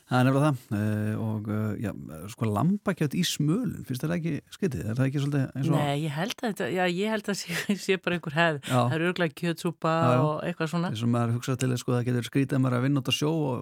Það 0.09 0.19
er 0.19 0.25
nefnilega 0.29 0.49
það 0.49 0.79
uh, 0.79 1.19
og 1.21 1.49
uh, 1.53 1.73
já, 1.85 1.91
sko 2.33 2.47
lambakjöt 2.49 3.13
í 3.19 3.23
smölun, 3.29 3.83
finnst 3.85 4.05
það 4.05 4.15
ekki 4.17 4.31
skytið? 4.55 4.85
Er 4.89 4.97
það 4.97 5.09
ekki 5.09 5.21
svolítið 5.21 5.43
eins 5.53 5.69
og... 5.69 5.75
Nei, 5.75 5.97
ég 6.07 6.15
held 6.17 6.33
að 6.39 6.47
þetta, 6.47 6.69
já, 6.73 6.85
ég 6.89 7.13
held 7.13 7.29
að 7.29 7.37
sé, 7.43 7.49
sé 7.85 7.99
bara 8.01 8.17
einhver 8.17 8.37
hefð. 8.39 8.61
Já. 8.65 8.79
Það 8.79 8.95
eru 8.97 9.09
örglega 9.13 9.37
kjötsúpa 9.43 9.93
Já, 9.93 10.09
já. 10.09 10.23
og 10.25 10.37
eitthvað 10.49 10.71
svona. 10.73 10.89
og 10.97 11.13
maður 11.13 11.35
hugsa 11.37 11.57
til 11.61 11.71
sko, 11.83 11.93
það 11.99 12.07
getur 12.09 12.29
skrítið 12.31 12.57
að 12.57 12.63
maður 12.65 12.73
er 12.73 12.81
að 12.81 12.87
vinna 12.89 13.03
út 13.03 13.11
á 13.13 13.15
sjó 13.19 13.33
og, 13.37 13.59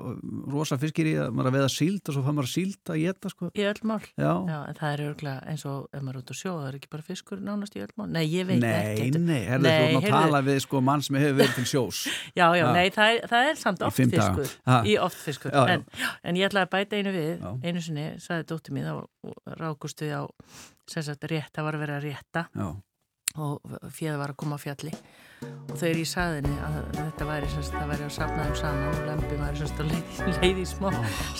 rosa 0.54 0.78
fiskir 0.78 1.10
í 1.10 1.16
að 1.18 1.34
maður 1.34 1.48
er 1.48 1.50
að 1.50 1.58
veða 1.58 1.72
síld 1.74 2.04
og 2.06 2.14
svo 2.14 2.22
fann 2.28 2.38
maður 2.38 2.52
síld 2.54 2.94
að 2.94 3.00
geta 3.02 3.32
sko. 3.34 3.50
Í 3.50 3.66
öll 3.66 3.82
mál. 3.90 4.04
Já. 4.14 4.32
en 4.46 4.78
það 4.78 4.90
er 4.92 5.04
örglega 5.08 5.38
eins 5.50 5.66
og 5.66 5.90
ef 5.90 5.98
maður 6.06 6.14
er 6.14 6.22
út 6.22 6.30
á 6.30 6.36
sjó, 6.38 6.52
það 6.60 6.68
er 6.70 6.78
ekki 6.78 6.92
bara 6.94 7.06
fiskur 7.10 7.42
nánast 7.42 7.74
í 7.74 7.82
öll 7.82 7.90
mál. 7.98 8.06
Nei, 8.14 8.22
ég 8.30 8.46
veit 8.46 8.62
Nei, 8.62 8.70
ekki. 8.94 9.18
nei, 9.18 9.42
við 16.36 16.42
Í. 16.42 16.42
Í. 16.42 16.42
En, 16.42 16.42
ég 16.42 16.50
ætlaði 16.50 16.66
að 16.66 16.74
bæta 16.74 17.00
einu 17.00 17.14
við, 17.14 17.30
Já. 17.40 17.52
einu 17.64 17.84
sinni, 17.84 18.06
sagði 18.22 18.48
dóttir 18.52 18.76
mín, 18.76 18.86
þá 18.86 19.56
rákust 19.62 20.02
við 20.04 20.12
á, 20.20 20.22
sem 20.90 21.06
sagt, 21.06 21.24
rétt, 21.32 21.52
það 21.56 21.66
var 21.68 21.78
að 21.78 21.84
vera 21.86 22.02
rétta 22.04 22.42
Já. 22.52 22.68
og 23.36 23.74
fjöð 23.92 24.20
var 24.20 24.32
að 24.32 24.38
koma 24.40 24.56
á 24.56 24.64
fjalli 24.64 24.92
og 25.44 25.74
þegar 25.76 25.98
ég 26.00 26.08
sagði 26.08 26.36
henni 26.40 26.54
að 26.64 26.76
þetta 26.96 27.26
væri 27.28 27.48
sem 27.52 27.64
sagt, 27.66 27.76
það 27.76 27.90
væri 27.92 28.06
að 28.06 28.14
safnaðum 28.16 28.56
saman 28.56 28.86
og 28.88 29.02
lempi 29.10 29.40
væri 29.40 29.58
sem 29.60 29.68
sagt 29.68 29.82
að 29.82 29.90
leið, 29.92 30.22
leið 30.40 30.60
í 30.62 30.66
smá 30.70 30.88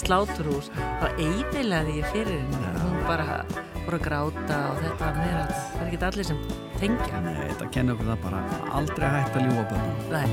sláturhús, 0.03 0.69
þá 0.77 1.07
eiginlegaði 1.17 1.97
ég 2.03 2.11
fyrir 2.13 2.43
henni, 2.43 2.75
hún 2.83 2.99
bara 3.07 3.39
voru 3.87 3.97
að 4.01 4.05
gráta 4.05 4.59
og 4.73 4.83
þetta 4.83 4.99
var 5.01 5.19
meira 5.23 5.45
það 5.55 5.81
er 5.81 5.87
ekki 5.87 6.03
allir 6.11 6.29
sem 6.29 6.43
tengja 6.81 7.23
Nei, 7.25 7.33
þetta 7.47 7.71
kennir 7.73 7.97
okkur 7.97 8.11
það 8.13 8.23
bara 8.27 8.45
aldrei 8.81 9.09
hægt 9.15 9.41
að 9.41 9.47
ljúa 9.49 9.67
bönnum 9.71 9.97
Nei. 10.13 10.29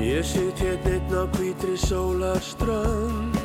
Ég 0.00 0.24
sitt 0.24 0.62
hérna 0.64 0.96
einn 0.96 1.12
á 1.12 1.22
hvítri 1.34 1.76
sólarströnd 1.76 3.39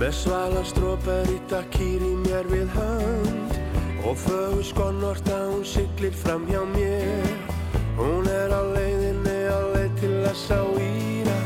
Með 0.00 0.14
svala 0.16 0.60
stróperi 0.64 1.34
takkýr 1.50 2.00
í 2.00 2.14
mér 2.22 2.46
við 2.48 2.70
hönd. 2.72 3.50
Og 4.08 4.14
fögur 4.16 4.62
skonnort 4.64 5.26
að 5.28 5.42
hún 5.50 5.66
siglir 5.68 6.14
fram 6.16 6.46
hjá 6.48 6.62
mér. 6.70 7.34
Hún 7.98 8.24
er 8.32 8.48
á 8.48 8.64
leiðinni 8.64 9.36
á 9.52 9.60
leið 9.74 9.98
til 10.00 10.14
að 10.24 10.38
sá 10.40 10.56
íra. 10.80 11.36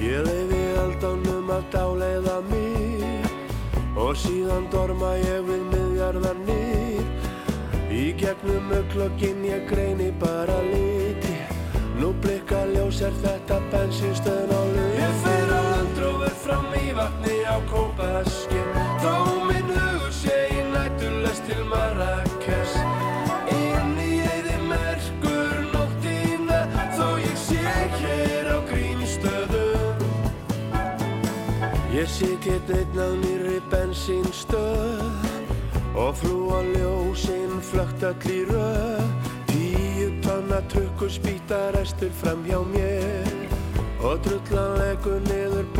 Ég 0.00 0.24
leiði 0.24 0.62
aldánum 0.80 1.52
að 1.52 1.68
dáleiða 1.76 2.38
mig. 2.48 3.28
Og 4.00 4.16
síðan 4.16 4.70
dorma 4.72 5.12
ég 5.20 5.44
við 5.50 5.66
miðjarðarnir. 5.74 7.04
Í 7.92 8.06
gegnum 8.16 8.72
auklokkin 8.80 9.44
ég 9.44 9.68
greini 9.68 10.08
bara 10.24 10.56
liti. 10.72 11.36
Nú 12.00 12.14
blikka 12.24 12.64
ljós 12.72 13.04
er 13.04 13.12
þetta 13.20 13.60
bensinstöðn 13.68 14.56
á 14.56 14.62
luti 14.72 14.90
Landrófur 16.30 16.46
fram 16.46 16.74
í 16.78 16.92
vatni 16.94 17.42
á 17.42 17.58
kópaskin 17.66 18.68
Þó 19.02 19.42
minn 19.48 19.66
hugur 19.66 20.12
sé 20.14 20.46
í 20.54 20.62
nættulest 20.70 21.42
til 21.48 21.64
Marrakes 21.66 22.74
Inn 23.50 23.98
í 23.98 24.20
eyði 24.22 24.58
merkur 24.68 25.56
nóttina 25.72 26.60
Þó 26.94 27.18
ég 27.18 27.34
sé 27.34 27.58
hér 27.98 28.46
á 28.54 28.58
grímstöðum 28.70 29.98
Ég 31.90 32.06
sit 32.06 32.46
hérna 32.46 32.78
einn 32.78 33.02
á 33.02 33.08
nýri 33.24 33.58
bensinstöð 33.72 35.02
Og 35.98 36.14
frúa 36.14 36.62
ljósinn 36.76 37.58
flögt 37.60 38.06
í 38.30 38.44
röð. 38.46 39.02
Tíu 39.50 40.14
tonna 40.22 40.62
trukkur 40.70 41.10
spýta 41.10 41.72
restur 41.74 42.14
fram 42.22 42.46
hjá 42.46 42.62
mér 42.70 43.26
Og 44.00 44.16
drullan 44.24 44.78
leggur 44.78 45.20
niður 45.26 45.66
mína 45.74 45.79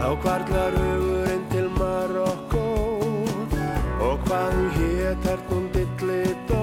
Þá 0.00 0.14
kvarlar 0.22 0.72
hugurinn 0.80 1.42
til 1.52 1.66
Marokko 1.76 2.60
Og 4.00 4.22
hvað 4.24 4.54
hún 4.54 4.70
hét 4.72 5.26
hernum 5.28 5.66
dilli 5.74 6.32
dó. 6.48 6.62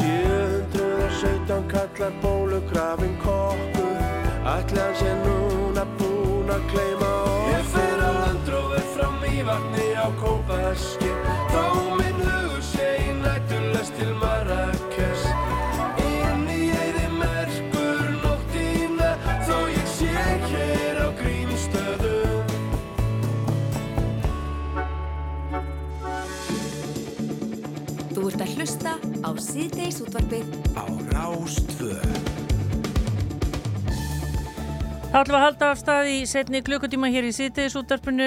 717 0.00 1.68
kallar 1.70 2.16
bólugrafin 2.24 3.14
kokkur. 3.22 4.02
Ætli 4.56 4.82
hann 4.82 4.96
sé 4.98 5.12
núna 5.22 5.86
búinn 6.00 6.50
að 6.50 6.66
kleima 6.72 7.12
okkur. 7.20 7.52
Ég 7.54 7.70
fer 7.76 8.02
á 8.02 8.10
landrófur 8.18 8.88
fram 8.96 9.22
í 9.30 9.46
vatni 9.46 9.86
á 9.94 10.10
kópaski 10.18 11.14
að 28.60 28.66
hlusta 28.66 28.92
á 29.24 29.30
síðdeis 29.40 30.02
útvarpið 30.04 30.50
Á 30.76 30.84
Rástvöð 31.14 32.40
Þá 35.10 35.16
ætlum 35.24 35.34
við 35.34 35.40
að 35.40 35.42
halda 35.42 35.68
af 35.72 35.78
stað 35.80 36.06
í 36.06 36.18
setni 36.30 36.58
klukkutíma 36.62 37.08
hér 37.10 37.26
í 37.26 37.32
sítiðisúttarpinu. 37.34 38.26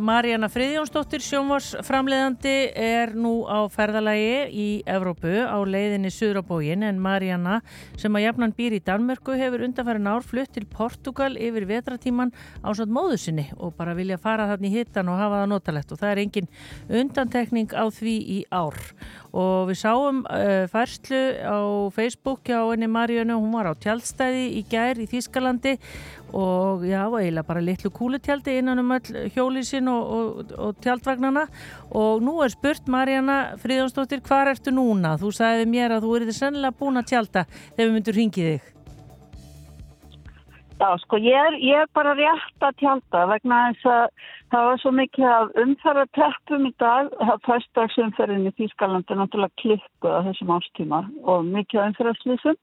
Marjana 0.00 0.48
Friðjónsdóttir, 0.48 1.20
sjónvarsframleiðandi, 1.20 2.54
er 2.80 3.12
nú 3.12 3.42
á 3.44 3.68
ferðalagi 3.68 4.46
í 4.48 4.68
Evrópu 4.88 5.34
á 5.44 5.60
leiðinni 5.68 6.08
Suðrabógin 6.08 6.86
en 6.88 7.02
Marjana 7.04 7.58
sem 8.00 8.16
að 8.16 8.24
jafnan 8.24 8.54
býr 8.56 8.78
í 8.78 8.80
Danmörku 8.86 9.36
hefur 9.36 9.66
undanfærin 9.66 10.08
ár 10.08 10.24
flutt 10.24 10.54
til 10.56 10.64
Portugal 10.64 11.34
yfir 11.36 11.68
vetratíman 11.68 12.32
á 12.64 12.72
satt 12.72 12.88
móðu 12.88 13.20
sinni 13.20 13.50
og 13.58 13.76
bara 13.76 13.92
vilja 13.92 14.16
fara 14.16 14.48
þarna 14.48 14.70
í 14.70 14.72
hittan 14.78 15.12
og 15.12 15.20
hafa 15.20 15.42
það 15.42 15.52
notalegt 15.52 15.92
og 15.92 16.00
það 16.00 16.14
er 16.14 16.22
engin 16.24 16.50
undantekning 16.88 17.76
á 17.76 17.84
því 17.92 18.16
í 18.38 18.40
ár. 18.48 18.80
Og 19.34 19.66
við 19.66 19.80
sáum 19.80 20.20
uh, 20.30 20.64
færslu 20.70 21.20
á 21.42 21.58
Facebook 21.94 22.44
hjá 22.46 22.60
henni 22.70 22.86
Marjana, 22.86 23.34
hún 23.34 23.50
var 23.56 23.66
á 23.66 23.74
tjaldstæði 23.74 24.44
í 24.60 24.62
gær 24.70 25.00
í 25.02 25.08
Þískalandi 25.10 25.74
og 26.34 26.84
já, 26.86 27.02
eiginlega 27.06 27.46
bara 27.46 27.62
litlu 27.62 27.90
kúlutjaldi 27.94 28.56
innan 28.58 28.82
um 28.82 28.94
öll 28.94 29.28
hjólísin 29.34 29.90
og, 29.90 30.14
og, 30.18 30.54
og 30.58 30.78
tjaldvagnana 30.82 31.46
og 31.94 32.22
nú 32.26 32.40
er 32.42 32.54
spurt 32.54 32.90
Marjana 32.90 33.56
Fríðjónsdóttir, 33.62 34.22
hvar 34.26 34.50
ertu 34.54 34.74
núna? 34.74 35.16
Þú 35.18 35.34
sagði 35.34 35.66
mér 35.70 35.96
að 35.96 36.06
þú 36.06 36.14
erið 36.20 36.38
sennilega 36.38 36.78
búin 36.78 37.02
að 37.02 37.10
tjalda 37.14 37.46
þegar 37.50 37.84
við 37.84 37.94
myndum 37.98 38.18
ringið 38.20 38.50
þig. 38.52 38.73
Já, 40.80 40.88
sko, 40.98 41.18
ég 41.22 41.36
er, 41.38 41.54
ég 41.62 41.82
er 41.84 41.90
bara 41.94 42.16
rétt 42.18 42.64
að 42.66 42.80
tjálta 42.80 43.20
vegna 43.30 43.58
þess 43.68 43.90
að 43.92 44.06
það 44.50 44.64
var 44.68 44.80
svo 44.82 44.90
mikið 44.98 45.26
af 45.30 45.52
umferðarteppum 45.62 46.64
í 46.66 46.72
dag, 46.82 47.12
það 47.20 47.44
fyrstagsumferðin 47.46 48.48
í 48.50 48.52
Þýskalandi 48.58 49.18
náttúrulega 49.20 49.62
klikkuð 49.62 50.16
á 50.18 50.20
þessum 50.26 50.50
ástíma 50.56 51.00
og 51.22 51.46
mikið 51.52 51.80
af 51.80 51.86
umferðarslýsum, 51.92 52.58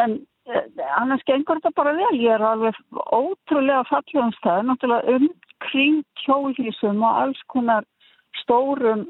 en 0.00 0.16
eh, 0.48 0.64
annars 0.96 1.26
gengur 1.28 1.60
þetta 1.60 1.76
bara 1.76 1.92
vel, 1.98 2.14
ég 2.22 2.38
er 2.38 2.46
alveg 2.52 2.80
ótrúlega 3.12 3.84
fallegum 3.90 4.32
stað, 4.38 4.64
náttúrulega 4.70 5.20
umkring 5.20 6.02
kjólísum 6.24 7.04
og 7.04 7.20
alls 7.26 7.44
konar 7.52 7.84
stórum 8.40 9.04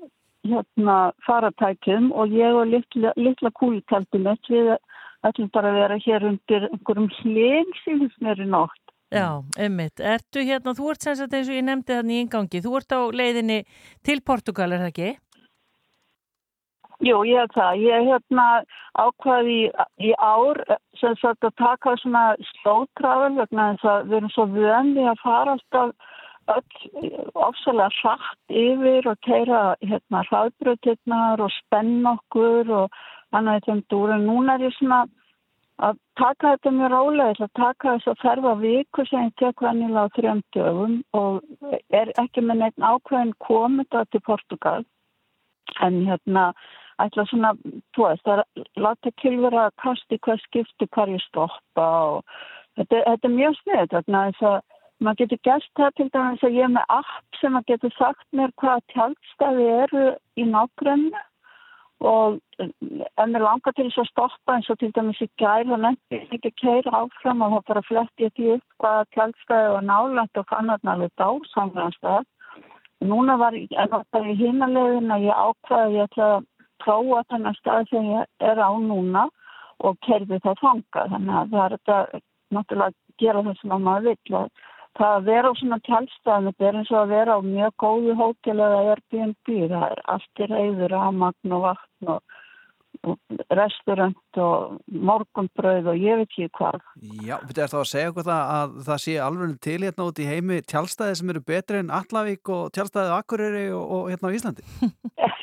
hérna 0.47 0.99
faratækjum 1.27 2.11
og 2.11 2.35
ég 2.35 2.59
og 2.59 2.75
litla, 2.75 3.15
litla 3.17 3.55
kúlitældi 3.55 4.23
mitt 4.27 4.51
við 4.51 4.75
ætlum 5.25 5.53
bara 5.55 5.73
að 5.73 5.79
vera 5.81 6.01
hér 6.07 6.27
undir 6.31 6.67
einhverjum 6.71 7.09
hlingsýðis 7.21 8.19
mér 8.21 8.43
í 8.43 8.49
nótt. 8.51 8.83
Já, 9.15 9.43
einmitt. 9.57 10.01
Ertu 10.03 10.43
hérna, 10.43 10.75
þú 10.75 10.91
ert 10.91 11.05
sem 11.05 11.15
sagt 11.15 11.35
eins 11.37 11.49
og 11.49 11.55
ég 11.55 11.65
nefndi 11.65 11.95
þannig 11.95 12.17
í 12.17 12.25
ingangi, 12.25 12.63
þú 12.65 12.75
ert 12.81 12.91
á 12.93 13.01
leiðinni 13.15 13.61
til 14.03 14.19
Portugal, 14.27 14.73
er 14.73 14.83
það 14.83 14.93
ekki? 14.93 15.13
Jú, 17.05 17.21
ég 17.29 17.43
er 17.45 17.51
það. 17.53 17.83
Ég 17.85 17.95
er 17.95 18.05
hérna 18.09 18.47
ákvaði 18.97 19.57
í, 19.61 19.65
í 20.09 20.13
ár 20.17 20.63
sem 21.01 21.17
sagt 21.21 21.45
að 21.45 21.57
taka 21.61 21.95
svona 22.01 22.25
slótrafel 22.55 23.35
vegna 23.37 23.73
þess 23.75 23.91
að 23.93 24.07
við 24.07 24.19
erum 24.19 24.33
svo 24.33 24.47
vöndi 24.55 25.05
að 25.05 25.21
fara 25.23 25.57
alltaf 25.57 26.13
öll 26.47 27.11
ofsalega 27.35 27.91
hratt 28.01 28.55
yfir 28.63 29.09
og 29.11 29.21
keira 29.27 29.61
hérna 29.83 30.23
hraðbröðirnar 30.31 31.43
og 31.45 31.53
spenna 31.59 32.15
okkur 32.17 32.73
og 32.81 33.01
annað 33.35 33.61
í 33.61 33.65
þeim 33.67 33.85
dúr. 33.91 34.15
En 34.17 34.27
núna 34.29 34.57
er 34.57 34.67
ég 34.69 34.77
svona 34.77 35.05
að 35.87 35.99
taka 36.17 36.55
þetta 36.55 36.73
mjög 36.73 36.93
rálega, 36.93 37.29
ég 37.29 37.37
ætla 37.37 37.47
að 37.49 37.59
taka 37.61 37.95
þess 37.97 38.11
að 38.13 38.23
ferða 38.23 38.55
viku 38.63 39.05
sem 39.09 39.27
ég 39.27 39.35
tek 39.41 39.63
vennilega 39.65 40.09
á 40.09 40.15
þrjum 40.17 40.43
dögum 40.57 40.97
og 41.19 41.75
er 42.01 42.13
ekki 42.23 42.45
með 42.45 42.63
neitt 42.63 42.81
ákveðin 42.81 43.35
komið 43.45 43.91
það 43.93 44.11
til 44.11 44.23
Portugal. 44.31 44.83
En 45.85 45.99
hérna 46.07 46.47
ætla 47.03 47.27
svona, 47.29 47.53
þú 47.93 48.07
veist, 48.07 48.31
að 48.31 48.43
láta 48.81 49.13
kylvera 49.21 49.67
að 49.67 49.77
kasti 49.83 50.19
hvað 50.25 50.41
skipti 50.47 50.89
hvar 50.97 51.13
ég 51.13 51.21
stoppa 51.27 51.89
og 52.15 52.23
þetta, 52.79 53.03
þetta 53.03 53.29
er 53.29 53.37
mjög 53.37 53.61
sniðið 53.61 53.93
þarna 53.93 54.25
þess 54.31 54.49
að 54.51 54.59
maður 55.05 55.21
getur 55.23 55.43
gert 55.45 55.73
það 55.77 55.97
til 55.97 56.09
dæmis 56.15 56.45
að 56.47 56.57
ég 56.57 56.67
er 56.67 56.73
með 56.73 56.95
app 56.97 57.41
sem 57.41 57.59
að 57.59 57.67
getur 57.73 57.95
sagt 57.99 58.27
mér 58.33 58.55
hvaða 58.63 58.85
tjaldstæði 58.95 59.67
eru 59.83 60.05
í 60.41 60.47
nágrunni 60.49 61.25
og 62.05 62.39
eh, 62.61 62.71
ef 63.17 63.29
mér 63.33 63.45
langar 63.45 63.73
til 63.73 63.87
þess 63.89 64.03
að 64.03 64.11
stoppa 64.11 64.57
eins 64.57 64.71
og 64.71 64.79
til 64.81 64.93
dæmis 64.97 65.23
í 65.25 65.29
gæl 65.41 65.73
og 65.73 65.81
nefndi 65.85 66.23
ekki 66.37 66.53
að 66.53 66.59
keira 66.63 67.03
áfram 67.03 67.45
og 67.47 67.55
þá 67.55 67.69
bara 67.71 67.87
fletti 67.89 68.27
ég 68.27 68.35
því 68.37 68.49
upp 68.57 68.87
var 68.87 69.87
nálægt 69.91 70.41
og 70.41 70.49
fann 70.51 70.73
þarna 70.73 70.97
alveg 70.97 71.15
dásamlega 71.21 72.23
Núna 73.05 73.37
var 73.37 73.53
ég 73.53 73.91
bara 73.93 74.25
í 74.25 74.37
hínalegin 74.39 75.13
að 75.13 75.27
ég 75.29 75.37
ákvaði 75.37 75.83
að 75.85 75.97
ég 75.97 76.07
ætla 76.09 76.29
að 76.37 76.47
prófa 76.81 77.25
þennan 77.31 77.59
stað 77.59 77.91
sem 77.91 78.07
ég 78.09 78.25
er 78.41 78.61
á 78.61 78.71
núna 78.81 79.27
og 79.85 79.99
kerfi 80.07 80.39
það 80.45 80.63
þanga. 80.63 81.03
Þannig 81.13 81.35
að 81.41 81.53
það 81.53 81.65
er 81.65 81.75
þetta 81.77 81.99
náttúrulega 82.57 82.89
að 82.89 82.97
gera 83.21 83.43
það 83.45 83.61
sem 83.61 83.75
að 83.77 83.85
maður 83.89 84.09
vill. 84.09 84.41
Og 84.41 84.65
það 84.97 85.13
að 85.19 85.29
vera 85.31 85.53
á 85.53 85.59
svona 85.59 85.79
tjálstæðum, 85.87 86.49
þetta 86.51 86.67
er 86.69 86.81
eins 86.81 86.91
og 86.93 86.99
að 87.03 87.13
vera 87.15 87.37
á 87.37 87.41
mjög 87.45 87.77
góðu 87.83 88.17
hótel 88.21 88.57
eða 88.57 88.83
Airbnb. 88.93 89.53
Það 89.73 89.87
er 89.91 90.03
allt 90.15 90.43
í 90.43 90.51
reyður, 90.51 90.93
ramagn 90.95 91.57
og 91.57 91.65
vatn 91.67 92.13
og, 92.15 92.37
og 93.07 93.17
restaurant 93.53 94.41
og 94.41 94.77
morgunbröð 94.89 95.91
og 95.93 96.01
ég 96.01 96.21
veit 96.21 96.29
ekki 96.31 96.49
hvað. 96.59 96.81
Já, 97.27 97.37
er 97.39 97.73
þá 97.73 97.79
að 97.83 97.89
segja 97.93 98.13
okkur 98.13 98.29
það 98.29 98.53
að 98.57 98.77
það 98.89 99.03
sé 99.05 99.17
alveg 99.23 99.57
til 99.69 99.79
hérna 99.85 100.09
út 100.11 100.23
í 100.23 100.29
heimi 100.31 100.61
tjálstæði 100.65 101.19
sem 101.21 101.35
eru 101.35 101.45
betri 101.53 101.83
en 101.83 101.93
Allavík 101.95 102.53
og 102.57 102.71
tjálstæði 102.77 103.17
Akureyri 103.21 103.67
og, 103.77 103.85
og 103.99 104.13
hérna 104.13 104.33
á 104.33 104.37
Íslandi. 104.41 104.71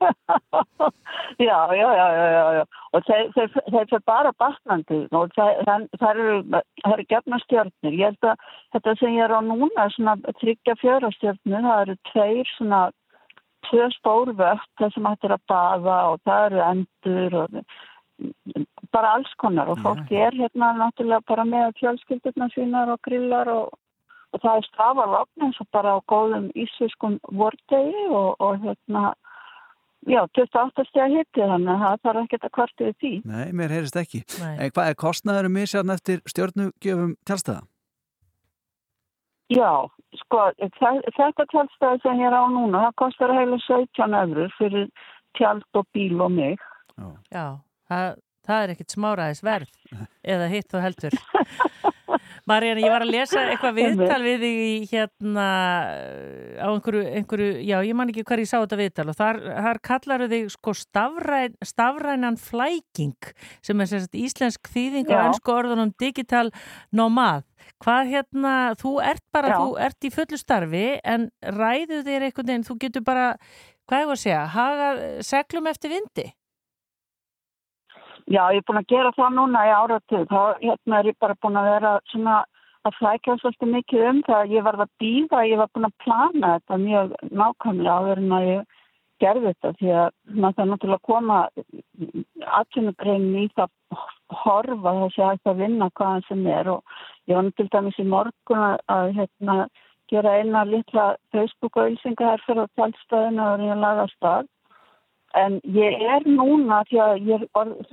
já, 1.38 1.58
já, 1.74 1.88
já, 1.96 2.52
já. 2.56 2.64
Og 2.92 3.06
þeir, 3.06 3.30
fyrir 3.70 4.02
bara 4.06 4.32
batnandi 4.38 5.00
og 5.16 5.32
það, 5.36 5.88
eru, 6.10 7.06
gefna 7.08 7.40
stjórnir. 7.44 7.96
Ég 7.96 8.12
held 8.12 8.30
að 8.30 8.46
þetta 8.76 8.96
sem 9.00 9.16
ég 9.16 9.24
er 9.26 9.36
á 9.36 9.40
núna, 9.44 9.88
svona 9.96 10.16
tryggja 10.40 10.76
fjöra 10.82 11.10
stjórnir, 11.16 11.66
það 11.68 11.82
eru 11.86 11.98
tveir 12.12 12.54
svona, 12.56 12.80
tvö 13.70 13.90
stórvögt, 13.96 14.70
það 14.80 14.94
sem 14.94 15.10
hættir 15.10 15.36
að 15.36 15.44
baða 15.50 15.98
og 16.12 16.24
það 16.28 16.48
eru 16.50 16.64
endur 16.70 17.38
og 17.42 17.60
bara 18.92 19.16
alls 19.16 19.32
konar 19.40 19.68
og 19.68 19.80
fólk 19.84 20.12
er 20.12 20.36
hérna 20.36 20.70
náttúrulega 20.78 21.28
bara 21.28 21.44
með 21.44 21.74
fjölskyldurna 21.80 22.48
sínar 22.54 22.92
og 22.94 23.00
grillar 23.04 23.50
og, 23.52 23.74
og 24.32 24.40
það 24.40 24.60
er 24.60 24.68
strafalogn 24.70 25.46
eins 25.46 25.60
og 25.60 25.68
bara 25.76 25.96
á 25.96 26.00
góðum 26.12 26.46
ísviskum 26.56 27.18
vordegi 27.40 28.06
og, 28.08 28.36
og 28.40 28.62
hérna 28.64 29.12
Já, 30.06 30.20
28 30.38 30.84
steg 30.86 31.14
hitti 31.16 31.42
þannig 31.42 31.72
að 31.72 31.80
það 31.82 32.02
þarf 32.06 32.20
ekki 32.22 32.38
að 32.38 32.52
kvarta 32.54 32.84
við 32.86 32.92
því. 33.02 33.10
Nei, 33.26 33.46
mér 33.58 33.72
heyrist 33.74 33.96
ekki. 33.98 34.20
Nei. 34.38 34.52
En 34.62 34.70
hvað 34.76 34.90
er 34.92 34.98
kostnaður 35.02 35.48
um 35.48 35.56
misjarn 35.58 35.90
eftir 35.96 36.20
stjórnugjöfum 36.30 37.16
tjálstæða? 37.26 37.64
Já, 39.50 39.70
sko, 40.22 40.44
þe- 40.58 41.10
þetta 41.16 41.46
tjálstæði 41.52 42.00
sem 42.02 42.22
ég 42.22 42.26
er 42.30 42.34
á 42.38 42.44
núna, 42.50 42.84
það 42.86 42.94
kostar 43.02 43.34
heila 43.34 43.58
17 43.66 44.16
eurur 44.20 44.54
fyrir 44.58 44.88
tjald 45.38 45.66
og 45.78 45.86
bíl 45.94 46.20
og 46.22 46.30
mig. 46.34 46.58
Já, 47.34 47.58
það, 47.90 48.16
það 48.46 48.62
er 48.64 48.72
ekkit 48.74 48.94
smáraðis 48.96 49.42
verð 49.46 49.70
eða 50.34 50.48
hitt 50.54 50.74
og 50.74 50.82
heldur. 50.86 51.18
Maríana, 52.46 52.78
ég 52.78 52.92
var 52.94 53.02
að 53.02 53.10
lesa 53.10 53.40
eitthvað 53.42 53.76
viðtal 53.80 54.18
við 54.22 54.44
þig 54.44 54.60
í 54.62 54.74
hérna 54.92 55.46
á 56.62 56.66
einhverju, 56.70 57.02
einhverju, 57.18 57.48
já 57.66 57.76
ég 57.82 57.98
man 57.98 58.12
ekki 58.12 58.22
hver 58.28 58.42
ég 58.44 58.50
sá 58.50 58.56
þetta 58.60 58.78
viðtal 58.78 59.06
og 59.10 59.18
þar, 59.18 59.40
þar 59.66 59.80
kallaru 59.88 60.28
þig 60.30 60.52
sko 60.54 60.76
stafræn, 60.78 61.56
stafrænan 61.66 62.38
flæking 62.38 63.32
sem 63.66 63.82
er 63.82 63.90
sérst 63.90 64.14
íslensk 64.14 64.70
þýðing 64.70 65.10
Já. 65.10 65.18
ennsku 65.24 65.54
orðunum 65.56 65.90
digital 65.98 66.52
nomad. 66.94 67.42
Hvað 67.82 68.14
hérna, 68.14 68.54
þú 68.78 68.96
ert 69.02 69.24
bara, 69.34 69.50
Já. 69.50 69.58
þú 69.58 69.78
ert 69.88 70.06
í 70.06 70.14
fullu 70.14 70.38
starfi 70.40 70.86
en 71.02 71.28
ræðu 71.42 72.02
þér 72.06 72.28
einhvern 72.28 72.52
veginn, 72.52 72.68
þú 72.70 72.78
getur 72.86 73.06
bara, 73.06 73.28
hvað 73.90 74.04
ég 74.04 74.10
var 74.12 74.20
að 74.20 74.22
segja, 74.22 74.42
haga 74.54 74.90
seglum 75.26 75.72
eftir 75.72 75.96
vindi? 75.98 76.30
Já, 78.26 78.42
ég 78.50 78.58
er 78.58 78.66
búin 78.66 78.80
að 78.80 78.90
gera 78.90 79.10
það 79.14 79.34
núna 79.36 79.64
í 79.68 79.72
áratug. 79.72 80.24
Þá 80.30 80.40
hérna 80.62 80.98
er 80.98 81.10
ég 81.12 81.18
bara 81.22 81.36
búin 81.42 81.58
að 81.60 81.68
vera 81.70 81.92
svona 82.10 82.38
að 82.86 82.96
flækja 82.98 83.36
svolítið 83.40 83.70
mikið 83.74 84.06
um 84.10 84.22
það. 84.26 84.54
Ég 84.54 84.66
var 84.66 84.80
að 84.82 84.94
býða, 85.02 85.42
ég 85.46 85.60
var 85.60 85.70
búin 85.74 85.88
að 85.88 85.98
plana 86.02 86.50
þetta 86.56 86.80
mjög 86.82 87.14
nákvæmlega 87.30 87.94
áður 88.00 88.22
en 88.24 88.34
að 88.38 88.48
ég 88.50 88.74
gerði 89.22 89.52
þetta 89.52 89.72
því 89.78 89.92
að 90.00 90.08
maður 90.26 90.56
það 90.58 90.70
náttúrulega 90.70 90.98
að 90.98 91.08
koma 91.10 91.38
atvinnugreinin 92.60 93.38
í 93.44 93.46
það 93.56 94.02
horfa 94.42 94.94
hægt 95.06 95.50
að 95.50 95.62
vinna 95.62 95.90
hvaðan 95.94 96.26
sem 96.26 96.46
er 96.50 96.72
og 96.74 96.96
ég 97.30 97.38
var 97.38 97.46
nú 97.46 97.54
til 97.56 97.68
dæmis 97.72 98.00
í 98.02 98.06
morgun 98.10 98.64
að, 98.66 98.76
að 98.90 99.12
hérna, 99.20 99.56
gera 100.10 100.34
eina 100.40 100.66
litla 100.66 101.06
Facebook-auðsinga 101.34 102.32
her 102.32 102.44
fyrir 102.46 102.66
á 102.66 102.74
tjálstæðinu 102.74 103.46
og 103.46 103.66
ég 103.66 103.82
laga 103.82 104.06
af 104.06 104.14
stað 104.16 104.50
En 105.36 105.58
ég 105.76 106.00
er 106.00 106.24
núna, 106.24 106.78
því 106.88 107.00
að 107.04 107.26
ég 107.28 107.42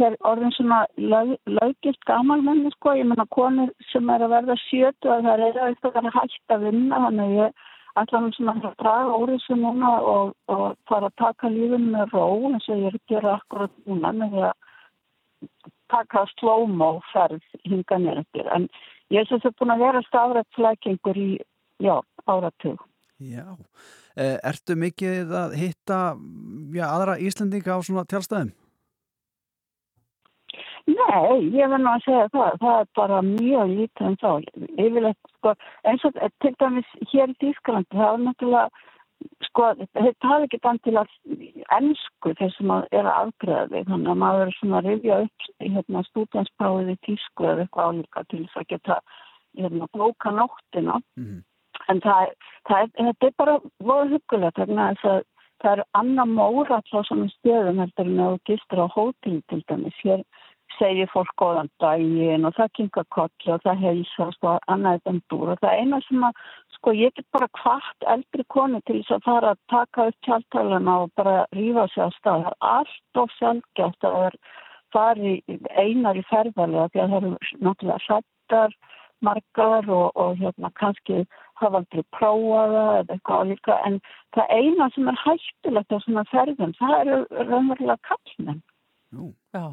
er 0.07 0.13
orðin 0.23 0.53
svona 0.55 0.83
lög, 0.95 1.33
lögilt 1.57 2.05
gamalmenni, 2.07 2.71
sko, 2.77 2.93
ég 2.95 3.09
menna 3.09 3.25
konur 3.35 3.73
sem 3.89 4.09
er 4.13 4.23
að 4.23 4.35
verða 4.37 4.55
sjötu 4.61 5.11
að 5.11 5.27
það 5.27 5.43
er 5.49 5.59
eitthvað 5.65 5.99
að 5.99 6.13
hægt 6.15 6.55
að 6.55 6.63
vinna, 6.69 7.01
þannig 7.07 7.33
ég 7.41 7.65
ætla 7.99 8.21
nú 8.23 8.31
svona 8.37 8.55
að 8.69 8.77
draga 8.79 9.17
úr 9.19 9.33
þessu 9.33 9.57
núna 9.59 9.91
og, 10.13 10.31
og 10.55 10.63
fara 10.89 11.09
að 11.11 11.19
taka 11.19 11.51
lífinu 11.51 11.91
með 11.97 12.15
ró, 12.15 12.23
eins 12.53 12.69
og 12.69 12.79
ég 12.79 12.87
er 12.89 12.97
að 12.97 13.11
gera 13.11 13.35
akkurat 13.35 13.75
núna 13.91 14.13
með 14.21 14.37
því 14.37 14.47
að 14.47 15.51
taka 15.93 16.25
slow-mo 16.37 16.89
ferð 17.11 17.59
hinga 17.67 17.99
mér 18.05 18.23
eftir. 18.23 18.47
En 18.55 18.69
ég 19.13 19.21
er 19.21 19.29
svo 19.29 19.51
búin 19.59 19.75
að 19.75 19.85
vera 19.85 20.05
stafrætt 20.07 20.55
flækingur 20.55 21.19
í, 21.19 21.29
já, 21.83 21.99
áratug. 22.25 22.79
Já. 23.23 23.47
Eh, 24.19 24.37
ertu 24.43 24.75
mikið 24.77 25.31
að 25.37 25.55
hitta 25.57 25.99
já, 26.75 26.85
aðra 26.89 27.17
Íslendinga 27.23 27.77
á 27.77 27.79
svona 27.81 28.03
tjálstæðum? 28.09 28.51
Nei, 30.83 31.47
ég 31.55 31.69
verð 31.71 31.79
nú 31.79 31.91
að 31.93 32.01
segja 32.03 32.23
það, 32.33 32.55
það 32.59 32.79
er 32.81 32.87
bara 32.99 33.19
mjög 33.25 33.69
lítið 33.71 34.07
en 34.09 34.17
þá. 34.19 34.31
Yfirleitt, 34.83 35.29
sko, 35.37 35.53
eins 35.87 36.03
og 36.07 36.17
til 36.43 36.51
dæmis 36.59 36.89
hér 37.13 37.31
í 37.31 37.37
Þýskalandi, 37.39 37.99
það 38.01 38.09
er 38.09 38.23
náttúrulega, 38.25 38.81
sko, 39.47 39.69
þeir 39.95 40.17
tala 40.25 40.49
ekki 40.49 40.59
bann 40.65 40.81
til 40.83 40.95
að 40.99 41.15
ennsku 41.77 42.33
þeir 42.41 42.53
sem 42.57 42.75
að 42.75 42.87
er 42.99 43.07
að 43.07 43.19
afgreða 43.21 43.69
þig, 43.71 43.87
þannig 43.93 44.11
að 44.13 44.21
maður 44.25 44.45
er 44.45 44.53
svona 44.57 44.81
að 44.81 44.89
rifja 44.89 45.21
upp 45.23 45.47
hérna, 45.63 46.03
stúdenspáðið 46.09 46.91
í 46.93 46.99
Þýsku 47.07 47.47
eða 47.47 47.65
eitthvað 47.65 47.89
álíka 47.93 48.25
til 48.27 48.43
þess 48.43 48.59
að 48.59 48.69
geta 48.75 48.99
hérna, 49.55 49.89
bóka 49.95 50.35
nóttina. 50.35 50.99
En 51.91 52.01
það, 52.01 52.27
er- 52.27 52.35
það 52.69 52.81
er, 52.81 52.89
þetta 52.99 53.27
er 53.27 53.37
bara 53.37 53.59
voru 53.79 54.09
hugulegt 54.15 54.59
þess 54.61 55.05
að 55.11 55.21
það 55.63 55.71
eru 55.73 55.83
annar 55.99 56.27
mór 56.27 56.71
alltaf 56.71 57.05
svona 57.07 57.29
stöðum 57.37 57.79
heldur 57.83 58.09
en 58.09 58.23
að 58.23 58.33
þú 58.33 58.41
gistur 58.49 58.83
á 58.83 58.87
hótel 58.95 59.37
til 59.49 59.61
dæmis. 59.69 59.99
Hér 60.03 60.23
segir 60.79 61.09
fólk 61.13 61.31
góðan 61.37 61.69
daginn 61.79 62.47
og 62.47 62.55
það 62.57 62.71
kingar 62.79 63.05
kolli 63.13 63.53
og 63.53 63.61
það 63.63 63.83
heilsast 63.85 64.47
og 64.47 64.59
annað 64.73 64.97
er 64.97 65.03
dæmdur 65.07 65.51
og 65.53 65.61
það 65.61 65.77
eina 65.79 65.99
sem 66.07 66.25
að 66.27 66.41
sko 66.75 66.93
ég 66.97 67.13
get 67.15 67.27
bara 67.35 67.49
hvart 67.61 68.07
eldri 68.15 68.45
konu 68.55 68.81
til 68.87 68.99
þess 69.01 69.15
að 69.17 69.27
fara 69.27 69.53
að 69.53 69.61
taka 69.73 70.07
upp 70.09 70.27
tjáltalana 70.27 70.97
og 71.03 71.13
bara 71.19 71.35
rífa 71.55 71.87
sig 71.93 72.03
á 72.03 72.09
stað. 72.17 72.43
Það 72.43 72.51
er 72.51 72.57
allt 72.73 73.21
of 73.23 73.37
sjálfgjátt 73.37 74.09
að 74.09 74.17
það 74.17 74.27
er 74.27 74.37
fari 74.93 75.33
einar 75.77 76.19
í 76.19 76.25
ferðarlega 76.29 76.89
því 76.91 77.03
að 77.03 77.13
það 77.13 77.17
eru 77.21 77.31
náttúrulega 77.67 78.03
hrættar 78.07 78.75
margar 79.23 79.89
og, 79.89 80.11
og 80.19 80.37
hérna 80.41 80.73
kannski 80.79 81.23
hafa 81.61 81.81
aldrei 81.81 82.03
prófað 82.15 82.75
það 82.75 82.93
eða 82.99 83.15
eitthvað 83.15 83.49
líka 83.51 83.77
en 83.87 83.99
það 84.35 84.53
eina 84.57 84.89
sem 84.95 85.09
er 85.11 85.19
hættulegt 85.23 85.95
á 85.95 85.97
svona 86.05 86.23
ferðum 86.31 86.73
það 86.79 86.95
eru 87.01 87.19
raunverulega 87.49 87.99
kallmenn. 88.09 88.63
Já, 89.53 89.65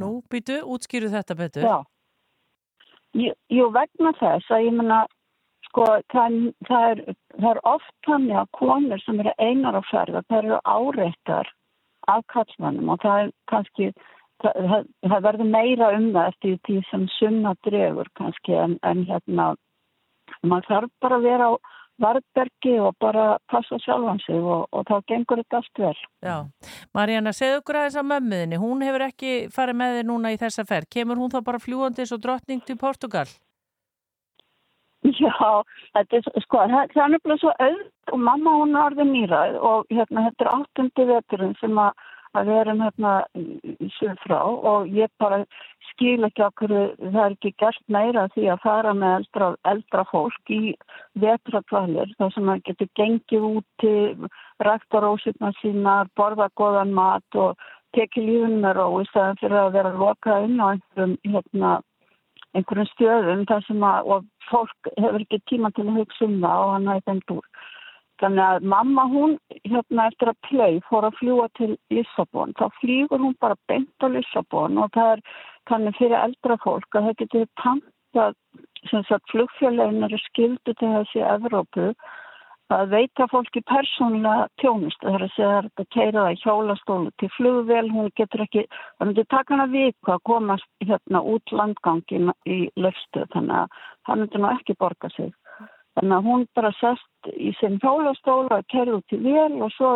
nú 0.00 0.10
býtu, 0.32 0.62
útskýru 0.64 1.12
þetta 1.12 1.36
betur. 1.38 1.68
Já. 1.68 1.76
Jú, 3.16 3.32
jú, 3.52 3.68
vegna 3.72 4.12
þess 4.18 4.50
að 4.52 4.66
ég 4.66 4.74
menna, 4.76 5.04
sko, 5.68 5.86
það, 6.12 6.34
það, 6.68 6.88
er, 6.90 7.14
það 7.38 7.50
er 7.52 7.60
oft 7.70 7.94
þannig 8.08 8.40
að 8.40 8.50
konur 8.58 9.04
sem 9.04 9.22
eru 9.22 9.32
einar 9.38 9.78
á 9.78 9.82
ferða, 9.90 10.24
það 10.28 10.42
eru 10.42 10.58
áreittar 10.64 11.52
af 12.12 12.26
kallmannum 12.32 12.92
og 12.92 13.00
það 13.04 13.22
er 13.22 13.30
kannski, 13.50 13.88
það, 14.44 14.58
það, 14.72 14.90
það 15.06 15.24
verður 15.28 15.50
meira 15.54 15.88
um 15.96 16.10
það 16.16 16.28
eftir 16.32 16.58
því 16.68 16.76
sem 16.90 17.06
sunna 17.16 17.54
dregur 17.66 18.10
kannski 18.20 18.58
en, 18.66 18.76
en 18.86 19.04
hérna, 19.08 19.48
maður 20.42 20.70
þarf 20.72 20.94
bara 21.04 21.18
að 21.20 21.26
vera 21.30 21.50
á 21.50 21.54
varðbergi 22.02 22.74
og 22.84 22.96
bara 23.00 23.38
passa 23.48 23.78
sjálfan 23.80 24.20
sig 24.24 24.36
og, 24.36 24.66
og 24.68 24.84
þá 24.88 24.96
gengur 25.08 25.40
þetta 25.40 25.60
allt 25.62 25.80
vel. 25.80 25.94
Já, 26.24 26.36
Maríana, 26.96 27.32
segðu 27.36 27.62
okkur 27.62 27.80
aðeins 27.80 27.98
að 28.00 28.08
mömmuðinni, 28.10 28.60
hún 28.60 28.84
hefur 28.84 29.06
ekki 29.08 29.32
farið 29.54 29.80
með 29.80 29.96
þér 29.96 30.08
núna 30.10 30.34
í 30.34 30.38
þessa 30.42 30.66
ferð, 30.68 30.90
kemur 30.92 31.22
hún 31.22 31.32
þá 31.32 31.40
bara 31.46 31.62
fljúandis 31.62 32.12
og 32.12 32.22
drottning 32.26 32.64
til 32.66 32.76
Portugal? 32.80 33.26
Já, 35.06 35.62
þetta 35.94 36.18
er 36.18 36.42
sko, 36.42 36.62
það 36.66 36.98
er 36.98 37.12
nefnilega 37.12 37.40
svo 37.42 37.52
auð 37.62 37.82
og 38.12 38.22
mamma 38.26 38.54
hún 38.58 38.74
er 38.74 38.88
orðin 38.88 39.12
nýrað 39.14 39.58
og 39.60 39.92
hérna 39.92 40.26
þetta 40.28 40.44
er 40.44 40.52
áttundi 40.56 41.06
veturinn 41.10 41.56
sem 41.60 41.78
að 41.78 42.05
við 42.44 42.58
erum 42.60 42.82
hérna 42.84 43.12
suð 43.96 44.18
frá 44.24 44.38
og 44.44 44.90
ég 44.92 45.12
bara 45.22 45.44
skil 45.90 46.26
ekki 46.28 46.44
okkur 46.46 46.74
það 47.00 47.20
er 47.24 47.36
ekki 47.36 47.52
gert 47.62 47.82
meira 47.88 48.26
því 48.34 48.48
að 48.52 48.62
fara 48.64 48.92
með 48.94 49.14
eldra, 49.20 49.48
eldra 49.72 50.04
fólk 50.10 50.52
í 50.52 50.74
vetratvalir 51.22 52.12
þar 52.18 52.34
sem 52.34 52.50
það 52.50 52.62
getur 52.68 52.92
gengið 53.00 53.48
út 53.50 53.68
til 53.80 54.30
ræktarósirna 54.66 55.52
sína, 55.60 55.96
borða 56.16 56.50
góðan 56.60 56.94
mat 56.96 57.40
og 57.40 57.56
tekið 57.96 58.28
lífun 58.28 58.60
með 58.64 58.80
ró 58.80 58.86
í 59.00 59.08
staðan 59.10 59.40
fyrir 59.40 59.60
að 59.62 59.76
vera 59.78 59.94
lokað 59.96 60.48
inn 60.48 60.60
á 60.60 60.66
einhverjum 60.72 61.16
hérna 61.24 61.76
einhverjum 62.56 62.90
stöðum 62.92 63.46
þar 63.48 63.64
sem 63.66 63.84
að 63.84 64.12
og 64.12 64.28
fólk 64.50 64.90
hefur 64.96 65.24
ekki 65.24 65.42
tíma 65.50 65.72
til 65.76 65.86
að 65.86 65.98
hugsa 66.00 66.28
um 66.28 66.38
það 66.44 66.64
og 66.64 66.72
hann 66.74 66.92
er 66.92 67.02
þeim 67.08 67.22
dúr. 67.30 67.48
Þannig 68.22 68.44
að 68.46 68.68
mamma 68.72 69.04
hún 69.12 69.34
hérna 69.66 70.06
eftir 70.10 70.30
að 70.32 70.38
play 70.48 70.78
fór 70.88 71.04
að 71.08 71.18
fljúa 71.18 71.48
til 71.58 71.74
Lissabon. 71.92 72.54
Þá 72.56 72.66
flýgur 72.80 73.20
hún 73.20 73.36
bara 73.40 73.58
beint 73.68 74.04
á 74.04 74.08
Lissabon 74.08 74.80
og 74.80 74.92
það 74.96 75.12
er 75.16 75.24
þannig 75.70 75.98
fyrir 75.98 76.18
eldra 76.22 76.56
fólk 76.62 76.96
að 76.96 77.08
það 77.08 77.18
getur 77.22 77.48
pantað 77.62 78.38
sem 78.90 79.02
sagt 79.08 79.32
flugfjölein 79.32 80.06
eru 80.06 80.20
skildu 80.28 80.72
til 80.78 80.92
þessi 80.94 81.24
Evrópu 81.26 81.90
að 82.74 82.90
veita 82.90 83.26
fólki 83.30 83.62
persónulega 83.70 84.46
tjónust 84.60 85.02
það 85.02 85.16
er 85.18 85.24
að 85.26 85.34
segja 85.34 85.50
að 85.56 85.66
þetta 85.68 85.84
keira 85.94 86.24
það 86.24 86.32
í 86.32 86.40
hjólastólu 86.42 87.12
til 87.20 87.28
flugvél, 87.36 87.90
hún 87.94 88.10
getur 88.18 88.42
ekki 88.42 88.64
það 88.72 89.06
myndi 89.06 89.24
taka 89.30 89.54
hana 89.54 89.66
viku 89.70 90.14
að 90.14 90.24
komast 90.30 90.70
hérna 90.82 91.22
út 91.34 91.54
landgangin 91.54 92.32
í 92.42 92.58
löfstu 92.74 93.26
þannig 93.34 93.60
að 93.60 93.82
það 94.08 94.22
myndi 94.22 94.42
nú 94.42 94.50
ekki 94.50 94.78
borga 94.82 95.12
sig 95.14 95.30
þannig 95.96 96.16
að 96.18 96.28
hún 96.30 96.46
bara 96.54 96.72
sest 96.80 97.30
í 97.34 97.52
sinn 97.60 97.78
hjólastóla 97.82 98.60
að 98.60 98.66
keira 98.72 98.96
út 98.98 99.06
til 99.10 99.20
vél 99.24 99.60
og 99.64 99.72
svo 99.76 99.92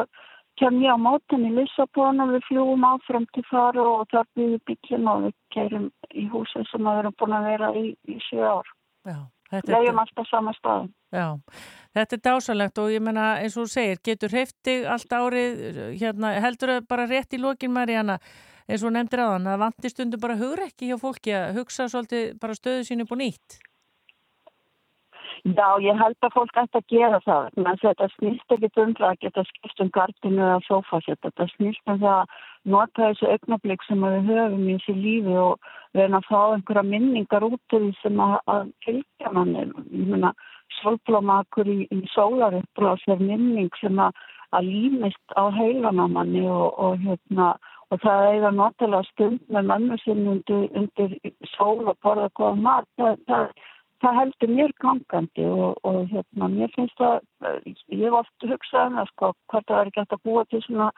kem 0.60 0.80
ég 0.82 0.92
á 0.92 0.98
mótin 1.00 1.46
í 1.48 1.54
Lissabon 1.56 2.20
og 2.20 2.34
við 2.34 2.46
fljúum 2.48 2.84
áfram 2.84 3.26
til 3.34 3.44
fara 3.48 3.80
og 3.86 4.06
þar 4.12 4.26
býðum 4.36 4.62
bílinn 4.68 5.08
og 5.08 5.22
við 5.28 5.34
keirum 5.54 5.86
í 6.12 6.24
húsið 6.32 6.66
sem 6.70 6.84
við 6.88 6.98
erum 7.02 7.14
búin 7.20 7.36
að 7.38 7.46
vera 7.52 7.70
í, 7.80 7.84
í 8.08 8.16
sjö 8.28 8.42
ár 8.44 8.68
Já, 9.08 9.16
þetta 9.52 9.78
er- 9.78 10.00
alltaf 10.04 10.28
sama 10.28 10.52
staðum 10.58 10.90
Já, 11.10 11.26
þetta 11.96 12.16
er 12.18 12.22
dásalegt 12.28 12.78
og 12.78 12.90
ég 12.92 13.02
menna 13.02 13.30
eins 13.40 13.56
og 13.56 13.64
þú 13.66 13.72
segir, 13.72 14.02
getur 14.04 14.30
hreifti 14.34 14.76
allt 14.86 15.10
árið, 15.16 15.64
hérna, 15.98 16.34
heldur 16.44 16.74
það 16.76 16.86
bara 16.92 17.06
rétt 17.10 17.34
í 17.34 17.40
lokin 17.42 17.72
Maríana, 17.74 18.18
eins 18.70 18.84
og 18.86 18.92
nefndir 18.94 19.18
þann, 19.24 19.48
að 19.50 19.58
vanti 19.64 19.90
stundum 19.90 20.22
bara 20.22 20.36
hugur 20.38 20.62
ekki 20.68 20.92
hjá 20.92 21.00
fólki 21.02 21.34
að 21.34 21.56
hugsa 21.58 21.88
svolítið 21.90 22.38
bara 22.38 22.54
stöðu 22.54 22.84
sínu 22.86 23.08
búin 23.10 23.24
nýtt. 23.24 23.58
Já, 25.44 25.80
ég 25.80 25.96
held 25.96 26.16
að 26.20 26.34
fólk 26.34 26.58
ætti 26.60 26.78
að 26.80 26.90
gera 26.92 27.18
það. 27.24 27.46
Men 27.56 27.78
þetta 27.80 28.08
snýst 28.16 28.54
ekki 28.54 28.70
um 28.82 28.92
það 28.98 29.06
að 29.08 29.20
geta 29.24 29.44
skipt 29.48 29.80
um 29.80 29.90
gardinu 29.94 30.42
eða 30.44 30.58
sofasett. 30.66 31.20
Þetta 31.24 31.46
snýst 31.54 31.88
um 31.88 32.00
það 32.02 32.16
að 32.18 32.34
nota 32.74 33.06
þessu 33.06 33.30
augnablík 33.34 33.86
sem 33.86 34.04
við 34.04 34.28
höfum 34.28 34.68
í 34.68 34.76
þessu 34.76 34.96
lífi 34.98 35.38
og 35.44 35.70
reyna 35.96 36.20
að 36.20 36.28
fá 36.28 36.40
einhverja 36.42 36.84
minningar 36.90 37.48
út 37.48 37.76
af 37.76 37.80
því 37.80 37.92
sem 38.02 38.20
að, 38.26 38.36
að 38.52 38.68
fylgja 38.84 39.32
manni. 39.38 39.64
Ég 39.96 40.12
meina, 40.12 40.34
svolblómakur 40.80 41.72
í, 41.72 41.80
í 41.88 42.00
sólaruppblás 42.12 43.08
er 43.08 43.24
minning 43.24 43.72
sem 43.80 43.98
að, 44.02 44.20
að 44.52 44.68
límist 44.68 45.36
á 45.40 45.48
heilan 45.56 46.04
á 46.04 46.06
manni 46.10 46.44
og, 46.44 46.68
og 46.76 47.00
hérna 47.00 47.54
og 47.90 47.98
það 48.04 48.28
eiga 48.34 48.50
notalega 48.54 49.08
stund 49.08 49.40
með 49.50 49.72
mömmu 49.72 49.96
sinni 50.04 50.34
undir, 50.36 50.68
undir 50.78 51.16
sól 51.56 51.88
og 51.90 51.96
borða 52.04 52.28
góða 52.38 52.56
mat. 52.68 52.88
Það, 53.00 53.16
það, 53.26 53.48
það 54.00 54.18
heldur 54.20 54.52
mér 54.56 54.74
gangandi 54.82 55.46
og, 55.46 55.78
og 55.86 56.00
hérna, 56.10 56.48
mér 56.52 56.72
finnst 56.74 56.96
það, 57.00 57.20
ég 57.92 58.04
hef 58.06 58.18
oft 58.22 58.48
hugsað 58.48 58.90
um 58.90 58.98
það 59.00 59.10
sko, 59.12 59.32
hvort 59.52 59.70
það 59.70 59.80
er 59.80 59.92
hægt 59.96 60.16
að 60.16 60.22
búa 60.28 60.44
til 60.50 60.62
svona 60.66 60.90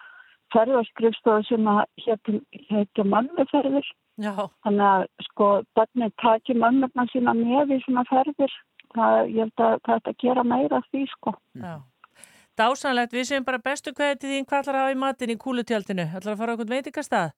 ferðarskrifstofu 0.53 1.46
sem 1.48 1.70
að 1.72 1.82
heitja 2.70 3.07
mönnuferðir. 3.09 3.88
Já. 4.20 4.34
Þannig 4.66 4.88
að 4.88 5.07
sko, 5.28 5.48
börnir 5.76 6.12
taki 6.20 6.57
mönnurna 6.59 7.07
sína 7.12 7.34
með 7.38 7.78
í 7.78 7.80
svona 7.86 8.05
ferðir. 8.11 8.59
Það, 8.92 9.18
ég 9.32 9.46
held 9.46 9.64
að 9.64 9.78
það 9.86 9.94
er 9.94 10.11
að 10.11 10.18
gera 10.20 10.44
meira 10.44 10.82
því 10.90 11.07
sko. 11.14 11.32
Já. 11.57 11.74
Dásanlegt, 12.61 13.14
við 13.16 13.30
séum 13.30 13.46
bara 13.46 13.62
bestu 13.64 13.94
kveði 13.96 14.18
til 14.20 14.32
þín 14.34 14.44
hvað 14.48 14.66
ætlar 14.66 14.76
að 14.76 14.82
hafa 14.84 14.92
í 14.92 15.00
matinn 15.00 15.32
í 15.32 15.38
kúlutjaldinu. 15.40 16.05
ætlar 16.05 16.34
að 16.34 16.42
fara 16.42 16.57
okkur 16.59 16.68
veitingastað? 16.74 17.32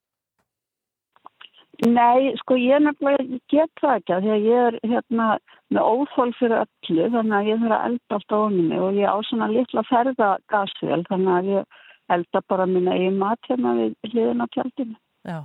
Nei, 1.85 2.33
sko 2.41 2.57
ég 2.57 2.81
nefnilega 2.81 3.25
ég 3.29 3.41
get 3.53 3.71
það 3.81 3.99
ekki 3.99 4.13
af 4.15 4.23
því 4.25 4.31
að 4.35 4.47
ég 4.49 4.67
er 4.69 4.77
hérna 4.89 5.27
með 5.75 5.89
óþól 5.93 6.31
fyrir 6.39 6.63
öllu 6.63 7.09
þannig 7.13 7.35
að 7.39 7.49
ég 7.51 7.65
þarf 7.65 7.77
að 7.77 7.87
elda 7.89 8.19
allt 8.19 8.33
á 8.33 8.39
honum 8.41 8.71
og 8.79 9.01
ég 9.01 9.13
á 9.13 9.19
svona 9.29 9.49
litla 9.53 9.85
ferðagasvél 9.91 11.03
þannig 11.11 11.35
að 11.35 11.51
ég 11.53 11.81
elda 12.17 12.43
bara 12.49 12.67
minna 12.71 12.95
eigin 12.97 13.19
mat 13.21 13.51
hérna 13.51 13.75
við 13.81 13.97
hliðin 14.13 14.45
á 14.45 14.47
tjaldinu. 14.57 14.97
Já, 15.25 15.39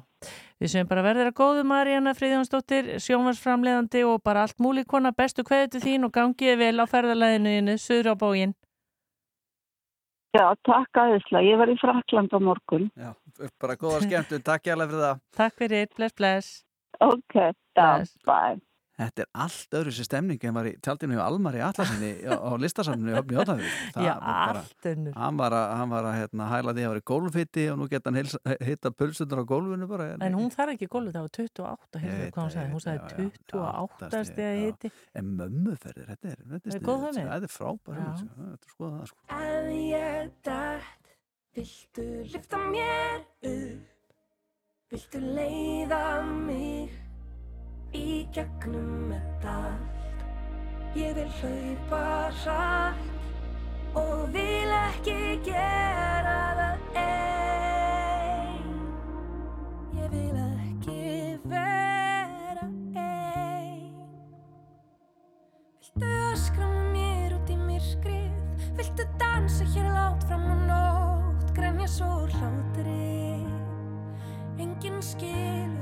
við 0.60 0.72
séum 0.74 0.88
bara 0.88 1.04
verður 1.04 1.32
að 1.32 1.38
góðu 1.40 1.68
Maríana 1.68 2.16
Fríðjónsdóttir, 2.16 2.90
sjónvarsframleðandi 3.04 4.06
og 4.08 4.24
bara 4.24 4.44
allt 4.44 4.60
múlíkona, 4.64 5.14
bestu 5.16 5.44
kveði 5.48 5.74
til 5.76 5.84
þín 5.86 6.08
og 6.08 6.16
gangiði 6.16 6.58
vel 6.60 6.84
á 6.84 6.86
ferðalæðinu 6.88 7.56
innu, 7.60 7.78
söður 7.80 8.12
á 8.12 8.16
bógin. 8.20 8.56
Já, 10.38 10.46
takk 10.68 11.00
aðeinslega. 11.02 11.46
Ég 11.48 11.58
var 11.58 11.72
í 11.72 11.76
Frakland 11.82 12.34
á 12.34 12.40
morgun. 12.44 12.90
Já, 12.94 13.14
bara 13.62 13.78
góða 13.82 14.04
skemmtun, 14.06 14.44
takk 14.46 14.70
hjálpa 14.70 14.90
fyrir 14.92 15.06
það. 15.06 15.22
Takk 15.40 15.62
fyrir, 15.64 15.88
bless, 15.98 16.18
bless. 16.20 16.50
Ok, 17.02 17.38
já, 17.80 17.90
bye. 18.28 18.60
Þetta 19.00 19.24
er 19.24 19.28
allt 19.46 19.76
öðru 19.80 19.92
sér 19.96 20.08
stemning 20.10 20.42
en 20.44 20.56
var 20.58 20.68
í 20.68 20.74
tjaldinu 20.84 21.16
hjá 21.16 21.22
Almari 21.24 21.62
Atlasinni 21.64 22.10
á, 22.28 22.36
á 22.36 22.52
listasafninu 22.60 23.14
í 23.16 23.22
Jótafjörð. 23.38 23.78
Já, 24.04 24.12
allt 24.20 24.88
önnur. 24.92 25.14
Hann 25.16 25.38
var 25.40 25.56
að, 25.56 25.68
hann 25.80 25.94
var 25.94 26.08
að 26.10 26.18
hérna, 26.20 26.48
hæla 26.52 26.74
því 26.76 26.84
að 26.84 26.92
vera 26.94 27.04
í 27.04 27.06
gólfitti 27.12 27.66
og 27.72 27.80
nú 27.80 27.88
geta 27.94 28.12
hann 28.12 28.20
heilsa- 28.20 28.58
hitta 28.68 28.92
pulsunar 28.92 29.40
á 29.40 29.46
gólfinu 29.48 29.88
bara. 29.88 30.10
En 30.28 30.36
hún 30.36 30.52
þarf 30.52 30.76
ekki 30.76 30.90
gólu, 30.92 31.14
það 31.16 31.28
var 31.30 31.34
28, 31.40 32.04
heyrðu 32.04 32.30
hvað 32.36 32.44
hún 32.44 32.54
sagði, 32.58 32.74
hún 32.76 32.84
það, 32.84 32.88
sagði 32.90 33.00
já, 33.00 33.08
já, 33.10 33.32
28 33.56 34.24
stegi 34.34 34.50
já. 34.50 34.68
hiti. 34.68 34.92
En 35.22 35.34
mömmuferðir, 35.40 36.08
þetta 36.12 36.34
er, 36.34 36.42
þetta 36.54 36.70
Það 36.70 36.76
er 36.76 36.82
er 36.82 36.90
hugmynd. 36.90 37.30
Þetta 37.30 37.50
er 37.50 37.56
frábær 37.56 38.02
sko. 38.20 38.32
Þetta 38.40 38.60
er 38.60 38.74
skoða 38.76 38.96
það 39.00 39.12
sko. 39.14 39.22
Ef 39.40 39.70
ég 39.80 40.34
dætt, 40.50 41.14
viltu 41.56 42.10
lyfta 42.36 42.62
mér 42.68 43.22
upp? 43.56 43.96
Viltu 44.90 45.20
leiða 45.22 46.04
mig 46.26 46.98
í 47.96 48.28
gegnum 48.34 49.10
þetta 49.14 49.54
allt? 49.70 50.24
Ég 50.98 51.14
vil 51.18 51.30
hlaupa 51.40 52.02
hratt 52.42 52.98
og 53.98 54.30
vil 54.34 54.72
ekki 54.74 55.40
gera 55.46 56.38
það 56.60 56.78
einn. 57.02 58.70
Ég 59.98 60.08
vil 60.14 60.38
ekki 60.44 61.40
vera 61.50 62.68
einn. 63.06 63.98
Viltu 65.80 66.08
öskra 66.30 66.68
með 66.70 66.88
mér 66.94 67.38
út 67.40 67.50
í 67.50 67.58
myrkrið? 67.64 68.34
Viltu 68.80 69.04
dansa 69.22 69.66
hér 69.74 69.88
látt 69.96 70.24
fram 70.30 70.46
á 70.50 70.56
nótt? 70.70 71.48
Grenja 71.58 71.90
svo 71.90 72.12
hlátri 72.30 73.46
Enginn 74.60 75.02
skilur 75.02 75.70
neitt 75.70 75.79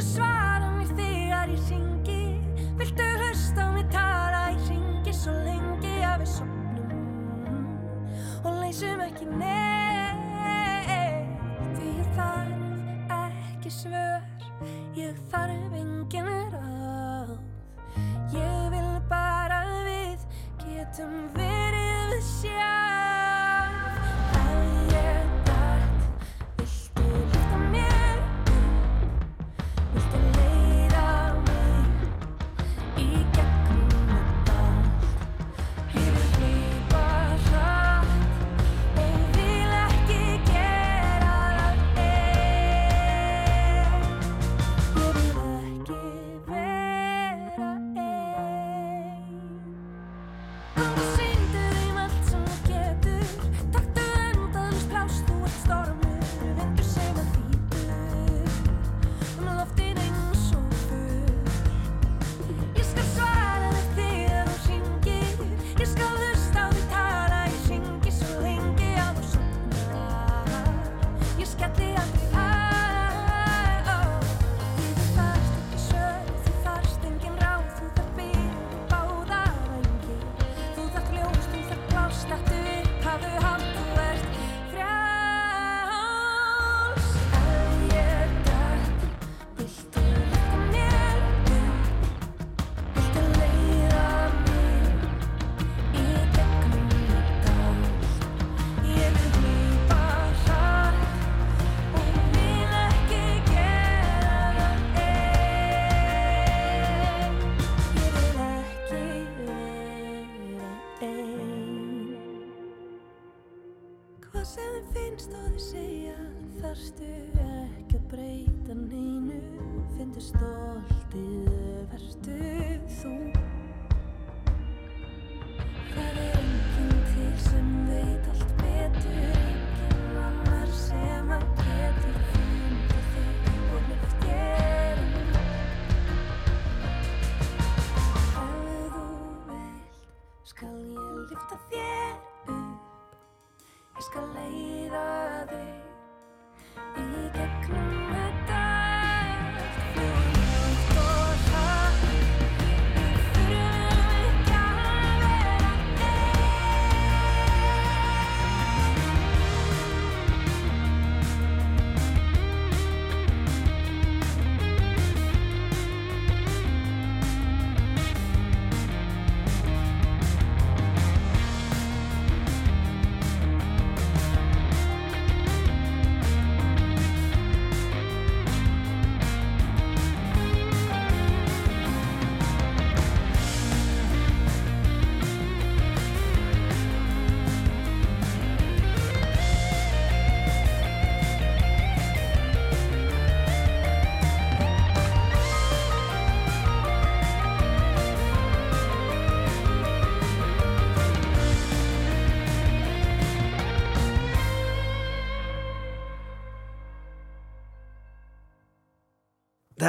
Viltu 0.00 0.14
svara 0.16 0.68
mér 0.78 0.92
þegar 0.96 1.50
ég 1.52 1.60
ringi? 1.68 2.22
Viltu 2.80 3.04
hlusta 3.20 3.66
á 3.68 3.72
mig 3.74 3.84
tala? 3.92 4.46
Í 4.48 4.56
ringi 4.64 5.12
svo 5.12 5.34
lengi 5.44 5.92
að 6.08 6.22
við 6.22 6.30
sopnum 6.38 7.66
og 8.40 8.56
leysum 8.62 9.02
ekki 9.04 9.28
neitt. 9.28 10.24
Því 11.76 11.92
ég 11.98 12.08
þarf 12.16 13.12
ekki 13.18 13.74
svör 13.76 14.24
Ég 14.96 15.20
þarf 15.28 15.76
engin 15.82 16.32
ráð. 16.54 17.36
Ég 18.32 18.70
vil 18.72 18.92
bara 19.12 19.66
við 19.84 20.24
getum 20.64 21.28
verið 21.36 22.16
við 22.16 22.24
sjálf 22.38 22.89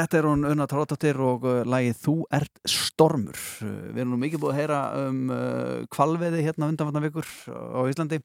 Þetta 0.02 0.18
er 0.18 0.26
hún 0.26 0.46
Unna 0.48 0.64
Tróttattir 0.66 1.18
og 1.22 1.44
uh, 1.46 1.60
lagið 1.68 1.98
Þú 2.02 2.14
ert 2.34 2.56
stormur. 2.66 3.38
Uh, 3.62 3.92
við 3.92 4.00
erum 4.02 4.16
nú 4.16 4.18
mikið 4.24 4.40
búið 4.42 4.50
að 4.50 4.58
heyra 4.58 4.78
um 4.98 5.20
uh, 5.30 5.84
kvalveði 5.94 6.40
hérna 6.42 6.70
undanvarnar 6.72 7.04
vikur 7.04 7.28
á 7.46 7.80
Íslandi. 7.86 8.18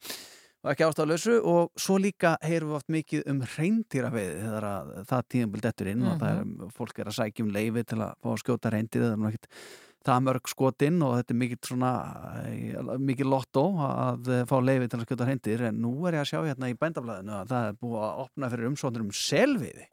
Og 0.65 0.71
ekki 0.71 0.87
ástæðalösu 0.87 1.35
og 1.45 1.69
svo 1.77 1.99
líka 2.01 2.33
heyrum 2.41 2.71
við 2.71 2.77
oft 2.79 2.89
mikið 2.95 3.27
um 3.29 3.43
reyndýraveiði 3.53 4.39
þegar 4.39 4.65
að 4.71 4.89
það 5.11 5.27
tíðanbúl 5.33 5.61
dettur 5.67 5.89
inn 5.91 6.07
og 6.07 6.15
það 6.23 6.39
er, 6.39 6.71
fólk 6.79 7.03
er 7.03 7.11
að 7.11 7.17
sækja 7.19 7.45
um 7.45 7.51
leifi 7.53 7.83
til 7.91 7.99
að 8.01 8.15
fá 8.23 8.31
að 8.31 8.41
skjóta 8.41 8.71
reyndýr 8.73 9.05
það 9.05 9.13
er 9.13 9.21
nú 9.21 9.29
ekkit 9.29 9.51
það 10.07 10.23
mörg 10.25 10.49
skotinn 10.49 10.97
og 11.05 11.13
þetta 11.19 11.35
er 11.35 11.39
mikið 11.43 11.69
svona 11.69 11.91
eh, 12.47 12.89
mikið 13.11 13.29
lottó 13.29 13.67
að 13.85 14.31
eh, 14.33 14.47
fá 14.49 14.55
leifi 14.63 14.89
til 14.89 14.97
að 14.97 15.05
skjóta 15.05 15.29
reyndýr 15.29 15.67
en 15.69 15.79
nú 15.83 15.93
er 16.07 16.17
ég 16.17 16.25
að 16.25 16.31
sjá 16.31 16.39
hérna 16.41 16.71
í 16.71 16.77
bændaflæðinu 16.79 17.37
að 17.37 17.53
það 17.53 17.69
er 17.69 17.79
búið 17.83 18.01
að 18.07 18.25
opna 18.25 18.51
fyrir 18.53 18.71
umsóknir 18.71 19.05
um 19.05 19.13
selviði 19.13 19.87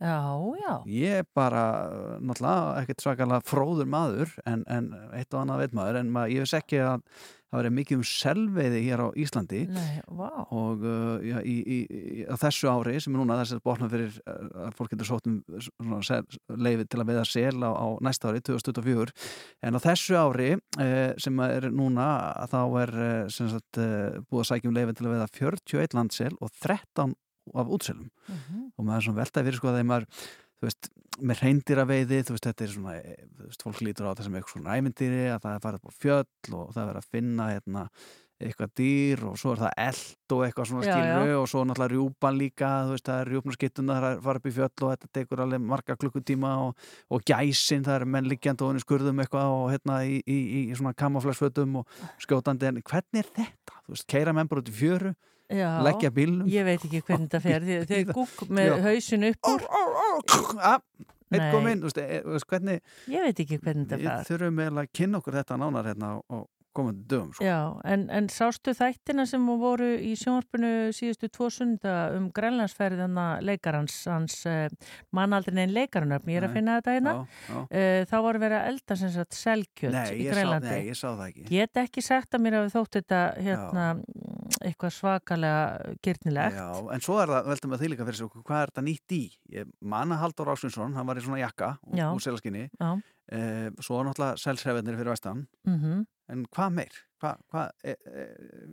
Já, 0.00 0.20
já. 0.56 0.74
Ég 0.88 1.18
er 1.20 1.26
bara, 1.36 1.64
uh, 1.92 2.14
náttúrulega, 2.24 2.80
ekkert 2.80 3.04
svakalega 3.04 3.44
fróður 3.44 3.90
maður 3.92 4.32
en, 4.48 4.64
en 4.64 4.94
eitt 5.12 5.34
og 5.34 5.42
annað 5.42 5.66
veit 5.66 5.76
maður 5.76 6.00
en 6.00 6.14
maður, 6.14 6.32
ég 6.32 6.46
veist 6.46 6.56
ekki 6.56 6.80
að 6.80 7.04
það 7.50 7.58
verið 7.58 7.74
mikið 7.76 7.98
um 7.98 8.04
selveiði 8.06 8.80
hér 8.86 9.02
á 9.02 9.08
Íslandi 9.18 9.60
Nei, 9.74 10.00
vá. 10.06 10.28
og 10.54 10.84
uh, 10.86 11.20
já, 11.26 11.36
í, 11.42 11.56
í, 11.60 11.78
í, 11.82 12.26
þessu 12.40 12.70
ári 12.70 12.96
sem 13.02 13.12
er 13.12 13.20
núna 13.20 13.38
þess 13.40 13.56
að 13.56 13.62
botna 13.66 13.90
fyrir 13.90 14.18
uh, 14.22 14.66
að 14.68 14.76
fólk 14.78 14.94
getur 14.94 15.10
sótt 15.10 15.28
um 15.28 15.40
leiði 16.62 16.86
til 16.86 17.02
að 17.02 17.08
veiða 17.10 17.24
sel 17.28 17.56
á, 17.66 17.70
á 17.74 17.86
næsta 18.06 18.30
ári 18.30 18.44
2024 18.46 19.16
en 19.66 19.76
á 19.76 19.80
þessu 19.82 20.20
ári 20.20 20.52
uh, 20.56 21.10
sem 21.20 21.42
er 21.48 21.68
núna 21.74 22.06
þá 22.52 22.60
er 22.84 22.94
sagt, 23.34 23.82
búið 24.30 24.44
að 24.44 24.52
sækja 24.52 24.70
um 24.70 24.78
leiði 24.78 24.94
til 24.96 25.10
að 25.10 25.18
veiða 25.18 25.32
41 25.40 25.98
landsel 25.98 26.32
og 26.38 26.54
13 26.62 27.18
af 27.54 27.66
útselum 27.66 28.08
Mhm. 28.28 28.72
og 28.78 28.84
maður 28.84 28.96
er 28.96 29.06
svona 29.08 29.20
veltaði 29.24 29.44
fyrir 29.50 29.60
sko 29.60 29.68
að 29.72 29.78
þeim 29.80 29.90
maður 29.90 30.06
þú 30.60 30.68
veist, 30.68 30.88
með 31.20 31.40
reyndýraveiði 31.44 32.18
þú 32.24 32.32
veist, 32.36 32.46
þetta 32.46 32.64
er 32.64 32.72
svona, 32.74 32.94
eh, 33.00 33.26
þú 33.36 33.44
veist, 33.48 33.62
fólk 33.64 33.80
lítur 33.84 34.06
á 34.06 34.10
þetta 34.14 34.24
sem 34.24 34.34
eitthvað 34.34 34.56
svona 34.56 34.74
ævindýri, 34.78 35.22
að 35.34 35.40
það 35.44 35.54
er 35.54 35.62
farið 35.64 35.80
upp 35.80 35.88
á 35.90 35.92
fjöll 36.00 36.54
og 36.60 36.74
það 36.74 36.90
er 36.90 36.96
að 37.00 37.08
finna 37.10 37.46
hérna 37.54 37.90
eitthvað 38.40 38.70
dýr 38.72 39.22
og 39.28 39.34
svo 39.36 39.50
er 39.52 39.58
það 39.60 39.72
eld 39.76 40.32
og 40.32 40.42
eitthvað 40.46 40.68
svona 40.70 40.84
skilru 40.88 41.34
og 41.42 41.48
svo 41.50 41.60
náttúrulega 41.68 41.92
rjúpan 41.92 42.38
líka, 42.40 42.68
þú 42.88 42.94
veist, 42.94 43.04
það 43.04 43.20
er 43.20 43.28
rjúpnarskittuna 43.34 43.92
það 43.92 44.00
er 44.00 44.16
að 44.16 44.22
fara 44.24 44.36
upp 44.40 44.46
í 44.48 44.54
fjöll 44.56 44.80
og 44.86 44.92
þetta 44.94 45.08
tekur 45.12 45.42
alveg 45.44 45.60
marga 45.60 45.96
klukkutíma 46.00 46.52
og, 46.68 46.76
og 47.10 47.20
gæsin 47.28 47.84
það 47.84 48.00
er 48.00 48.04
menn 48.06 48.24
liggjandi 48.32 48.62
og 48.64 48.70
henni 48.72 48.80
skurðum 48.80 49.20
eitthvað 49.20 49.44
og 49.52 49.66
hérna 49.74 49.98
í, 50.08 50.22
í, 50.24 50.38
í, 50.40 50.60
í 50.72 50.74
svona 50.74 50.94
kamaflagsfötum 50.96 51.76
og 51.82 51.86
skjótandi, 52.24 52.64
en 52.70 52.80
hvernig 52.80 53.20
er 53.20 53.28
þetta? 53.36 53.76
Þú 53.84 53.92
veist, 53.92 54.06
keira 54.08 54.32
Já, 55.50 55.70
leggja 55.86 56.10
bílnum. 56.14 56.46
Ég 56.50 56.66
veit 56.68 56.84
ekki 56.86 57.02
hvernig 57.02 57.28
þetta 57.28 57.40
fer 57.46 57.66
Þið, 57.66 57.82
þið 57.90 58.12
gúk 58.14 58.44
með 58.48 58.70
Já. 58.70 58.76
hausin 58.86 59.26
upp 59.30 59.50
úr. 59.50 59.66
Ah, 60.60 60.78
einn 61.30 61.50
kom 61.54 61.68
inn, 61.70 61.82
þú 61.82 61.90
veist, 61.90 62.48
hvernig 62.50 62.80
Ég 63.10 63.26
veit 63.26 63.44
ekki 63.44 63.58
hvernig 63.58 63.90
þetta 63.90 64.00
við 64.00 64.08
fer 64.10 64.32
þurfum 64.32 64.64
eiginlega 64.64 64.88
að 64.88 64.96
kynna 65.00 65.20
okkur 65.20 65.38
þetta 65.40 65.60
nánar 65.60 65.90
hérna 65.90 66.14
á 66.22 66.38
komandi 66.76 67.02
dögum 67.10 67.32
sko. 67.34 67.44
Já, 67.44 67.58
en, 67.84 68.04
en 68.14 68.28
sástu 68.30 68.72
þættina 68.76 69.24
sem 69.28 69.46
voru 69.60 69.88
í 69.98 70.12
sjónvarpinu 70.18 70.70
síðustu 70.94 71.30
tvo 71.32 71.48
sunda 71.50 71.94
um 72.14 72.28
grænlandsferðina 72.34 73.26
leikarans, 73.42 73.96
hans 74.10 74.36
uh, 74.48 74.68
mannaldrin 75.16 75.62
einn 75.64 75.74
leikarunöfn, 75.74 76.30
ég 76.30 76.40
er 76.40 76.46
að 76.46 76.54
finna 76.58 76.78
þetta 76.78 76.94
hérna. 76.96 77.14
Já, 77.16 77.50
já. 77.50 77.58
Uh, 77.64 78.04
þá 78.12 78.16
voru 78.28 78.42
verið 78.44 78.58
að 78.60 78.70
elda 78.72 78.98
sem 79.02 79.12
sagt 79.16 79.38
selkjöt 79.38 79.96
Nei, 79.96 80.06
í 80.14 80.28
ég 80.28 80.36
Grænlandi. 80.36 80.70
nei, 80.70 80.86
ég 80.92 81.00
sá 81.00 81.08
það 81.08 81.24
ekki. 81.26 81.46
Get 81.50 81.82
ekki 81.84 82.06
sagt 82.06 82.38
að 82.38 82.46
mér 82.46 82.58
hafi 82.60 82.74
þótt 82.76 83.00
þetta 83.00 83.22
hérna, 83.48 83.88
eitthvað 84.64 84.94
svakalega 84.96 85.94
gyrnilegt 86.04 86.56
Já, 86.58 86.68
en 86.94 87.00
svo 87.04 87.18
er 87.22 87.28
það, 87.34 87.50
veltum 87.52 87.74
við 87.74 87.82
því 87.84 87.90
líka 87.94 88.06
fyrir 88.08 88.20
sig 88.20 88.30
hvað 88.44 88.62
er 88.64 88.72
þetta 88.72 88.86
nýtt 88.88 89.16
í? 89.16 89.22
Ég 89.56 89.70
manna 89.80 90.16
Haldur 90.20 90.52
Ásvinsson, 90.54 90.94
hann 90.96 91.06
var 91.08 91.16
í 91.20 91.24
svona 91.24 91.42
jakka 91.42 91.74
Já. 91.94 92.08
úr 92.14 92.20
selaskinni 92.24 92.68
Já. 92.80 92.90
eh, 93.32 93.68
svo 93.80 94.02
náttúrulega 94.06 94.36
selshrefnir 94.40 94.96
fyrir 94.98 95.12
vestan 95.14 95.46
Mhm. 95.66 96.06
en 96.30 96.44
hvað 96.46 96.72
meir? 96.72 96.92
Hvað 97.20 97.36
hva, 97.52 97.62
e, 97.84 97.90
e, 98.06 98.22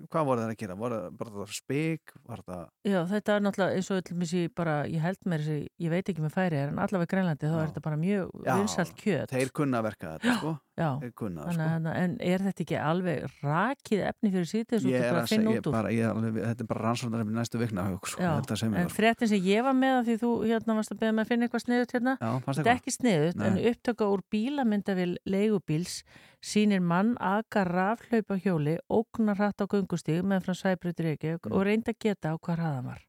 hva 0.08 0.22
voru 0.24 0.40
það 0.40 0.52
að 0.54 0.58
gera? 0.62 0.76
Voru 0.80 0.98
það 1.20 1.50
spik? 1.52 2.14
Var 2.30 2.40
það 2.48 2.68
Já, 2.88 3.00
þetta 3.10 3.34
er 3.36 3.42
náttúrulega 3.44 3.76
eins 3.76 3.90
og 3.92 4.04
þessi 4.08 4.44
bara, 4.56 4.76
ég 4.88 5.02
held 5.02 5.18
mér 5.26 5.40
þessi, 5.44 5.68
ég 5.82 5.90
veit 5.90 6.06
ekki 6.14 6.22
með 6.24 6.32
færi 6.38 6.62
en 6.62 6.78
allavega 6.80 7.10
í 7.10 7.12
Grænlandi 7.16 7.50
þá 7.52 7.58
er 7.64 7.68
þetta 7.74 7.82
bara 7.84 7.98
mjög 7.98 8.30
Já, 8.46 8.56
vinsalt 8.62 8.96
kjöt 8.96 9.34
Þeir 9.36 9.52
kunna 9.52 9.82
að 9.82 9.88
verka 9.90 10.14
þetta, 10.18 10.38
sko 10.40 10.54
Já, 10.78 10.92
kunna 11.18 11.48
Þannig, 11.48 11.88
sko. 11.88 11.92
en 12.04 12.12
er 12.22 12.44
þetta 12.46 12.62
ekki 12.62 12.76
alveg 12.78 13.40
rakið 13.42 14.02
efni 14.12 14.30
fyrir 14.36 14.50
sítið 14.52 14.84
svo 14.84 14.92
finna 14.94 15.26
segja, 15.32 15.46
út 15.50 15.70
úr? 15.70 15.74
bara, 15.74 15.94
ég, 15.96 16.06
alveg, 16.12 16.38
þetta 16.44 16.64
er 16.66 16.70
bara 16.70 16.84
rannsóknar 16.86 17.24
næstu 17.34 17.62
vikna 17.62 17.86
sko, 17.98 18.22
Já, 18.22 18.30
en 18.68 18.92
fréttin 18.94 19.32
sem 19.32 19.48
ég 19.48 19.66
var 19.66 19.74
með 19.74 19.98
því 20.12 20.18
þú 20.22 20.32
hérna 20.44 20.78
varst 20.78 20.94
að 20.94 21.02
beða 21.02 21.16
með 21.18 21.26
að 21.26 21.32
finna 21.32 21.48
eitthvað 21.48 21.66
sniðut 21.66 21.96
hérna 21.98 22.16
Já, 22.22 22.30
þetta 22.46 22.68
er 22.68 22.72
ekki 22.76 22.94
sniðut 22.94 23.42
en 23.42 23.58
Nei. 23.58 23.66
upptöka 23.72 24.12
úr 24.14 24.24
bílamyndavil 24.36 25.10
leigubíls 25.26 25.98
sýnir 26.46 26.86
mann 26.86 27.16
aga 27.18 27.66
rafhlaupa 27.66 28.38
hjóli 28.38 28.78
ógnar 28.86 29.42
hratt 29.42 29.66
á 29.66 29.66
göngustíg 29.66 30.22
með 30.22 30.46
frá 30.46 30.62
Sæbreytur 30.62 31.10
Reykjavík 31.10 31.50
og 31.50 31.66
reyndi 31.66 31.96
að 31.96 32.04
geta 32.06 32.34
á 32.34 32.36
hvað 32.38 32.62
hraðan 32.62 32.92
var 32.94 33.02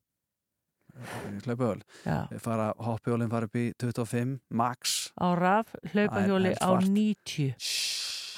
Hlaupahjól 1.44 1.82
Já. 2.04 2.18
fara, 2.42 2.72
Hoppjólinn 2.76 3.30
fara 3.32 3.48
upp 3.48 3.58
í 3.58 3.72
25 3.78 4.38
max. 4.50 5.10
Á 5.18 5.28
raf 5.38 5.74
hlaupahjóli 5.92 6.54
á 6.58 6.68
svart. 6.68 6.88
90 6.88 7.54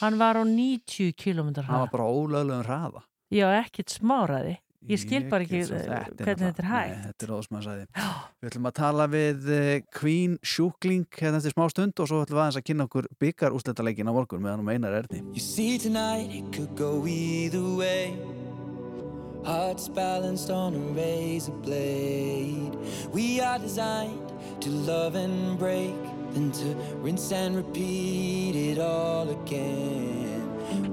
hann 0.00 0.18
var 0.18 0.40
á 0.40 0.44
90 0.44 1.12
km 1.12 1.52
hann 1.60 1.64
hraða 1.68 1.84
var 1.84 1.92
bara 1.92 2.08
ólöglegum 2.08 2.66
hraða. 2.66 3.04
Já 3.30 3.46
ekkert 3.60 3.92
smáraði 3.92 4.58
ég 4.88 5.00
skil 5.00 5.26
bara 5.28 5.44
ekki 5.44 5.60
eh, 5.60 5.68
þetta 5.68 5.96
er 5.98 6.24
hvernig 6.24 6.46
þetta 6.46 6.62
er 6.62 6.68
hægt. 6.70 6.92
Nei, 6.94 7.02
þetta 7.10 7.26
er 7.26 7.32
ósmaðsæði 7.36 7.86
Við 8.40 8.50
ætlum 8.50 8.68
að 8.70 8.76
tala 8.78 9.06
við 9.12 9.50
eh, 9.52 9.72
Queen 9.92 10.38
Sjúkling 10.40 11.04
hérna 11.20 11.40
eftir 11.40 11.54
smá 11.54 11.66
stund 11.72 12.00
og 12.00 12.08
svo 12.08 12.22
ætlum 12.24 12.38
við 12.38 12.44
aðeins 12.46 12.60
að 12.62 12.66
kynna 12.70 12.88
okkur 12.88 13.10
byggar 13.20 13.56
úrsletaleikin 13.56 14.08
á 14.08 14.12
morgun 14.16 14.44
meðan 14.44 14.62
hún 14.62 14.70
meinar 14.72 14.96
erni. 15.02 15.20
You 15.36 15.44
see 15.44 15.76
tonight 15.78 16.32
it 16.32 16.48
could 16.56 16.72
go 16.80 17.04
either 17.06 17.60
way. 17.76 18.16
hearts 19.44 19.88
balanced 19.88 20.50
on 20.50 20.74
a 20.74 20.78
razor 20.78 21.52
blade. 21.52 22.76
We 23.12 23.40
are 23.40 23.58
designed 23.58 24.32
to 24.60 24.70
love 24.70 25.14
and 25.14 25.58
break, 25.58 25.94
then 26.32 26.52
to 26.52 26.74
rinse 26.96 27.32
and 27.32 27.56
repeat 27.56 28.54
it 28.56 28.78
all 28.78 29.28
again. 29.30 30.40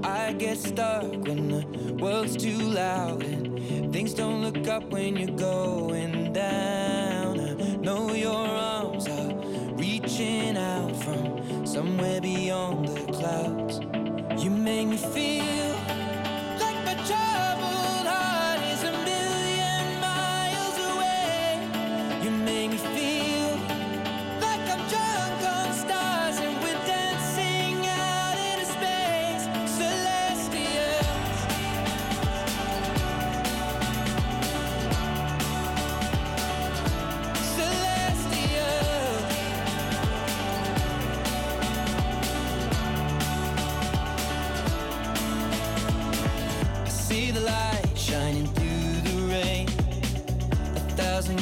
I 0.02 0.32
get 0.32 0.58
stuck 0.58 1.04
when 1.04 1.48
the 1.48 1.94
world's 1.94 2.36
too 2.36 2.58
loud 2.58 3.22
and 3.22 3.92
things 3.92 4.14
don't 4.14 4.42
look 4.42 4.66
up 4.66 4.84
when 4.90 5.16
you're 5.16 5.36
going 5.36 6.32
down. 6.32 7.40
I 7.40 7.76
know 7.76 8.12
your 8.12 8.46
arms 8.46 9.06
are 9.08 9.34
reaching 9.76 10.56
out 10.56 10.96
from 10.96 11.66
somewhere 11.66 12.20
beyond 12.20 12.88
the 12.88 13.12
clouds. 13.12 13.80
You 14.42 14.50
make 14.50 14.88
me 14.88 14.96
feel. 14.96 15.77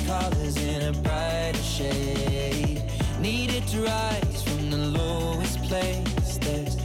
Colors 0.07 0.57
in 0.57 0.83
a 0.83 0.93
brighter 0.93 1.59
shade. 1.59 2.81
Needed 3.21 3.67
to 3.69 3.83
rise 3.83 4.43
from 4.43 4.71
the 4.71 4.83
lowest 4.99 5.61
place. 5.65 6.39
There's 6.39 6.77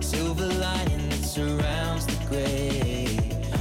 silver 0.00 0.46
lining 0.46 1.08
that 1.10 1.24
surrounds 1.36 2.06
the 2.06 2.18
gray. 2.26 3.06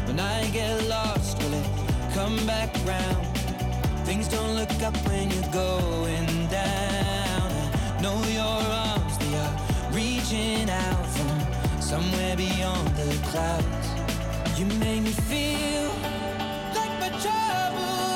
When 0.07 0.20
I 0.20 0.49
get 0.51 0.88
lost, 0.88 1.38
will 1.41 1.53
it 1.53 1.67
come 2.13 2.38
back 2.47 2.74
round? 2.86 3.26
Things 4.07 4.28
don't 4.30 4.55
look 4.55 4.72
up 4.82 4.95
when 5.09 5.30
you're 5.30 5.53
going 5.53 6.47
down. 6.47 7.47
I 7.95 8.01
know 8.01 8.17
your 8.39 8.61
arms, 8.88 9.17
they 9.17 9.34
are 9.43 9.55
reaching 9.91 10.70
out 10.70 11.05
from 11.15 11.82
somewhere 11.82 12.38
beyond 12.38 12.88
the 12.95 13.09
clouds. 13.32 13.88
You 14.57 14.65
make 14.86 15.01
me 15.03 15.11
feel 15.11 15.89
like 16.78 16.93
my 17.01 17.09
troubled 17.24 18.09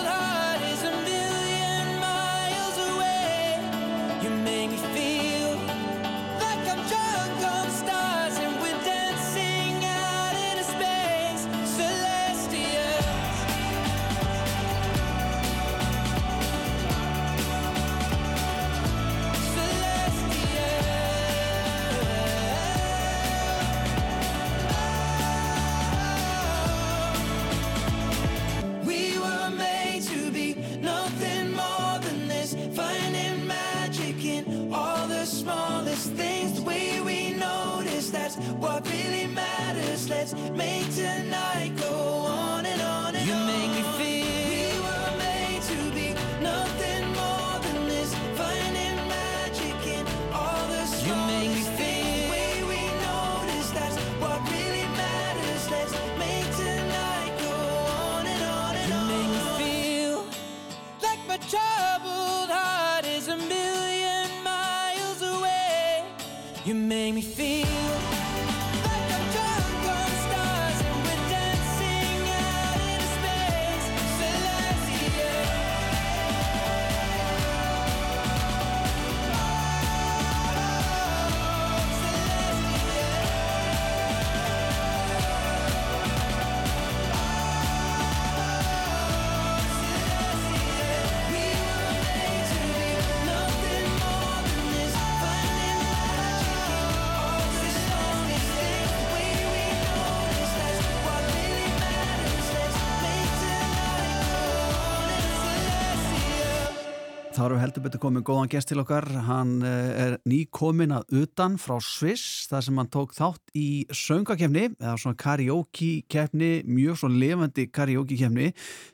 Erum 107.34 107.58
við 107.58 107.64
heldur 107.64 107.82
betur 107.82 108.02
komið 108.04 108.24
góðan 108.28 108.50
gest 108.52 108.70
til 108.70 108.78
okkar. 108.84 109.08
Hann 109.26 109.64
eh, 109.66 109.88
er 110.04 110.16
nýkomin 110.30 110.92
að 110.94 111.16
utan 111.24 111.56
frá 111.58 111.80
Sviss 111.82 112.46
þar 112.52 112.66
sem 112.68 112.78
hann 112.78 112.90
tók 112.94 113.16
þátt 113.18 113.56
í 113.58 113.86
söngakefni 113.90 114.68
eða 114.76 114.94
svona 115.02 115.18
karaoke-kefni, 115.24 116.52
mjög 116.70 117.00
svo 117.02 117.10
levandi 117.10 117.66
karaoke-kefni. 117.74 118.52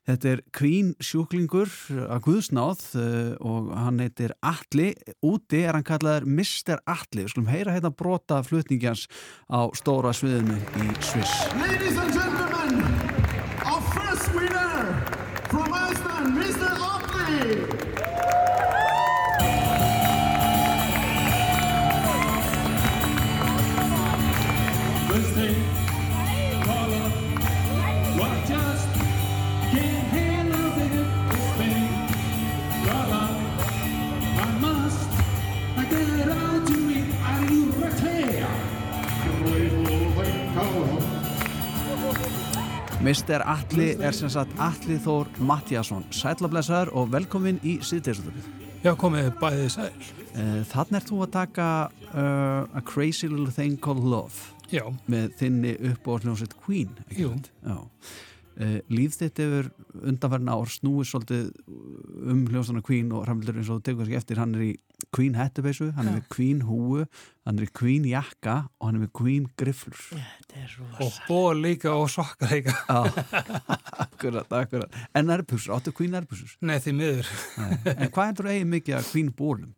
Þetta 0.08 0.32
er 0.32 0.44
Queen 0.56 0.94
sjúklingur 1.04 1.74
að 2.08 2.24
Guðsnáð 2.30 2.86
eh, 3.04 3.34
og 3.44 3.74
hann 3.76 4.00
heitir 4.06 4.36
Atli. 4.40 4.94
Úti 5.20 5.66
er 5.66 5.76
hann 5.76 5.88
kallaður 5.90 6.30
Mr. 6.32 6.80
Atli. 6.88 7.26
Við 7.26 7.36
skulum 7.36 7.52
heyra 7.52 7.76
hérna 7.76 7.92
brota 7.92 8.40
flutningjans 8.48 9.10
á 9.52 9.68
stóra 9.76 10.16
sviðinu 10.16 10.62
í 10.80 10.96
Sviss. 11.04 11.44
Ladies 11.60 12.00
and 12.00 12.16
gentlemen, 12.16 12.99
Mr. 43.10 43.42
Atli 43.42 43.96
er 44.06 44.14
sem 44.14 44.30
sagt 44.30 44.52
Atli 44.62 45.00
Þór 45.02 45.32
Mattiasson. 45.42 46.04
Sætlablessaður 46.14 46.92
og 46.94 47.08
velkomin 47.10 47.58
í 47.66 47.80
síðdeisutupið. 47.82 48.50
Já, 48.84 48.92
komið 49.02 49.32
bæðið 49.40 49.70
sæl. 49.74 49.88
Þannig 50.70 50.98
ert 51.00 51.10
þú 51.10 51.22
að 51.26 51.32
taka 51.34 51.70
uh, 52.12 52.68
A 52.70 52.84
Crazy 52.86 53.26
Little 53.32 53.50
Thing 53.56 53.80
Called 53.82 54.06
Love 54.06 54.70
Já. 54.70 54.84
með 55.10 55.34
þinni 55.40 55.74
upp 55.90 56.06
á 56.06 56.14
hljómsveit 56.20 56.54
Queen. 56.62 56.92
Jú. 57.18 57.32
Uh, 57.66 58.78
líf 58.94 59.18
þitt 59.18 59.42
yfir 59.42 59.72
undanverna 60.04 60.60
ár 60.60 60.70
snúið 60.70 61.10
svolítið 61.10 61.50
um 62.30 62.46
hljómsveitna 62.52 62.86
Queen 62.86 63.10
og 63.10 63.26
Ramlur 63.26 63.58
eins 63.58 63.74
og 63.74 63.82
þú 63.82 63.88
tegur 63.90 64.04
kannski 64.04 64.22
eftir, 64.22 64.44
hann 64.44 64.54
er 64.54 64.68
í 64.68 64.72
Queen 65.16 65.36
hettupeysu, 65.40 65.90
hann 65.96 66.10
er 66.12 66.18
með 66.20 66.28
Queen 66.34 66.62
húu, 66.68 67.06
hann 67.48 67.58
er 67.58 67.66
í 67.66 67.72
Queen 67.80 68.06
jakka 68.10 68.56
og 68.78 68.90
hann 68.90 69.00
er 69.00 69.04
með 69.06 69.12
Queen 69.20 69.48
grifflur. 69.60 69.98
Þetta 70.12 70.62
er 70.62 70.76
rosa. 70.78 71.00
Og 71.06 71.18
ból 71.30 71.64
líka 71.64 71.96
og 71.96 72.10
sokka 72.14 72.50
líka. 72.52 72.76
Já, 72.86 73.00
akkurat, 74.06 74.52
akkurat. 74.60 75.02
En 75.16 75.30
nærbúsur, 75.32 75.74
áttu 75.78 75.96
Queen 75.96 76.14
nærbúsur? 76.14 76.54
Nei, 76.62 76.78
því 76.84 76.96
miður. 77.00 77.34
En 77.96 78.08
hvað 78.12 78.32
endur 78.34 78.52
eigin 78.54 78.74
mikið 78.76 79.00
að 79.00 79.12
Queen 79.14 79.34
bólum? 79.40 79.74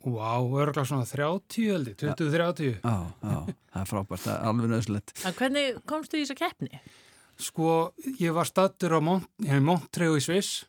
Vá, 0.00 0.32
örgulega 0.40 0.86
svona 0.88 1.04
30 1.04 1.66
heldur, 1.68 1.94
20-30. 2.00 2.78
Já, 2.80 2.96
já, 3.20 3.38
það 3.74 3.82
er 3.82 3.88
frábært, 3.90 4.22
það 4.24 4.32
er 4.32 4.46
alveg 4.48 4.70
nöðslegt. 4.72 5.12
En 5.28 5.34
hvernig 5.36 5.80
komstu 5.90 6.16
í 6.16 6.22
þessa 6.24 6.38
keppni? 6.38 6.80
Sko, 7.40 7.74
ég 8.20 8.32
var 8.36 8.48
stattur 8.48 8.96
á 8.96 9.00
Montreux 9.04 10.16
í 10.16 10.24
Sviss 10.24 10.62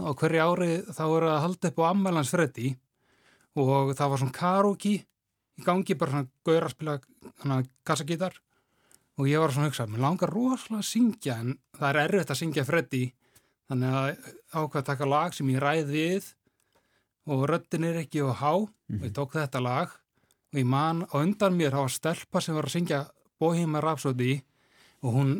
og 0.00 0.16
hverju 0.16 0.40
ári 0.40 0.70
þá 0.96 1.02
voru 1.10 1.28
að 1.28 1.42
halda 1.44 1.68
upp 1.68 1.82
á 1.84 1.84
Ammælans 1.90 2.32
Freddy 2.32 2.70
og 3.58 3.94
það 3.98 4.12
var 4.12 4.22
svona 4.22 4.36
karaoke 4.36 4.92
í 4.94 5.64
gangi, 5.64 5.96
bara 5.98 6.14
svona 6.14 6.28
gaur 6.46 6.66
að 6.66 6.74
spila 6.74 6.96
hana, 7.42 7.60
kassagítar. 7.86 8.36
Og 9.20 9.28
ég 9.28 9.42
var 9.42 9.52
svona 9.52 9.68
að 9.68 9.74
hugsa, 9.74 9.88
mér 9.90 10.04
langar 10.04 10.32
rosalega 10.32 10.80
að 10.80 10.88
syngja 10.88 11.38
en 11.42 11.56
það 11.76 11.88
er 11.90 12.02
erfitt 12.04 12.32
að 12.32 12.40
syngja 12.40 12.66
Freddy. 12.68 13.02
Þannig 13.70 13.96
að 13.96 14.28
ákvað 14.54 14.78
að 14.80 14.86
taka 14.88 15.08
lag 15.10 15.34
sem 15.36 15.50
ég 15.52 15.62
ræð 15.62 15.90
við 15.94 16.30
og 17.30 17.44
röddin 17.50 17.86
er 17.86 18.00
ekki 18.00 18.24
á 18.24 18.32
há. 18.32 18.52
Og 18.64 19.04
ég 19.04 19.14
tók 19.14 19.36
þetta 19.36 19.62
lag 19.62 19.92
og 20.50 20.58
ég 20.58 20.66
man 20.66 21.04
á 21.06 21.14
undan 21.20 21.58
mér 21.58 21.76
hafa 21.76 21.92
stelpa 21.92 22.40
sem 22.42 22.56
var 22.56 22.66
að 22.66 22.74
syngja 22.78 23.02
Bohemian 23.40 23.84
Rhapsody 23.84 24.40
og 25.04 25.14
hún 25.14 25.36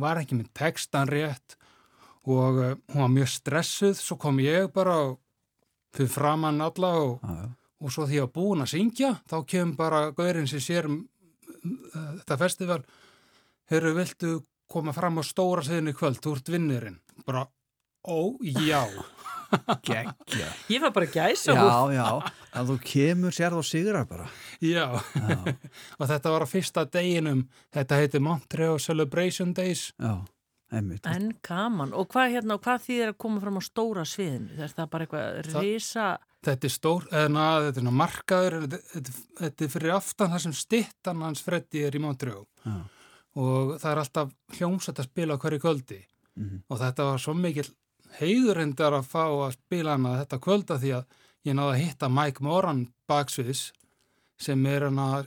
var 0.00 0.20
ekki 0.20 0.38
með 0.38 0.52
textan 0.56 1.10
rétt 1.10 1.56
og 2.28 2.60
uh, 2.60 2.72
hún 2.92 3.02
var 3.04 3.12
mjög 3.12 3.30
stressuð. 3.32 3.98
Svo 3.98 4.16
kom 4.20 4.40
ég 4.44 4.70
bara 4.72 4.96
og 5.08 5.18
fyrir 5.96 6.12
framann 6.12 6.60
alla 6.64 6.92
og, 7.02 7.24
og 7.80 7.92
svo 7.92 8.06
því 8.08 8.22
að 8.24 8.32
búin 8.34 8.64
að 8.64 8.72
syngja 8.74 9.14
þá 9.30 9.38
kemur 9.48 9.78
bara 9.78 10.02
gaurinn 10.16 10.48
sem 10.50 10.62
sér 10.62 10.88
um, 10.90 11.00
uh, 11.64 12.12
þetta 12.20 12.40
festival. 12.40 12.82
Herru, 13.70 13.94
viltu 13.98 14.34
koma 14.70 14.94
fram 14.94 15.18
á 15.18 15.22
stóra 15.26 15.64
sviðinu 15.66 15.94
í 15.94 15.98
kvöld, 15.98 16.20
þú 16.22 16.36
ert 16.36 16.52
vinnirinn 16.52 17.00
bara, 17.26 17.46
ó, 18.06 18.18
já. 18.40 18.84
Gekkja 19.86 20.46
Ég 20.70 20.82
var 20.82 20.92
bara 20.94 21.08
gæsa 21.10 21.54
Já, 21.56 21.90
já, 21.90 22.04
að 22.54 22.68
þú 22.70 22.76
kemur 22.86 23.34
sér 23.34 23.56
og 23.58 23.66
sigrar 23.66 24.06
bara. 24.06 24.28
Já, 24.62 24.86
og 25.98 26.04
þetta 26.06 26.34
var 26.34 26.46
á 26.46 26.48
fyrsta 26.50 26.84
deginum, 26.86 27.48
þetta 27.74 27.98
heiti 27.98 28.20
Montreal 28.22 28.78
Celebration 28.82 29.50
Days. 29.56 29.88
Já, 29.98 30.22
einmitt. 30.72 31.06
En 31.06 31.32
gaman, 31.42 31.92
og 31.94 32.08
hvað 32.12 32.34
hérna, 32.36 32.54
og 32.54 32.62
hvað 32.64 32.84
þýðir 32.86 33.08
að 33.12 33.18
koma 33.18 33.40
fram 33.40 33.58
á 33.58 33.62
stóra 33.66 34.04
sviðinu? 34.06 34.58
Er 34.58 34.68
það 34.76 34.90
bara 34.90 35.06
eitthvað 35.06 35.50
Það- 35.50 35.62
risa 35.66 36.08
Þetta 36.40 36.64
er 36.64 36.72
stór, 36.72 37.02
eða 37.12 37.46
þetta 37.66 37.76
er 37.76 37.84
ná 37.84 37.90
markaður, 37.92 38.54
þetta, 38.62 38.78
þetta, 38.94 39.12
þetta 39.40 39.64
er 39.66 39.68
fyrir 39.74 39.90
aftan 39.92 40.30
þar 40.32 40.40
sem 40.40 40.52
stittan 40.56 41.20
hans 41.20 41.42
Freddi 41.44 41.82
er 41.84 41.92
í 41.92 42.00
Montreal. 42.00 42.46
Já. 42.64 42.76
Og 43.36 43.74
það 43.78 43.90
er 43.90 44.00
alltaf 44.00 44.30
hljómsætt 44.56 45.02
að 45.02 45.08
spila 45.10 45.36
hverju 45.36 45.60
kvöldi. 45.60 45.98
Mhm. 46.40 46.62
Og 46.70 46.78
þetta 46.80 47.04
var 47.10 47.18
svo 47.18 47.34
mikil 47.36 47.68
heiðurindar 48.20 48.96
að 48.96 49.04
fá 49.10 49.24
að 49.28 49.52
spila 49.58 49.96
hana 49.98 50.14
þetta 50.24 50.40
kvölda 50.40 50.78
því 50.80 50.94
að 50.96 51.04
ég 51.44 51.54
náði 51.58 51.74
að 51.74 51.82
hitta 51.84 52.08
Mike 52.08 52.40
Moran 52.42 52.86
baksviðs 53.10 53.72
sem 54.40 54.66
er 54.66 54.86
hana, 54.88 55.26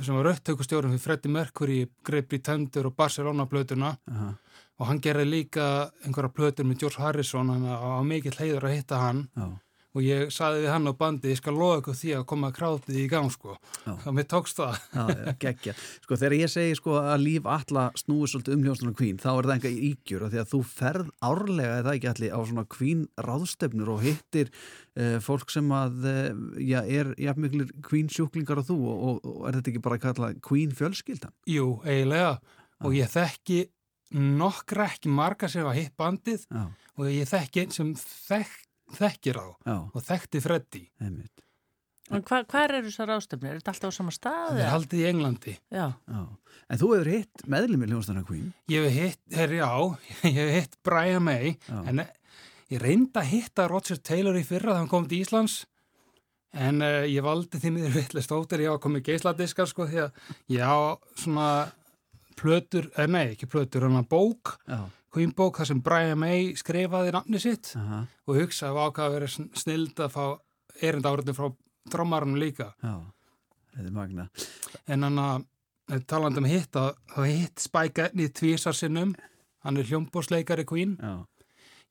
sem 0.00 0.14
var 0.16 0.32
upptökustjórun 0.32 0.94
fyrir 0.96 1.04
Freddi 1.04 1.28
Mercury, 1.30 1.86
Great 2.02 2.28
Pretender 2.28 2.86
og 2.88 2.96
Barcelona 2.96 3.46
plötuna. 3.46 3.98
Aha. 4.10 4.32
Og 4.80 4.88
hann 4.88 5.02
gerði 5.02 5.26
líka 5.28 5.66
einhverja 6.04 6.32
plötur 6.34 6.66
með 6.66 6.84
George 6.84 7.02
Harrison 7.02 7.52
hann 7.52 7.68
á 7.68 8.02
mikill 8.06 8.34
heiður 8.38 8.66
að 8.70 8.74
hitta 8.78 8.98
hann 8.98 9.20
Já. 9.36 9.46
og 9.94 10.02
ég 10.02 10.32
saði 10.34 10.64
við 10.64 10.72
hann 10.72 10.90
á 10.90 10.92
bandi 10.98 11.30
ég 11.30 11.38
skal 11.38 11.54
loða 11.54 11.76
ykkur 11.78 11.98
því 12.00 12.14
að 12.18 12.24
koma 12.32 12.50
krátið 12.54 12.96
í 12.98 13.04
gang 13.12 13.30
sko 13.30 13.54
og 13.94 14.08
mér 14.16 14.26
tókst 14.32 14.58
það 14.58 14.80
Já. 15.44 15.76
Sko 16.02 16.18
þegar 16.18 16.34
ég 16.40 16.50
segi 16.50 16.78
sko 16.80 16.96
að 16.98 17.22
líf 17.22 17.46
alla 17.46 17.84
snúi 18.00 18.26
svolítið 18.32 18.56
um 18.56 18.64
hljómsnuna 18.66 18.98
kvín 18.98 19.20
þá 19.22 19.28
er 19.30 19.48
það 19.50 19.54
enga 19.54 19.72
ígjur 19.90 20.26
því 20.32 20.42
að 20.42 20.50
þú 20.54 20.60
ferð 20.72 21.12
árlega 21.30 21.78
eða 21.84 21.94
ekki 21.94 22.10
allir 22.10 22.34
á 22.34 22.40
svona 22.42 22.66
kvín 22.74 23.06
ráðstefnur 23.28 23.94
og 23.94 24.02
hittir 24.08 24.50
uh, 24.50 25.20
fólk 25.22 25.54
sem 25.54 25.70
að 25.70 26.10
uh, 26.10 26.42
já, 26.58 26.80
er 26.82 27.14
jafnmiklir 27.22 27.70
kvín 27.86 28.10
sjúklingar 28.10 28.64
og 28.64 28.68
þú 28.72 28.80
og, 28.82 29.06
og, 29.06 29.30
og 29.36 29.46
er 29.46 29.60
þetta 29.60 29.74
ekki 29.76 29.86
bara 29.86 30.02
að 30.02 30.04
kalla 30.08 30.34
kvín 30.50 30.74
fjölskyldan? 30.74 31.36
Jú, 31.46 31.70
eiginlega 31.86 32.34
og 32.84 32.98
ég 32.98 33.14
þekki 33.14 33.62
nokkra 34.14 34.88
ekki 34.92 35.10
marga 35.12 35.48
sem 35.50 35.64
var 35.66 35.76
hitt 35.78 35.94
bandið 35.98 36.44
Já. 36.46 36.64
og 36.98 37.08
ég 37.10 37.28
þekki 37.30 37.64
einn 37.64 37.74
sem 37.74 37.94
þek, 37.98 38.52
þekkir 38.98 39.40
á 39.42 39.46
Já. 39.66 39.76
og 39.90 40.04
þekkti 40.06 40.42
Freddi 40.44 40.84
Einmitt. 41.02 41.32
En 42.12 42.20
hva, 42.20 42.42
hvað 42.44 42.66
eru 42.68 42.80
þessar 42.84 43.14
ástöfnir? 43.14 43.54
Er 43.54 43.60
þetta 43.62 43.72
alltaf 43.72 43.92
á 43.92 43.96
sama 43.96 44.12
stað? 44.12 44.48
það 44.50 44.58
er 44.60 44.72
haldið 44.74 45.00
í 45.00 45.06
Englandi 45.08 45.54
Já. 45.72 45.86
Já. 45.96 46.20
En 46.68 46.80
þú 46.80 46.90
hefur 46.94 47.10
hitt 47.14 47.46
meðlumir 47.50 47.90
hljómsnuna 47.92 48.24
kvín? 48.28 48.50
Ég 48.72 48.84
hef 48.86 48.98
hitt, 48.98 49.22
her, 49.36 49.54
já, 49.56 49.70
ég 50.28 50.40
hef 50.40 50.52
hitt 50.58 50.76
Brian 50.84 51.24
May, 51.24 51.54
Já. 51.68 51.78
en 51.90 52.04
eh, 52.04 52.10
ég 52.72 52.82
reyndi 52.84 53.20
að 53.20 53.30
hitta 53.32 53.66
Roger 53.72 53.98
Taylor 54.00 54.36
í 54.36 54.44
fyrra 54.46 54.70
þegar 54.74 54.82
hann 54.82 54.92
kom 54.92 55.08
til 55.08 55.20
Íslands, 55.24 55.62
en 56.54 56.84
uh, 56.86 57.02
ég 57.10 57.24
valdi 57.24 57.58
því 57.60 57.72
miður 57.74 57.96
vitlega 57.98 58.24
stóttir, 58.28 58.62
ég 58.64 58.70
hafa 58.70 58.84
komið 58.84 59.08
geisladiskar 59.08 59.68
sko, 59.70 59.88
því 59.90 60.04
að 60.04 60.20
ég 60.54 60.62
á 60.64 60.76
svona 61.18 61.48
plötur, 62.36 62.90
eh, 62.96 63.06
nei, 63.06 63.34
ekki 63.34 63.46
plötur, 63.50 63.86
hann 63.88 64.00
að 64.02 64.08
bók, 64.08 64.56
Já. 64.68 64.80
Queen 65.14 65.30
bók, 65.32 65.58
þar 65.60 65.66
sem 65.70 65.80
Brian 65.80 66.18
May 66.18 66.54
skrifaði 66.58 67.12
nafni 67.14 67.38
sitt 67.40 67.72
Aha. 67.78 68.00
og 68.26 68.36
hugsaði 68.40 68.74
á 68.82 68.86
hvað 68.90 69.04
að 69.06 69.12
vera 69.14 69.28
snild 69.62 69.94
að 70.02 70.10
fá 70.10 70.24
erinda 70.82 71.12
áriðin 71.14 71.36
frá 71.38 71.50
drömmarunum 71.92 72.40
líka. 72.40 72.72
Já, 72.82 72.96
þetta 73.76 73.86
er 73.86 73.94
magna. 73.94 74.28
En 74.88 75.02
hann 75.06 75.18
að 75.18 75.44
talandi 76.08 76.40
um 76.40 76.48
hitt 76.48 76.72
það 76.72 77.28
hitt 77.28 77.60
Spike 77.62 78.08
Edney 78.08 78.30
tvísar 78.32 78.76
sinnum 78.76 79.14
hann 79.64 79.76
er 79.80 79.88
hljómbórsleikari 79.88 80.64
Queen 80.68 80.96
Já. 81.00 81.26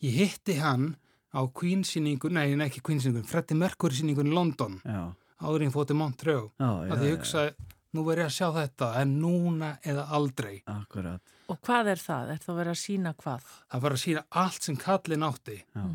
ég 0.01 0.17
hitti 0.21 0.57
hann 0.59 0.95
á 1.33 1.41
Queen 1.53 1.83
síningu, 1.85 2.29
nei, 2.29 2.53
ekki 2.65 2.81
Queen 2.85 2.99
síningu 3.01 3.25
Freddie 3.29 3.57
Mercury 3.57 3.95
síningun 3.97 4.29
í 4.31 4.33
London 4.33 4.79
Já. 4.85 5.13
áður 5.41 5.61
en 5.61 5.69
ég 5.69 5.75
fóti 5.75 5.97
Montreux 5.97 6.51
að 6.59 7.05
ég 7.07 7.15
hugsaði, 7.17 7.53
nú 7.93 8.05
verð 8.07 8.23
ég 8.23 8.29
að 8.31 8.35
sjá 8.37 8.47
þetta 8.57 8.89
en 9.01 9.13
núna 9.21 9.75
eða 9.85 10.07
aldrei 10.17 10.55
Akkurat. 10.69 11.21
Og 11.51 11.59
hvað 11.65 11.91
er 11.93 12.01
það? 12.01 12.31
Er 12.33 12.41
það 12.45 12.57
verið 12.61 12.73
að 12.73 12.81
sína 12.81 13.13
hvað? 13.19 13.51
það 13.73 13.85
var 13.85 13.95
að 13.95 14.03
sína 14.03 14.25
allt 14.43 14.67
sem 14.67 14.79
kallin 14.79 15.27
átti 15.27 15.59
Já. 15.61 15.85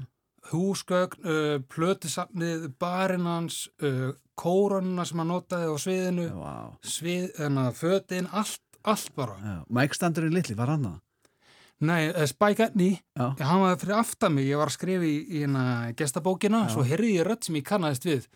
húsgögn, 0.52 1.26
uh, 1.26 1.56
plötusafnið 1.74 2.70
barinn 2.80 3.28
hans, 3.28 3.66
uh, 3.82 4.12
kóronuna 4.38 5.04
sem 5.08 5.20
hann 5.22 5.32
notaði 5.32 5.68
á 5.68 5.76
sviðinu 5.82 6.30
wow. 6.36 6.72
svið, 6.84 7.28
enna, 7.44 7.68
fötin, 7.76 8.30
allt, 8.32 8.62
allt 8.84 9.12
bara 9.18 9.36
Já. 9.42 9.58
Mike 9.68 9.98
Standurinn 9.98 10.36
litli, 10.36 10.56
var 10.58 10.74
hann 10.74 10.86
það? 10.88 11.04
Nei, 11.88 12.08
uh, 12.10 12.24
Spike 12.26 12.70
Edney, 12.70 12.96
Já. 13.14 13.32
hann 13.42 13.64
var 13.64 13.76
fyrir 13.78 13.98
aftan 13.98 14.34
mig, 14.34 14.48
ég 14.50 14.58
var 14.58 14.70
að 14.70 14.78
skrifa 14.78 15.06
í, 15.06 15.18
í 15.26 15.42
hérna 15.44 15.66
gestabókina, 15.98 16.64
Já. 16.66 16.72
svo 16.74 16.86
heyrði 16.86 17.12
ég 17.18 17.28
rödd 17.28 17.46
sem 17.46 17.58
ég 17.58 17.68
kannaðist 17.68 18.08
við 18.08 18.30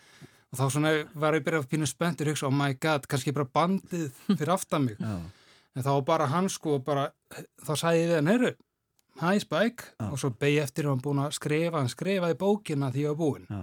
og 0.52 0.58
þá 0.60 0.64
svona 0.74 0.90
var 1.16 1.36
ég 1.38 1.44
byrjað 1.46 1.64
að 1.64 1.70
pínu 1.72 1.86
spenntur, 1.88 2.28
hugsa, 2.32 2.48
oh 2.48 2.52
my 2.54 2.74
god, 2.80 3.06
kannski 3.08 3.32
bara 3.32 3.48
bandið 3.48 4.10
fyrir 4.28 4.52
aftan 4.56 4.84
mig. 4.88 5.00
En 5.72 5.84
þá 5.86 5.92
bara 6.04 6.26
hann 6.28 6.50
sko, 6.52 6.76
bara, 6.84 7.06
þá 7.64 7.72
sagði 7.80 8.02
ég 8.02 8.10
við 8.10 8.18
hann, 8.18 8.28
heyrðu, 8.32 8.50
hæ 9.22 9.30
Spike, 9.40 9.86
og 10.10 10.18
svo 10.20 10.30
beig 10.40 10.58
eftir 10.60 10.88
hann 10.90 11.00
búin 11.04 11.22
að 11.24 11.32
skrifa, 11.38 11.78
hann 11.80 11.88
skrifaði 11.92 12.36
bókina 12.40 12.90
því 12.92 13.06
ég 13.06 13.14
var 13.14 13.20
búinn. 13.22 13.46
Já. 13.48 13.62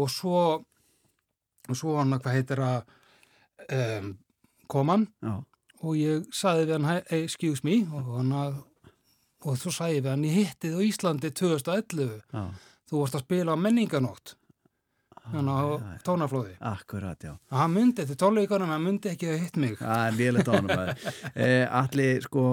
Og 0.00 0.10
svo, 0.10 0.40
og 1.70 1.78
svo 1.78 1.94
hann, 1.98 2.16
hvað 2.18 2.36
heitir 2.38 2.64
að, 2.66 2.90
um, 3.70 4.10
kom 4.70 4.90
hann 4.94 5.06
og 5.80 5.94
ég 5.96 6.26
sagði 6.34 6.66
við 6.68 6.74
hann, 6.76 6.90
hey, 6.90 7.22
excuse 7.24 7.64
me, 7.66 7.78
og 7.94 8.10
hann 8.18 8.34
að, 8.36 8.58
og 9.46 9.56
sagði 9.62 10.00
ég 10.00 10.04
við 10.04 10.10
hann, 10.12 10.26
ég 10.28 10.36
hitti 10.40 10.70
þið 10.74 10.82
á 10.82 10.88
Íslandi 10.90 11.30
2011, 11.38 12.12
Já. 12.34 12.42
þú 12.90 13.00
varst 13.00 13.16
að 13.18 13.24
spila 13.24 13.54
á 13.54 13.62
menninganótt, 13.62 14.34
á 15.28 15.98
tónaflóði. 16.06 16.54
Akkurat, 16.72 17.20
já. 17.22 17.34
Hann 17.54 17.74
myndi 17.74 18.04
eftir 18.04 18.18
tónleikunum, 18.20 18.72
hann 18.72 18.84
myndi 18.84 19.12
ekki 19.12 19.30
að 19.32 19.42
hitt 19.44 19.60
mig. 19.60 19.76
Það 19.80 20.06
er 20.06 20.16
lélega 20.20 20.46
tónum 20.48 20.72
að 20.76 20.94
eh, 21.34 21.66
Allir, 21.80 22.24
sko, 22.26 22.46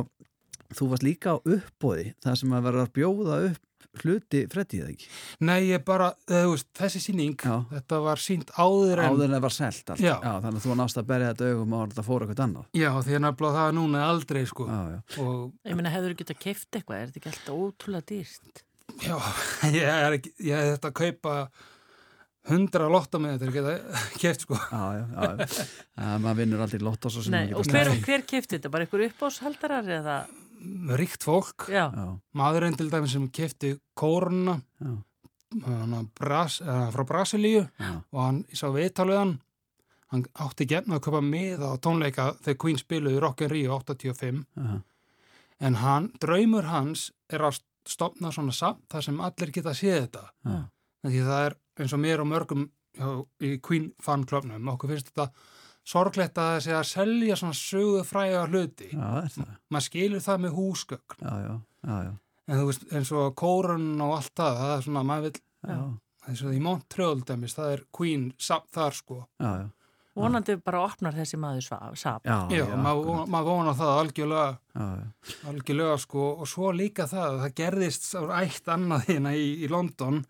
þú 0.75 0.89
varst 0.91 1.07
líka 1.07 1.35
á 1.35 1.37
uppbóði 1.39 2.11
það 2.23 2.37
sem 2.43 2.53
að 2.57 2.67
vera 2.69 2.83
að 2.85 2.93
bjóða 2.97 3.39
upp 3.51 3.63
hluti 3.97 4.43
frettið 4.51 4.81
eða 4.83 4.91
ekki? 4.93 5.07
Nei, 5.47 5.55
ég 5.71 5.81
bara, 5.87 6.11
þú 6.29 6.51
veist, 6.51 6.67
þessi 6.77 6.99
síning, 7.01 7.33
Já. 7.41 7.55
þetta 7.71 7.99
var 8.05 8.21
sínt 8.21 8.51
áður 8.53 9.01
en... 9.01 9.07
Áður 9.09 9.25
en 9.25 9.33
það 9.37 9.45
var 9.47 9.55
selt 9.55 9.89
allt. 9.93 10.03
Já. 10.05 10.13
Þannig 10.21 10.59
að 10.59 10.67
þú 10.67 10.75
nást 10.77 10.99
að 11.01 11.07
berja 11.09 11.31
þetta 11.31 11.49
augum 11.53 11.73
og 11.79 11.95
það 11.97 12.07
fór 12.11 12.25
eitthvað 12.27 12.43
annað. 12.45 12.67
Já, 12.77 12.89
því 13.07 13.17
að 13.17 13.23
nefnilega 13.25 13.57
það 13.57 13.71
er 13.71 13.75
núna 13.79 14.03
aldrei, 14.11 14.43
sko. 14.51 14.67
Já, 14.69 14.79
já. 14.93 14.99
Og, 15.23 15.41
Ég 15.71 15.79
meina, 15.79 15.93
hefur 15.95 16.13
þú 16.13 16.19
getað 16.21 16.41
keift 16.45 16.77
eitthvað? 16.77 16.99
Er 16.99 17.09
þetta 17.09 17.21
ekki 17.23 17.33
alltaf 17.33 17.65
ótrúlega 17.65 18.09
dýrt? 18.13 18.63
já, 19.03 19.17
ég 19.77 19.83
er 19.83 20.17
ég 20.21 20.53
er 20.55 20.71
þetta 20.75 20.91
að 20.91 20.97
kaupa 21.01 21.35
hundra 22.49 22.87
lotta 22.91 23.19
með 23.21 23.37
þetta, 23.37 23.45
er 23.45 23.51
ekki 23.51 23.63
það 23.67 24.03
keft, 24.23 24.45
sko. 24.47 24.57
Já, 24.71 24.83
já, 24.97 25.05
já. 25.13 25.69
Að 26.07 26.19
maður 26.25 26.39
vinnur 26.41 26.63
aldrei 26.65 26.83
lott 26.87 27.07
og 27.09 27.13
svo 27.15 27.23
sem 27.25 27.35
Nei, 27.35 27.45
maður 27.51 27.59
og 27.61 27.71
hver, 27.73 27.91
hver 28.07 28.25
keifti 28.29 28.55
þetta? 28.57 28.71
Bara 28.73 28.87
einhver 28.87 29.05
uppáshaldarar 29.09 29.91
eða? 29.99 30.17
Ríkt 30.97 31.21
fólk, 31.27 31.67
Já. 31.69 31.83
Já. 31.93 32.05
maðurinn 32.39 32.77
til 32.79 32.87
dæmis 32.89 33.13
sem 33.13 33.27
kefti 33.29 33.75
kóruna 33.97 34.57
Bras, 36.19 36.57
frá 36.91 37.03
Brasilíu 37.07 37.61
Já. 37.79 37.91
og 38.11 38.19
hann, 38.21 38.39
sá 38.51 38.67
viðtalið 38.73 39.19
hann 39.21 40.25
átti 40.43 40.65
gefna 40.67 40.97
að 40.97 41.05
köpa 41.07 41.21
miða 41.23 41.69
á 41.71 41.75
tónleika 41.79 42.25
þegar 42.43 42.57
Queen 42.63 42.79
spiluði 42.81 43.21
Rock 43.23 43.45
in 43.45 43.51
Rio 43.53 43.77
85 43.79 44.41
Já. 44.57 44.81
en 45.69 45.79
hann, 45.83 46.09
draumur 46.19 46.67
hans 46.67 47.11
er 47.31 47.45
að 47.47 47.61
stopna 47.87 48.31
svona 48.35 48.51
samt 48.55 48.83
þar 48.91 49.05
sem 49.07 49.21
allir 49.23 49.53
geta 49.55 49.73
séð 49.77 50.01
þetta 50.07 50.25
Já. 50.43 50.57
Því 51.05 51.21
það 51.27 51.43
er 51.49 51.55
eins 51.83 51.93
og 51.93 52.01
mér 52.03 52.23
og 52.23 52.29
mörgum 52.31 52.65
hjá, 52.97 53.09
í 53.45 53.51
Queen 53.61 53.91
fanklubnum 54.01 54.71
okkur 54.73 54.89
finnst 54.95 55.11
þetta 55.11 55.27
sorglegt 55.87 56.37
að 56.41 56.49
það 56.55 56.63
sé 56.65 56.73
að 56.75 56.87
selja 56.89 57.35
svona 57.39 57.55
sögu 57.55 58.01
fræga 58.07 58.41
hluti 58.49 58.89
Já, 58.91 59.05
er 59.21 59.29
það. 59.35 59.53
maður 59.71 59.85
skilur 59.87 60.25
það 60.25 60.41
með 60.47 60.57
húsgögn 60.57 61.21
Já, 61.21 61.35
já, 61.45 61.53
já, 61.87 61.95
já. 62.07 62.11
en 62.47 62.59
þú 62.61 62.65
veist 62.71 62.87
eins 62.97 63.11
og 63.15 63.35
kórun 63.39 63.87
og 64.03 64.17
allt 64.17 64.33
það 64.41 64.59
það 64.63 64.75
er 64.79 64.85
svona 64.89 65.05
maður 65.07 65.27
vil 65.29 65.41
Já. 65.67 65.79
eins 66.27 66.43
og 66.43 66.53
í 66.57 66.61
Montreal 66.65 67.21
dæmis 67.29 67.55
það 67.57 67.71
er 67.77 67.83
Queen 67.95 68.27
samt 68.37 68.69
þar 68.75 68.97
sko 68.99 69.21
Já, 69.39 69.51
já. 69.63 69.67
Vonandi 70.17 70.55
bara 70.65 70.79
opnar 70.81 71.13
þessi 71.13 71.37
maður 71.37 71.61
sap. 71.93 72.23
Já, 72.25 72.65
maður 72.73 73.27
maður 73.29 73.51
vona 73.51 73.73
það 73.77 73.91
algjörlega 74.01 74.47
Já, 74.73 74.85
já. 74.97 75.35
algjörlega 75.51 75.97
sko 76.01 76.23
og 76.41 76.47
svo 76.49 76.71
líka 76.73 77.05
það 77.11 77.27
að 77.27 77.41
það 77.43 77.53
gerðist 77.59 78.07
ætt 78.39 78.71
annað 78.73 79.05
hérna 79.11 79.33
í, 79.37 79.43
í 79.61 79.69
London 79.69 80.23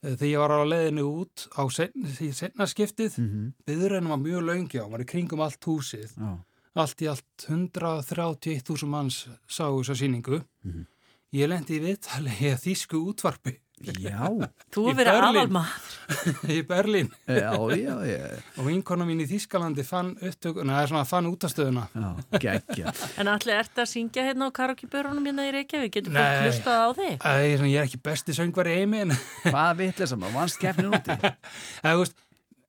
Þegar 0.00 0.28
ég 0.30 0.38
var 0.40 0.50
á 0.56 0.64
leiðinu 0.64 1.02
út 1.20 1.42
á 1.52 1.62
sen, 1.68 1.90
því 2.16 2.28
senna 2.32 2.66
skiptið, 2.66 3.18
mm 3.18 3.26
Mhm. 3.26 3.52
byðurinn 3.66 4.08
var 4.08 4.16
mjög 4.18 4.42
og 4.84 4.90
var 4.92 5.00
í 5.00 5.04
kringum 5.06 5.40
allt 5.44 5.60
húsið. 5.60 6.14
Já. 6.16 6.38
Allt 6.76 7.02
í 7.02 7.08
allt 7.10 7.46
131.000 7.48 8.86
manns 8.88 9.26
sáu 9.48 9.80
þessa 9.82 9.96
síningu. 10.00 10.42
Mhm. 10.64 10.86
Ég 11.34 11.48
lendi 11.48 11.78
í 11.78 11.82
viðtali 11.84 12.32
í 12.40 12.56
þýsku 12.58 12.98
útvarpi. 13.12 13.58
Já. 13.80 14.28
Þú 14.74 14.84
hefur 14.90 14.98
verið 14.98 15.16
aðalmaður. 15.16 15.96
í 16.56 16.58
Berlín. 16.66 17.10
Já, 17.24 17.52
já, 17.78 17.94
já. 18.04 18.24
Og 18.58 18.66
vinkona 18.66 19.06
mín 19.08 19.22
í 19.24 19.26
Þýskalandi 19.30 19.84
fann 19.86 20.12
upptökuna, 20.18 20.80
eða 20.80 20.90
svona 20.90 21.04
fann 21.08 21.28
útastöðuna. 21.30 21.86
Já, 21.94 22.08
geggja. 22.42 22.94
En 23.20 23.30
allir 23.30 23.60
ert 23.60 23.80
að 23.80 23.90
syngja 23.92 24.26
hérna 24.26 24.50
á 24.50 24.56
karaoke-börunum 24.56 25.28
hérna 25.30 25.46
í 25.48 25.54
Reykjavík, 25.56 25.94
getur 25.96 26.16
fólk 26.16 26.26
Nei. 26.26 26.42
hlustað 26.46 26.82
á 26.82 26.88
þig? 26.98 27.14
Svona, 27.20 27.70
ég 27.70 27.78
er 27.78 27.88
ekki 27.88 28.02
besti 28.10 28.36
söngvar 28.36 28.70
í 28.70 28.76
heimi, 28.80 29.04
en... 29.06 29.14
Hvað 29.46 29.70
vitlega 29.84 30.20
maður, 30.20 30.36
vannst 30.40 30.60
keppnin 30.60 30.92
úti? 30.96 31.16
veist, 31.84 32.24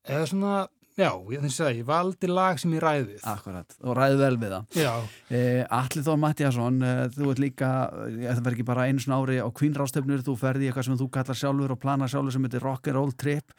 eða 0.07 0.29
svona, 0.31 0.55
já, 0.99 1.09
ég 1.31 1.43
þess 1.45 1.61
að 1.63 1.77
ég 1.79 1.87
valdi 1.87 2.29
lag 2.29 2.59
sem 2.61 2.73
ég 2.75 2.81
ræði 2.83 3.05
við. 3.11 3.21
Akkurat, 3.31 3.75
og 3.81 3.95
ræði 3.97 4.17
vel 4.19 4.37
við 4.41 4.53
það. 4.55 5.07
Eh, 5.31 5.61
Alli 5.77 6.03
Þór 6.05 6.19
Mattiasson, 6.21 6.81
eh, 6.83 7.01
þú 7.15 7.31
ert 7.31 7.41
líka, 7.43 7.69
eh, 8.07 8.27
það 8.27 8.43
verður 8.43 8.57
ekki 8.57 8.67
bara 8.67 8.85
einu 8.89 8.99
svona 8.99 9.21
ári 9.21 9.39
á 9.39 9.47
kvínrástöfnur, 9.47 10.23
þú 10.27 10.35
ferði 10.41 10.67
í 10.67 10.71
eitthvað 10.71 10.87
sem 10.89 10.97
þú 10.99 11.09
kallar 11.11 11.39
sjálfur 11.41 11.71
og 11.71 11.79
planar 11.79 12.11
sjálfur 12.11 12.31
sem 12.35 12.43
heitir 12.43 12.65
rock'n'roll 12.65 13.15
trip. 13.17 13.55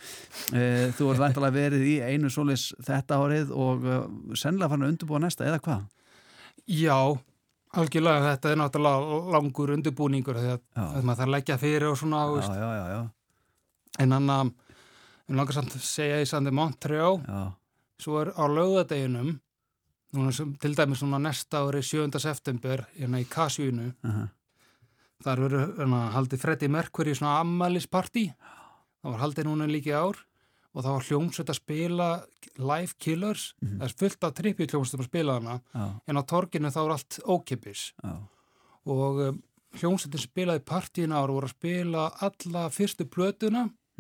Eh, 0.52 0.92
þú 0.92 1.10
ert 1.12 1.22
væntalega 1.24 1.56
verið 1.56 1.82
í 1.88 1.96
einu 2.02 2.30
solis 2.30 2.72
þetta 2.84 3.18
árið 3.18 3.50
og 3.50 3.84
eh, 3.84 4.06
sennilega 4.34 4.68
farin 4.68 4.86
að 4.86 4.92
undirbúa 4.94 5.20
næsta, 5.20 5.46
eða 5.48 5.60
hvað? 5.60 5.82
Já, 6.68 7.18
algjörlega, 7.74 8.36
þetta 8.36 8.52
er 8.52 8.60
náttúrulega 8.60 9.32
langur 9.32 9.72
undirbúningur 9.74 10.36
þegar 10.36 10.60
að 10.76 11.02
maður 11.02 11.16
þarf 11.16 11.28
að 11.28 11.34
leggja 11.36 11.58
fyrir 11.58 11.88
og 11.90 11.98
svona. 11.98 12.26
Já, 12.38 12.54
já, 12.54 12.70
já, 12.76 12.86
já. 12.92 13.02
En 14.00 14.12
hann 14.12 14.52
ég 15.32 15.38
langar 15.40 15.56
samt 15.56 15.76
að 15.76 15.84
segja 15.86 16.20
í 16.22 16.28
sandi 16.28 16.52
Montreal, 16.54 17.18
já. 17.24 17.42
svo 18.02 18.20
er 18.20 18.32
á 18.36 18.44
lögadeginum, 18.52 19.34
núna 20.12 20.32
sem, 20.36 20.50
til 20.60 20.74
dæmis 20.76 21.00
svona 21.00 21.20
næsta 21.22 21.62
ári 21.64 21.80
7. 21.82 22.10
september, 22.20 22.84
hérna 22.98 23.22
í 23.22 23.28
Kasjúinu, 23.30 23.92
Aha. 24.04 24.26
þar 25.24 25.46
verður 25.46 25.72
hérna, 25.78 26.02
haldið 26.16 26.42
Freddie 26.44 26.72
Mercury 26.72 27.14
svona 27.16 27.38
ammælisparti, 27.40 28.26
það 29.00 29.14
var 29.14 29.24
haldið 29.24 29.48
núna 29.48 29.70
líka 29.70 29.92
í 29.92 29.96
ár. 29.96 30.20
Og 30.72 30.80
það 30.80 30.94
var 30.94 31.04
hljómsveit 31.04 31.50
að 31.52 31.56
spila 31.58 32.04
Live 32.56 32.94
Killers, 32.96 33.42
það 33.60 33.82
er 33.84 33.94
fullt 34.00 34.24
af 34.24 34.30
trippi 34.38 34.64
hljómsveit 34.70 35.02
að 35.02 35.08
spila 35.10 35.34
hana, 35.36 35.56
Já. 35.74 35.82
en 36.08 36.16
á 36.16 36.22
torginu 36.24 36.70
þá 36.72 36.78
er 36.80 36.92
allt 36.94 37.18
ókipis 37.28 37.82
og 38.88 39.20
um, 39.20 39.42
hljómsveitin 39.76 40.22
spilaði 40.22 40.62
partíin 40.64 41.12
ár 41.12 41.28
og 41.28 41.36
voru 41.42 41.50
að 41.50 41.54
spila 41.58 42.06
alla 42.24 42.62
fyrstu 42.72 43.04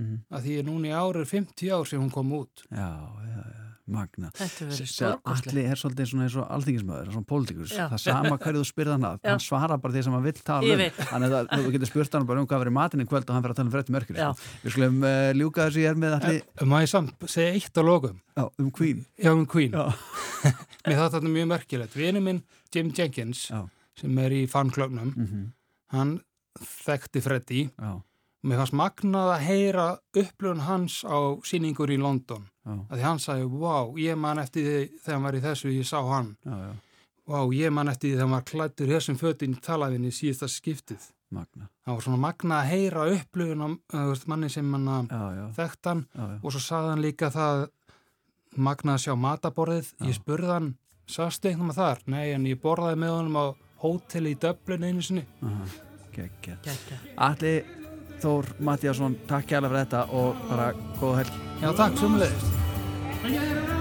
plötuna 0.02 0.08
Mhm. 0.08 0.22
að 0.32 0.42
því 0.42 0.58
að 0.60 0.66
núna 0.68 0.86
í 0.88 0.92
ár 0.92 1.16
er 1.20 1.24
50 1.24 1.70
ár 1.70 1.86
sem 1.86 2.00
hún 2.00 2.10
kom 2.12 2.30
út 2.32 2.62
Já, 2.70 2.78
já, 2.78 3.36
já, 3.36 3.62
magna. 3.86 4.30
Þetta 4.32 4.66
verður 4.66 4.72
Sér 4.72 4.86
að 4.86 4.92
stórkostlegt. 4.92 5.52
Alli 5.52 5.64
er 5.66 5.76
svolítið 5.76 6.06
svona 6.08 6.22
eins 6.24 6.36
og 6.36 6.48
alþingismöður, 6.48 7.08
svona 7.12 7.26
pólitíkus. 7.26 7.72
Það 7.76 7.98
sama 8.00 8.38
hverju 8.38 8.60
þú 8.62 8.66
spyrð 8.72 8.90
hann 8.92 9.02
að, 9.04 9.18
Já. 9.22 9.30
hann 9.30 9.38
svarar 9.42 9.80
bara 9.82 9.92
því 9.92 10.02
sem 10.04 10.12
hann 10.12 10.22
vill 10.22 10.32
tala 10.32 10.62
um. 10.62 10.78
Þannig 11.12 11.32
að 11.32 11.48
þú 11.52 11.72
getur 11.72 11.86
spurt 11.90 12.12
hann 12.12 12.26
bara 12.26 12.40
um 12.40 12.46
hvað 12.46 12.62
verið 12.64 12.72
matinn 12.72 13.00
í 13.02 13.06
kvöld 13.10 13.28
og 13.28 13.34
hann 13.34 13.42
fyrir 13.42 13.52
að 13.52 13.56
tala 13.56 13.68
um 13.68 13.74
frétti 13.74 13.92
mörkri. 13.92 14.16
Já. 14.16 14.32
Sko. 14.32 14.42
Við 14.64 14.72
skulum 14.72 15.02
uh, 15.04 15.32
ljúka 15.34 15.66
þessu 15.68 15.82
ég 15.82 15.90
er 15.90 15.94
með 15.98 16.12
allir. 16.20 16.42
Má 16.62 16.76
ég 16.82 16.88
samt 16.88 17.18
segja 17.26 17.52
eitt 17.58 17.74
á 17.76 17.82
logum? 17.82 18.20
Já, 18.36 18.48
um 18.58 18.70
Queen. 18.70 19.04
Já, 19.18 19.30
um 19.32 19.46
Queen. 19.46 19.72
Mér 20.86 20.96
það 20.98 21.10
þetta 21.12 21.28
mjög 21.36 21.48
merkilegt. 21.52 21.94
Vinu 21.94 22.22
minn 22.22 22.42
Jim 22.74 22.90
Jenkins, 22.96 23.48
Já. 23.50 23.68
sem 23.98 24.18
er 24.18 24.30
í 24.30 24.46
fanklögnum, 24.48 25.12
Mhm. 25.16 25.52
hann 25.90 26.20
þekkti 26.58 27.20
Freddy. 27.22 27.70
Já. 27.78 28.02
Mér 28.42 28.58
fannst 28.58 28.74
magnað 28.74 29.28
að 29.36 29.44
heyra 29.46 29.86
upplöfun 30.18 30.64
hans 30.66 31.02
á 31.06 31.18
síningur 31.46 31.92
í 31.94 31.98
London. 32.00 32.48
Já. 32.66 32.74
Að 32.74 32.96
því 32.96 33.04
hann 33.06 33.20
sagði, 33.22 33.50
wow, 33.62 33.92
ég 34.02 34.18
man 34.18 34.40
eftir 34.42 34.66
því 34.66 34.78
þegar 35.04 35.14
hann 35.14 35.26
var 35.28 35.38
í 35.38 35.42
þessu, 35.44 35.74
ég 35.76 35.86
sá 35.86 35.98
hann. 36.08 36.32
Já, 36.42 36.56
já. 36.66 36.72
Wow, 37.30 37.52
ég 37.54 37.70
man 37.74 37.90
eftir 37.92 38.08
því 38.10 38.16
þegar 38.16 38.26
hann 38.26 38.34
var 38.34 38.46
klættur 38.50 38.90
þessum 38.90 39.18
fötin 39.20 39.54
í 39.54 39.60
talafinni 39.62 40.10
síðasta 40.14 40.50
skiptið. 40.50 41.06
Magna. 41.32 41.68
Það 41.86 41.94
var 41.94 42.04
svona 42.04 42.20
magna 42.20 42.58
að 42.58 42.70
heyra 42.74 43.04
upplöfun 43.14 43.62
á 43.64 43.68
uh, 44.02 44.24
manni 44.28 44.50
sem 44.52 44.74
hann 44.74 45.08
já. 45.08 45.46
þekkt 45.56 45.88
hann 45.88 46.02
og 46.42 46.48
svo 46.52 46.60
sagði 46.60 46.92
hann 46.92 47.04
líka 47.06 47.30
það 47.32 47.62
magna 48.56 48.98
að 48.98 49.04
sjá 49.06 49.14
mataborðið. 49.16 49.92
Ég 50.08 50.18
spurði 50.18 50.50
hann, 50.52 50.72
sagðstu 51.08 51.52
einhverjum 51.52 51.72
að 51.72 51.80
þar? 51.80 52.02
Nei, 52.12 52.24
en 52.36 52.48
ég 52.50 52.60
borðaði 52.60 53.00
með 53.00 53.14
honum 53.16 53.38
á 53.40 53.46
hóteli 53.82 54.34
í 54.34 54.40
Dublin 54.42 54.90
einu 54.90 55.06
sinni. 55.06 55.24
Aha, 55.46 55.70
geggja. 56.12 56.58
Geggja. 56.66 57.00
Þór 58.22 58.52
Mattiasson, 58.62 59.16
takk 59.26 59.48
kærlega 59.50 59.72
fyrir 59.72 59.84
þetta 59.84 60.02
og 60.20 60.42
bara 60.50 60.70
góða 61.00 61.22
helg. 61.22 61.38
Já, 61.62 61.70
takk, 61.82 61.98
sumulegist. 61.98 63.71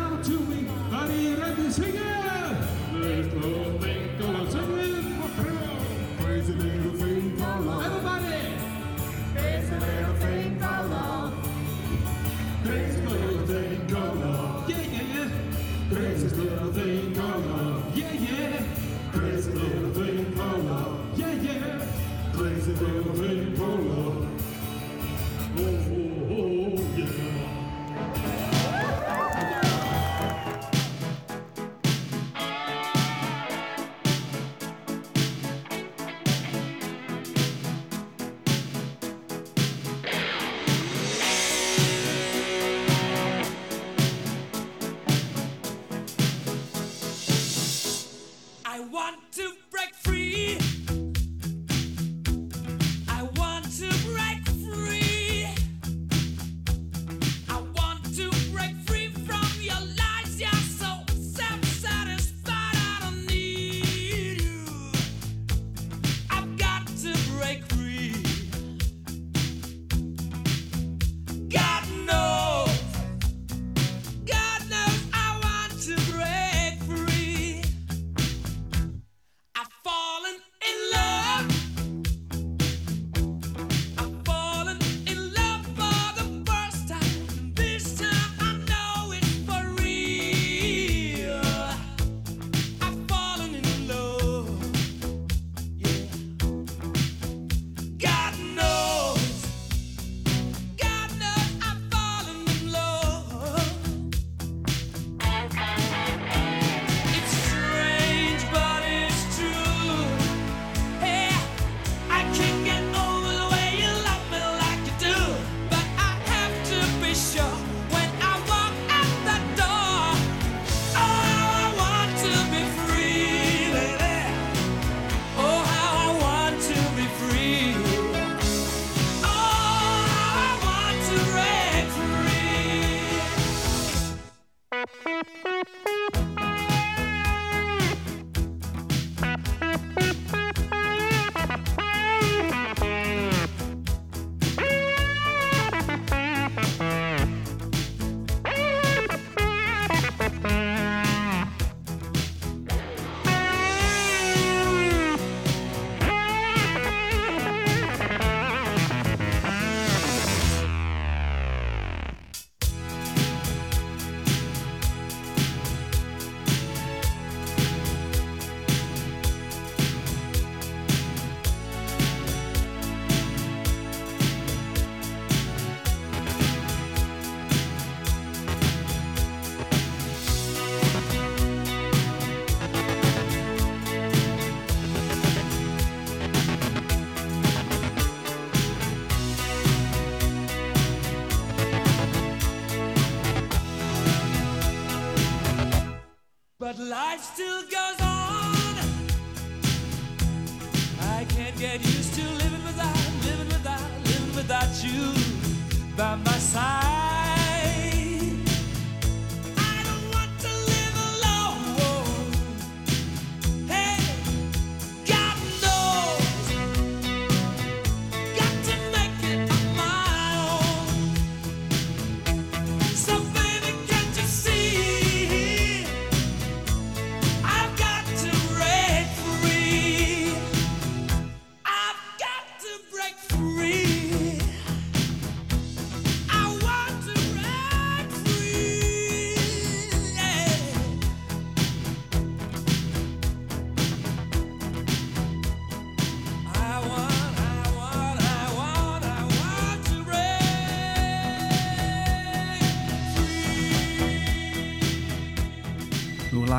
Música 134.81 135.50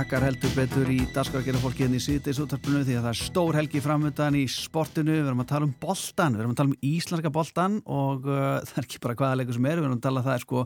Nú 0.02 0.06
lakar 0.08 0.24
heldur 0.26 0.50
betur 0.56 0.88
í 0.90 0.96
dagskrafgerða 1.14 1.60
fólki 1.62 1.84
en 1.86 1.92
í 1.94 2.00
síðdeisúttarpinu 2.02 2.80
því 2.82 2.96
að 2.98 3.04
það 3.04 3.12
er 3.12 3.18
stór 3.20 3.54
helgi 3.54 3.82
framöndan 3.84 4.34
í 4.34 4.40
sportinu, 4.50 5.12
við 5.14 5.28
erum 5.30 5.42
að 5.44 5.50
tala 5.52 5.68
um 5.68 5.74
boltan, 5.78 6.34
við 6.34 6.42
erum 6.42 6.54
að 6.56 6.58
tala 6.58 6.72
um 6.72 6.88
íslenska 6.88 7.30
boltan 7.36 7.76
og 7.86 8.26
uh, 8.26 8.58
það 8.66 8.80
er 8.82 8.88
ekki 8.88 9.00
bara 9.04 9.16
hvaða 9.20 9.38
leikur 9.38 9.56
sem 9.60 9.70
er, 9.70 9.78
við 9.78 9.86
erum 9.86 9.94
að 9.94 10.02
tala 10.08 10.24
það 10.26 10.34
er 10.34 10.42
sko 10.42 10.64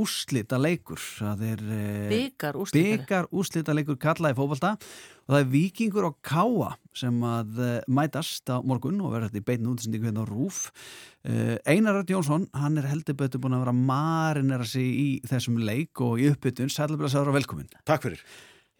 úslita 0.00 0.58
leikur, 0.58 1.06
það 1.20 1.46
er 1.52 1.64
uh, 1.68 2.10
Bikar 2.10 2.60
úrslitaleikur. 2.64 3.06
bikar 3.06 3.30
úslita 3.30 3.78
leikur 3.78 4.02
kallaði 4.02 4.38
fótbolta 4.42 4.74
og 4.74 5.36
það 5.36 5.40
er 5.44 5.50
vikingur 5.54 6.10
og 6.10 6.20
káa 6.26 6.74
sem 6.98 7.24
að 7.30 7.62
uh, 7.62 7.72
mætast 7.86 8.50
á 8.50 8.58
morgun 8.66 8.98
og 8.98 9.14
verður 9.14 9.30
þetta 9.30 9.44
í 9.44 9.48
beinu 9.52 9.76
útsendingu 9.76 10.10
hérna 10.10 10.26
á 10.26 10.30
Rúf 10.32 10.64
uh, 10.66 11.54
Einar 11.70 12.00
Rött 12.00 12.10
Jónsson, 12.10 12.50
hann 12.50 12.82
er 12.82 12.90
heldur 12.90 13.22
betur 13.22 13.46
búin 13.46 13.54
að 13.54 13.68
vera 13.68 13.80
marinera 13.94 14.66
sig 14.66 14.90
í 14.90 15.10
þessum 15.30 15.62
leik 15.62 16.02
og 16.02 16.18
í 16.18 16.32
uppbytun, 16.34 16.72
sælublega 16.72 17.14
sára 17.14 17.38
velkomin 17.38 17.70
Takk 17.86 18.10
fyrir 18.10 18.26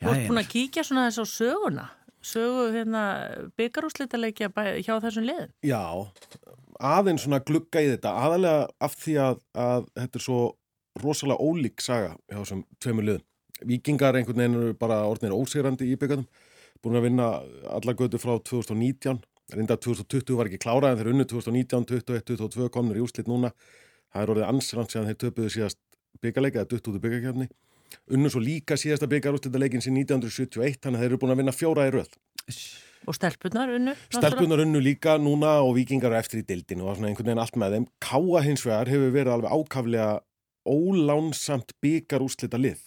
Þú 0.02 0.12
ert 0.12 0.28
búin 0.28 0.42
að 0.42 0.52
kíkja 0.52 0.84
svona 0.86 1.08
þess 1.08 1.22
á 1.22 1.26
söguna 1.30 1.88
sögu 2.22 2.68
hérna 2.74 3.02
byggarúslitalegja 3.58 4.50
hjá 4.82 4.94
þessum 5.02 5.26
liðum? 5.26 5.50
Já, 5.66 5.82
aðeins 6.78 7.26
svona 7.26 7.42
glugga 7.42 7.82
í 7.82 7.90
þetta 7.90 8.14
aðalega 8.22 8.68
af 8.82 8.96
því 8.98 9.16
að, 9.26 9.42
að 9.58 9.90
þetta 9.98 10.20
er 10.20 10.24
svo 10.26 10.40
rosalega 11.02 11.42
ólík 11.42 11.82
saga 11.82 12.14
hjá 12.30 12.38
þessum 12.38 12.64
tveimur 12.82 13.08
liðum. 13.08 13.26
Víkingar 13.62 14.18
einhvern 14.18 14.42
veginn 14.42 14.58
eru 14.58 14.78
bara 14.78 15.04
orðinir 15.06 15.36
ósigrandi 15.36 15.90
í 15.90 15.98
byggandum 15.98 16.26
búin 16.82 16.98
að 16.98 17.06
vinna 17.06 17.28
alla 17.70 17.94
götu 17.94 18.18
frá 18.18 18.34
2019 18.42 19.22
reynda 19.52 19.76
2020 19.76 20.38
var 20.38 20.48
ekki 20.48 20.62
klárað 20.62 20.94
en 20.94 21.00
þeir 21.00 21.10
unnu 21.12 21.26
2019, 21.28 21.86
21, 21.90 22.24
22 22.38 22.70
komnir 22.72 22.98
í 22.98 23.02
úrslit 23.04 23.28
núna. 23.30 23.52
Það 24.12 24.22
er 24.22 24.32
orðið 24.34 24.48
ansrand 24.48 24.92
sem 24.92 25.06
þeir 25.08 25.18
töpuðu 25.20 25.52
síðast 25.52 25.78
byggarleika 26.22 26.62
eða 26.62 26.70
dutt 26.72 26.88
út 26.88 26.96
úr 26.96 27.04
byggarkefni 27.04 27.48
unnu 28.12 28.31
svo 28.32 28.43
líka 28.43 28.78
síðasta 28.81 29.10
byggarúrslitaleikin 29.10 29.85
sín 29.85 29.98
1971 30.01 30.81
þannig 30.82 30.98
að 30.98 31.05
þeir 31.05 31.10
eru 31.10 31.20
búin 31.23 31.35
að 31.35 31.43
vinna 31.43 31.55
fjóra 31.56 31.86
í 31.89 31.94
röð 31.94 32.16
og 33.06 33.16
stelpunar 33.16 33.73
unnu 33.77 33.94
Stelpunar 34.14 34.62
unnu 34.64 34.82
líka 34.82 35.16
núna 35.19 35.59
og 35.64 35.74
vikingar 35.78 36.14
eftir 36.19 36.43
í 36.43 36.47
dildinu 36.47 36.86
og 36.86 36.98
svona 36.98 37.10
einhvern 37.10 37.32
veginn 37.32 37.43
allt 37.43 37.59
með 37.59 37.77
þeim. 37.77 37.86
Káa 38.02 38.43
hins 38.47 38.66
vegar 38.66 38.90
hefur 38.90 39.14
verið 39.14 39.35
alveg 39.35 39.55
ákaflega 39.56 40.09
ólánsamt 40.69 41.74
byggarúslita 41.82 42.60
lið. 42.60 42.81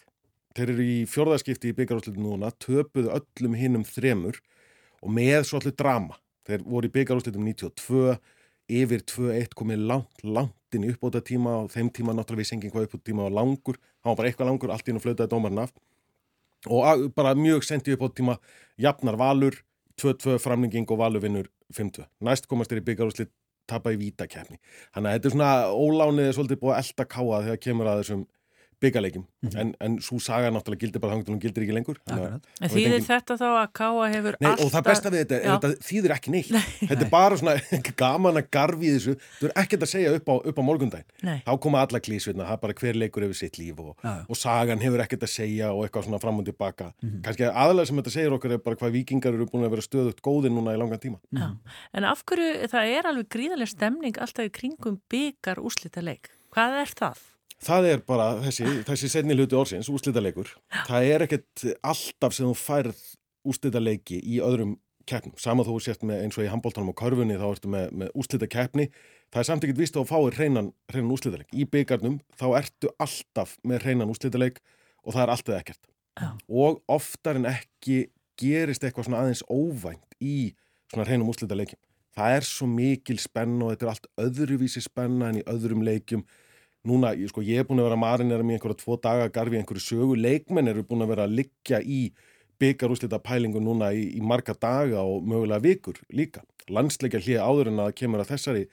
Þeir 0.55 0.71
eru 0.71 0.85
í 0.87 0.99
fjórðaskipti 1.11 1.73
í 1.73 1.75
byggarúslitinu 1.75 2.29
núna, 2.29 2.53
töpuðu 2.63 3.11
öllum 3.17 3.57
hinnum 3.59 3.83
þremur 3.87 4.39
og 5.03 5.11
með 5.11 5.41
svo 5.49 5.59
allir 5.59 5.75
drama. 5.75 6.15
Þeir 6.47 6.63
voru 6.63 6.87
í 6.87 6.93
byggarúslitum 6.95 7.43
92, 7.43 8.15
yfir 8.79 9.03
2-1 9.11 9.57
komið 9.57 9.83
langt, 9.89 10.23
langt 10.23 10.77
inn 10.77 10.85
í 10.87 10.93
uppbóta 10.93 11.21
tíma 11.25 11.57
og 11.63 11.73
þeim 11.73 11.91
tíma 11.93 12.15
náttúrulega 12.15 12.45
vissi 12.45 12.55
enginn 12.55 12.71
hvað 12.73 12.87
uppbóta 12.87 13.09
tíma 13.09 13.27
var 13.27 13.35
langur. 13.41 13.81
Það 14.05 14.11
var 14.11 14.17
bara 14.19 14.29
eitthvað 14.29 14.49
langur, 14.51 14.69
allt 14.69 14.89
inn 14.91 14.99
og 14.99 15.01
flautaði 15.01 15.31
dómarinn 15.31 15.63
af. 15.63 15.71
Og 16.69 17.07
bara 17.17 17.31
mjög 17.37 17.63
sendi 17.65 17.95
uppbóta 17.95 18.19
tíma, 18.19 18.35
jafnar 18.77 19.17
valur, 19.17 19.57
2-2 19.97 20.37
framlenging 20.43 20.85
og 20.93 20.99
valur 21.01 21.23
vinnur 21.23 21.49
5-2. 21.73 22.05
Næst 22.21 22.45
komast 22.51 22.69
þeir 22.69 22.83
í 22.83 22.85
byggarúslit 22.91 23.31
tapa 23.65 23.95
í 23.95 23.97
vítakefni. 23.97 24.59
Þannig 24.93 25.09
að 25.09 25.17
þetta 25.17 25.29
er 25.29 25.33
svona 25.33 25.51
ólánið 25.73 26.29
er 26.29 26.37
svolítið 26.37 26.61
búið 26.61 26.75
að 26.75 26.81
elda 26.83 27.07
káa 27.15 27.41
þegar 27.47 27.61
kemur 27.65 27.89
að 27.89 28.01
þessum 28.03 28.23
byggarleikim. 28.81 29.23
en, 29.55 29.73
en 29.81 29.97
svo 30.01 30.17
saga 30.19 30.49
náttúrulega 30.51 30.81
gildir 30.85 31.01
bara 31.03 31.13
þangt 31.15 31.29
og 31.29 31.35
hún 31.35 31.41
gildir 31.43 31.63
ekki 31.65 31.75
lengur. 31.75 31.97
Þannig 32.09 32.41
En 32.61 32.69
þýðir 32.69 32.95
engin- 32.95 33.07
þetta 33.07 33.37
þá 33.39 33.45
að 33.51 33.67
Káa 33.79 34.07
hefur 34.13 34.35
Nei, 34.39 34.49
alltaf 34.51 34.65
og 34.65 34.71
það 34.73 34.83
besta 34.89 35.09
við 35.13 35.19
þetta 35.25 35.35
er 35.35 35.45
þetta 35.55 35.87
þýðir 35.89 36.13
ekki 36.15 36.31
neitt. 36.35 36.51
þetta 36.81 37.01
er 37.05 37.09
bara 37.11 37.37
svona 37.37 37.55
gaman 38.03 38.39
að 38.41 38.49
garfi 38.51 38.91
þessu. 38.95 39.15
Þú 39.39 39.49
er 39.49 39.53
ekkert 39.63 39.85
að 39.85 39.91
segja 39.93 40.13
upp 40.17 40.29
á, 40.31 40.35
á 40.45 40.61
morgundaginn. 40.65 41.09
Nei. 41.23 41.37
Þá 41.45 41.51
koma 41.65 41.81
alla 41.85 41.99
klísvirna, 41.99 42.45
það 42.49 42.57
er 42.57 42.63
bara 42.65 42.77
hver 42.81 42.99
leikur 43.01 43.27
yfir 43.29 43.39
sitt 43.41 43.59
líf 43.61 43.79
og, 43.79 43.93
og 44.05 44.35
sagan 44.39 44.79
hefur 44.83 45.03
ekkert 45.05 45.23
að 45.27 45.33
segja 45.35 45.71
og 45.73 45.85
eitthvað 45.85 46.07
svona 46.09 46.21
fram 46.23 46.39
og 46.41 46.45
tilbaka. 46.49 46.91
Mhm. 47.03 47.21
Kannski 47.25 47.47
aðalega 47.51 47.87
sem 47.91 48.01
þetta 48.01 48.15
segir 48.17 48.35
okkur 48.39 48.55
er 48.57 48.63
bara 48.65 48.75
hvað 48.81 48.95
vikingar 48.99 49.33
eru 49.37 49.45
búin 49.51 49.65
að 49.67 49.75
vera 49.75 49.85
stöðugt 49.85 50.21
góðir 50.25 50.51
núna 50.55 50.73
í 50.75 50.79
langan 50.81 50.99
tíma. 51.01 51.19
Já. 51.35 51.51
En 51.93 52.03
af 52.03 52.23
hverju 52.25 52.67
það 52.71 52.91
er 52.97 53.09
alveg 53.11 53.29
gríðarlega 53.35 53.71
stemning 53.75 54.17
alltaf 54.21 54.45
í 54.49 54.51
kringum 54.55 54.99
byggar 55.11 55.61
úslita 55.63 56.01
leik 56.03 56.29
hvað 56.55 56.81
er 56.85 56.91
það? 56.95 57.17
Það 57.63 57.87
er 57.89 58.01
bara 58.03 58.31
þessi, 58.43 58.65
þessi 58.87 59.09
setni 59.11 59.35
hluti 59.37 59.55
orðsins, 59.57 59.89
úrslitaleikur. 59.91 60.49
Það 60.89 61.11
er 61.11 61.25
ekkert 61.25 61.63
alltaf 61.85 62.35
sem 62.35 62.49
þú 62.49 62.57
færð 62.59 63.03
úrslitaleiki 63.47 64.19
í 64.19 64.41
öðrum 64.43 64.75
keppnum. 65.09 65.35
Sama 65.39 65.65
þú 65.65 65.77
sért 65.83 66.03
með 66.05 66.25
eins 66.25 66.37
og 66.39 66.45
í 66.45 66.49
handbóltanum 66.51 66.91
og 66.91 66.97
körfunni 66.99 67.37
þá 67.39 67.45
ertu 67.51 67.71
með, 67.71 67.91
með 68.01 68.11
úrslitakeppni. 68.17 68.87
Það 69.33 69.41
er 69.41 69.47
samt 69.49 69.65
ekkert 69.65 69.81
vist 69.81 69.95
að 69.95 70.03
þú 70.03 70.11
fáir 70.11 70.37
hreinan, 70.39 70.71
hreinan 70.91 71.15
úrslitaleik. 71.15 71.49
Í 71.53 71.67
byggarnum 71.71 72.19
þá 72.39 72.45
ertu 72.59 72.91
alltaf 73.01 73.55
með 73.63 73.85
hreinan 73.85 74.11
úrslitaleik 74.13 74.61
og 75.05 75.15
það 75.15 75.23
er 75.23 75.33
alltaf 75.35 75.59
ekkert. 75.59 75.81
Já. 76.15 76.29
Og 76.47 76.79
oftar 76.91 77.39
en 77.39 77.49
ekki 77.49 78.05
gerist 78.39 78.83
eitthvað 78.83 79.09
svona 79.09 79.23
aðeins 79.23 79.43
óvænt 79.47 80.17
í 80.23 80.53
svona 80.91 81.07
hreinum 81.07 81.29
úrslitaleikjum. 81.31 81.81
Það 82.15 82.37
er 82.37 82.47
svo 82.47 82.67
mikil 82.71 83.17
spenn 83.19 83.59
og 83.59 83.73
þetta 83.73 83.85
er 83.85 83.91
allt 83.91 84.09
öðruvísi 84.23 84.83
spenna 84.83 85.31
en 85.31 85.41
í 85.41 85.47
öðrum 85.51 85.83
leikjum 85.83 86.23
núna, 86.87 87.13
ég, 87.17 87.29
sko, 87.31 87.43
ég 87.45 87.61
er 87.61 87.67
búin 87.67 87.81
að 87.81 87.89
vera 87.89 87.99
marinera 87.99 88.45
með 88.45 88.57
einhverja 88.57 88.79
tvo 88.81 88.97
daga 89.01 89.27
garfi 89.33 89.59
einhverju 89.59 89.83
sögu, 89.83 90.15
leikmenn 90.19 90.71
eru 90.71 90.85
búin 90.87 91.05
að 91.05 91.13
vera 91.13 91.27
að 91.27 91.37
liggja 91.41 91.81
í 91.81 92.01
byggarúslita 92.61 93.19
pælingu 93.23 93.61
núna 93.63 93.91
í, 93.93 94.05
í 94.15 94.21
marga 94.23 94.55
daga 94.55 95.03
og 95.03 95.25
mögulega 95.27 95.63
vikur 95.63 95.99
líka. 96.13 96.45
Landsleikja 96.71 97.21
hlýja 97.21 97.45
áður 97.45 97.71
en 97.73 97.81
að 97.83 97.95
kemur 97.99 98.23
að 98.23 98.31
þessari, 98.33 98.63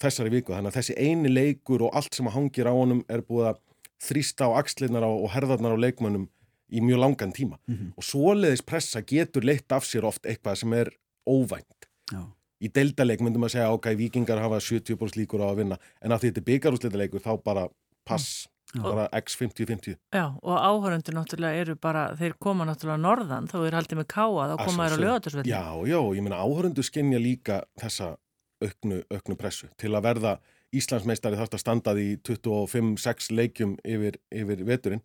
þessari 0.00 0.34
viku, 0.36 0.54
þannig 0.54 0.72
að 0.72 0.78
þessi 0.78 0.98
eini 1.00 1.32
leikur 1.32 1.86
og 1.88 1.96
allt 1.98 2.14
sem 2.14 2.28
að 2.30 2.36
hangir 2.38 2.70
á 2.70 2.74
honum 2.74 3.02
er 3.08 3.24
búið 3.26 3.50
að 3.52 3.60
þrýsta 4.04 4.48
á 4.48 4.56
axlirnar 4.60 5.04
á, 5.06 5.10
og 5.10 5.28
herðarnar 5.34 5.76
á 5.76 5.82
leikmönnum 5.84 6.28
í 6.74 6.80
mjög 6.84 7.00
langan 7.02 7.34
tíma. 7.34 7.58
Og 7.96 8.04
svoleiðis 8.04 8.64
pressa 8.64 9.02
getur 9.02 9.44
leitt 9.44 9.72
af 9.72 9.86
sér 9.88 10.06
oft 10.08 10.24
eitthvað 10.26 10.60
sem 10.62 10.72
er 10.72 10.90
óvænt. 11.26 11.88
Já. 12.12 12.22
Í 12.62 12.70
deildaleik 12.72 13.22
myndum 13.24 13.46
að 13.46 13.56
segja, 13.56 13.70
ok, 13.74 13.90
vikingar 13.98 14.40
hafa 14.42 14.60
70% 14.62 15.18
líkur 15.18 15.42
á 15.42 15.50
að 15.50 15.62
vinna, 15.62 15.78
en 16.00 16.14
að 16.14 16.22
því 16.22 16.30
þetta 16.30 16.42
er 16.42 16.48
byggarúslitaleikur 16.50 17.24
þá 17.24 17.32
bara 17.44 17.64
pass, 18.06 18.46
bara 18.78 19.06
x 19.18 19.36
50-50. 19.40 19.98
Já, 20.14 20.24
og 20.38 20.54
áhörundur 20.54 21.16
náttúrulega 21.18 21.64
eru 21.64 21.76
bara, 21.80 22.06
þeir 22.18 22.36
koma 22.42 22.66
náttúrulega 22.68 23.02
norðan, 23.02 23.48
þá 23.50 23.56
er 23.60 23.78
haldið 23.80 24.00
með 24.00 24.08
káa, 24.14 24.48
þá 24.52 24.54
koma 24.62 24.86
þeir 24.86 24.96
á 24.96 25.04
lögatursvelli. 25.04 25.50
Já, 25.50 25.64
já, 25.90 25.98
ég 26.14 26.26
meina 26.26 26.42
áhörundu 26.42 26.86
skinja 26.86 27.20
líka 27.22 27.60
þessa 27.82 28.14
auknu, 28.62 29.02
auknu 29.10 29.38
pressu. 29.40 29.68
Til 29.80 29.92
að 29.92 30.06
verða 30.08 30.36
Íslandsmeistari 30.74 31.38
þarf 31.38 31.54
að 31.54 31.62
standa 31.62 31.92
því 31.94 32.06
25-6 32.26 33.28
leikjum 33.34 33.76
yfir, 33.86 34.16
yfir 34.34 34.64
veturinn, 34.66 35.04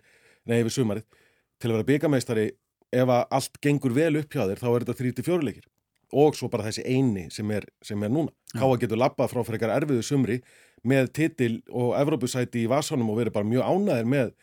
nei 0.49 0.61
yfir 0.63 0.73
sumarið. 0.79 1.05
Til 1.61 1.69
að 1.69 1.75
vera 1.75 1.89
byggameistari 1.91 2.45
ef 2.95 3.11
að 3.11 3.27
allt 3.37 3.59
gengur 3.61 3.93
vel 3.93 4.15
upp 4.17 4.33
hjá 4.33 4.47
þér 4.47 4.61
þá 4.63 4.69
er 4.69 4.85
þetta 4.85 4.97
3-4 5.03 5.45
leikir 5.45 5.67
og 6.13 6.37
svo 6.37 6.49
bara 6.49 6.65
þessi 6.69 6.85
eini 6.87 7.27
sem 7.33 7.49
er, 7.51 7.67
sem 7.85 8.01
er 8.03 8.11
núna. 8.13 8.33
Káa 8.55 8.79
getur 8.81 8.99
labbað 8.99 9.33
frá 9.33 9.43
frekar 9.45 9.73
erfiðu 9.75 10.05
sumri 10.05 10.39
með 10.87 11.11
titil 11.13 11.53
og 11.69 11.93
Evrópusæti 11.99 12.63
í 12.63 12.69
vasanum 12.71 13.11
og 13.11 13.19
verið 13.19 13.35
bara 13.35 13.49
mjög 13.49 13.67
ánæðir 13.67 14.09
með, 14.09 14.33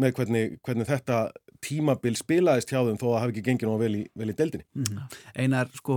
með 0.00 0.14
hvernig, 0.18 0.58
hvernig 0.66 0.88
þetta 0.88 1.22
tímabil 1.62 2.16
spilaðist 2.18 2.72
hjá 2.72 2.80
þeim 2.82 2.98
þó 2.98 3.06
að 3.06 3.12
það 3.12 3.20
hafi 3.22 3.34
ekki 3.34 3.44
gengið 3.48 3.70
nú 3.70 3.78
vel 3.78 3.96
vel 4.18 4.30
í 4.32 4.36
deildinni. 4.38 4.66
Mhm. 4.74 5.02
Einar, 5.38 5.70
sko, 5.78 5.96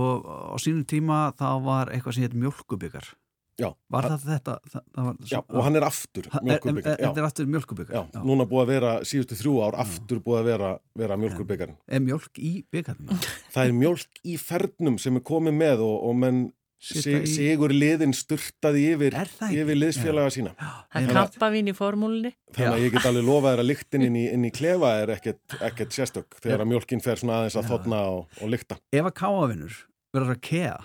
á 0.54 0.56
sínum 0.62 0.84
tíma 0.86 1.32
þá 1.34 1.48
var 1.64 1.90
eitthvað 1.90 2.14
sem 2.14 2.26
heit 2.26 2.38
mjölkubikar 2.38 3.14
Já. 3.56 3.70
Var 3.88 4.04
það 4.10 4.24
þetta? 4.28 4.54
Það, 4.68 4.82
það 4.96 5.04
var, 5.06 5.14
Já, 5.30 5.38
og 5.48 5.62
hann 5.64 5.76
er 5.80 5.84
aftur 5.86 6.26
mjölkurbyggar. 6.44 6.92
er- 6.98 7.06
Þetta 7.06 7.22
er 7.22 7.28
aftur 7.30 7.46
mjölkurbyggar? 7.54 7.94
Já, 7.96 8.20
núna 8.28 8.44
búið 8.50 8.62
að 8.66 8.72
vera 8.74 8.90
síðustu 9.08 9.38
þrjú 9.40 9.54
ár 9.64 9.78
aftur 9.80 10.20
búið 10.20 10.40
að 10.42 10.50
vera, 10.50 10.72
vera 11.00 11.16
mjölkurbyggarinn. 11.22 11.78
Er 11.88 12.00
mjölk 12.04 12.36
í 12.36 12.52
byggarnum? 12.70 13.16
Það 13.54 13.64
er 13.70 13.72
mjölk 13.80 14.20
í 14.28 14.36
fernum 14.42 14.98
sem 15.00 15.16
er 15.16 15.24
komið 15.24 15.56
með 15.56 15.80
og, 15.86 15.96
og 16.10 16.18
menn 16.20 16.42
sig, 16.78 17.06
í- 17.24 17.30
sigur 17.32 17.72
liðin 17.72 18.12
sturtaði 18.12 18.82
yfir, 18.92 19.16
yfir 19.48 19.78
liðsfélaga 19.80 20.34
sína. 20.36 20.52
Það 20.92 21.06
er 21.08 21.14
kampavín 21.16 21.70
í 21.72 21.74
formúlinni. 21.78 22.34
Þannig 22.52 22.76
að 22.76 22.84
ég 22.84 22.92
get 22.98 23.06
alveg 23.08 23.24
lofað 23.24 23.54
þér 23.56 23.62
að 23.64 23.68
lyktin 23.70 24.04
inn 24.10 24.18
í, 24.20 24.26
inn 24.36 24.44
í 24.44 24.50
klefa 24.52 24.90
er 25.00 25.14
ekkert, 25.16 25.56
ekkert 25.64 25.96
sérstök 25.96 26.36
þegar 26.44 26.66
að 26.66 26.70
mjölkin 26.74 27.00
fer 27.02 27.16
svona 27.16 27.40
aðeins 27.40 27.56
að 27.56 27.64
Já. 27.64 27.70
þotna 27.72 28.02
og, 28.12 28.28
og 28.44 28.52
lykta. 28.52 28.76
Ef 28.92 29.08
að 29.08 29.16
káavinnur 29.22 29.80
verður 30.12 30.36
að 30.36 30.44
kea 30.44 30.76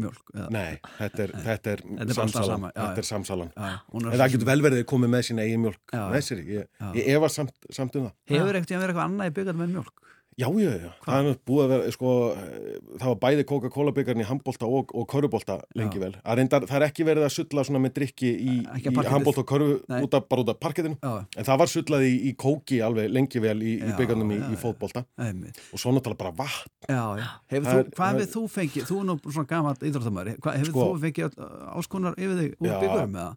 mjölk 0.00 0.32
eða? 0.34 0.48
Nei, 0.54 0.78
þetta 0.98 1.22
er, 1.26 1.32
þetta 1.46 1.72
er 1.76 1.82
Þetta 1.82 2.16
samsalan. 2.16 2.48
sama, 2.52 2.70
þetta 2.76 3.02
er 3.02 3.08
samsalan. 3.08 3.50
En 3.58 4.08
það 4.16 4.32
getur 4.36 4.48
vel 4.48 4.62
verið 4.64 4.82
að 4.82 4.86
komið 4.92 5.12
með 5.16 5.26
sína 5.28 5.44
eigin 5.46 5.60
mjölk 5.66 5.96
með 6.14 6.22
sér. 6.28 6.40
Ég, 6.48 6.70
ég 6.98 7.10
efa 7.16 7.28
samt, 7.28 7.54
samt 7.70 7.96
um 8.00 8.08
það. 8.08 8.14
Hefur 8.32 8.58
ekkert 8.60 8.72
að 8.76 8.82
vera 8.86 8.92
eitthvað 8.94 9.08
annað 9.10 9.32
í 9.32 9.34
byggarnum 9.40 9.66
en 9.68 9.76
mjölk? 9.78 9.98
Já, 10.42 10.48
já, 10.58 10.72
já. 10.82 10.90
Það 11.06 11.28
er 11.30 11.38
búið 11.48 11.62
að 11.64 11.72
vera, 11.72 11.92
sko, 11.94 12.12
eh, 12.36 12.78
það 12.98 13.08
var 13.12 13.18
bæði 13.24 13.44
Coca-Cola 13.52 13.94
byggarinn 13.96 14.24
í 14.24 14.28
handbólta 14.28 14.68
og, 14.68 14.94
og 14.98 15.06
körfubolta 15.12 15.58
lengi 15.78 16.02
vel. 16.02 16.12
Það, 16.18 16.38
reyndar, 16.40 16.66
það 16.70 16.78
er 16.80 16.86
ekki 16.88 17.06
verið 17.06 17.26
að 17.28 17.34
sulla 17.36 17.64
svona 17.68 17.82
með 17.84 17.94
drikki 18.00 18.32
í, 18.32 18.56
á 18.66 18.74
í 18.82 19.06
handbólta 19.12 19.44
og 19.44 19.48
körfu 19.52 19.76
út 20.02 20.16
af, 20.18 20.26
bara 20.32 20.44
út 20.44 20.52
af 20.54 20.60
parkettinu. 20.62 20.98
Já. 20.98 21.12
En 21.38 21.48
það 21.48 21.62
var 21.62 21.72
sullað 21.72 22.06
í, 22.08 22.12
í 22.30 22.34
kóki 22.42 22.80
alveg 22.84 23.12
lengi 23.14 23.42
vel 23.44 23.56
í, 23.62 23.76
í 23.78 23.92
Já, 23.92 23.96
byggarnum 24.00 24.34
í, 24.34 24.40
já. 24.42 25.04
Einmitt. 25.22 25.62
Og 25.72 25.80
svo 25.80 25.94
náttúrulega 25.94 26.18
bara 26.24 26.34
vatn. 26.42 26.74
Já, 26.88 27.04
já. 27.22 27.28
Hefur 27.52 27.68
Það 27.70 27.78
þú, 27.78 27.94
hvað 27.96 28.18
hefur 28.18 28.32
þú 28.34 28.44
fengið? 28.56 28.88
Þú 28.90 28.98
er 28.98 29.08
nú 29.08 29.16
svona 29.28 29.48
gamalt 29.52 29.86
íþróttamæri. 29.86 30.36
Hefur 30.42 30.72
Sko- 30.72 30.88
þú 30.90 31.00
fengið 31.06 31.24
all- 31.28 31.72
alls 31.76 31.86
konar 31.92 32.18
yfir 32.18 32.36
þig 32.40 32.54
úr 32.58 32.68
Já. 32.68 32.80
byggurum 32.82 33.16
eða? 33.22 33.36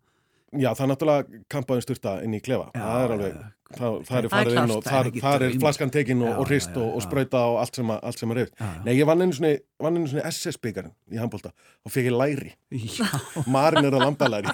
Já, 0.56 0.70
það 0.72 0.84
er 0.86 0.90
náttúrulega 0.92 1.44
kampaðin 1.52 1.84
styrta 1.84 2.24
inn 2.24 2.36
í 2.38 2.42
klefa. 2.42 2.70
það 2.76 3.04
er 3.04 3.14
alveg, 3.16 3.34
það, 3.36 3.52
það 3.74 3.96
Það 4.06 4.18
er 4.20 4.30
farið 4.30 4.58
inn 4.60 4.74
og 4.76 4.78
er 4.78 4.86
þar, 4.86 5.08
þar 5.24 5.44
er 5.48 5.56
flaskan 5.64 5.92
tekin 5.94 6.20
og, 6.22 6.34
og 6.42 6.50
hrist 6.50 6.76
og, 6.78 6.90
og 6.94 7.00
já. 7.02 7.06
sprauta 7.08 7.42
og 7.50 7.58
allt 7.64 7.80
sem, 7.80 7.94
að- 7.96 8.04
allt 8.10 8.22
sem 8.22 8.32
er 8.34 8.40
reyft. 8.42 8.54
Nei, 8.86 8.94
ég 8.94 9.08
vann 9.10 9.24
einu 9.26 9.34
svona, 9.34 9.52
vann 9.82 9.98
einu 9.98 10.12
svona 10.12 10.30
SS 10.30 10.60
byggarinn 10.62 10.94
í 11.12 11.22
handbólta 11.22 11.50
og 11.82 11.94
fekk 11.94 12.12
ég 12.12 12.16
læri. 12.16 12.52
Marin 13.50 13.90
er 13.90 13.98
að 13.98 14.06
lambalæri. 14.06 14.54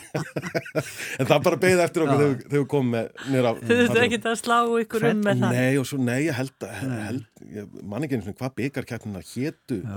en 1.20 1.28
það 1.28 1.44
bara 1.50 1.60
beigði 1.66 1.86
eftir 1.86 2.06
okkur 2.06 2.22
þegar 2.22 2.40
þegar 2.46 2.62
við 2.62 2.68
komum 2.72 2.96
með 2.96 3.12
nýra. 3.34 3.54
Þau 3.60 3.74
þurftu 3.74 4.04
ekki 4.06 4.22
að 4.32 4.40
slá 4.42 4.58
ykkur 4.86 5.08
um 5.12 5.24
með 5.28 5.44
það. 5.44 5.58
Nei, 5.60 5.74
og 5.82 5.90
svo, 5.92 6.02
nei, 6.08 6.20
ég 6.30 6.40
held, 6.40 6.68
held 6.72 7.46
ég 7.52 7.78
man 7.84 8.08
ekki 8.08 8.16
einu 8.18 8.26
svona 8.30 8.40
hvað 8.40 8.58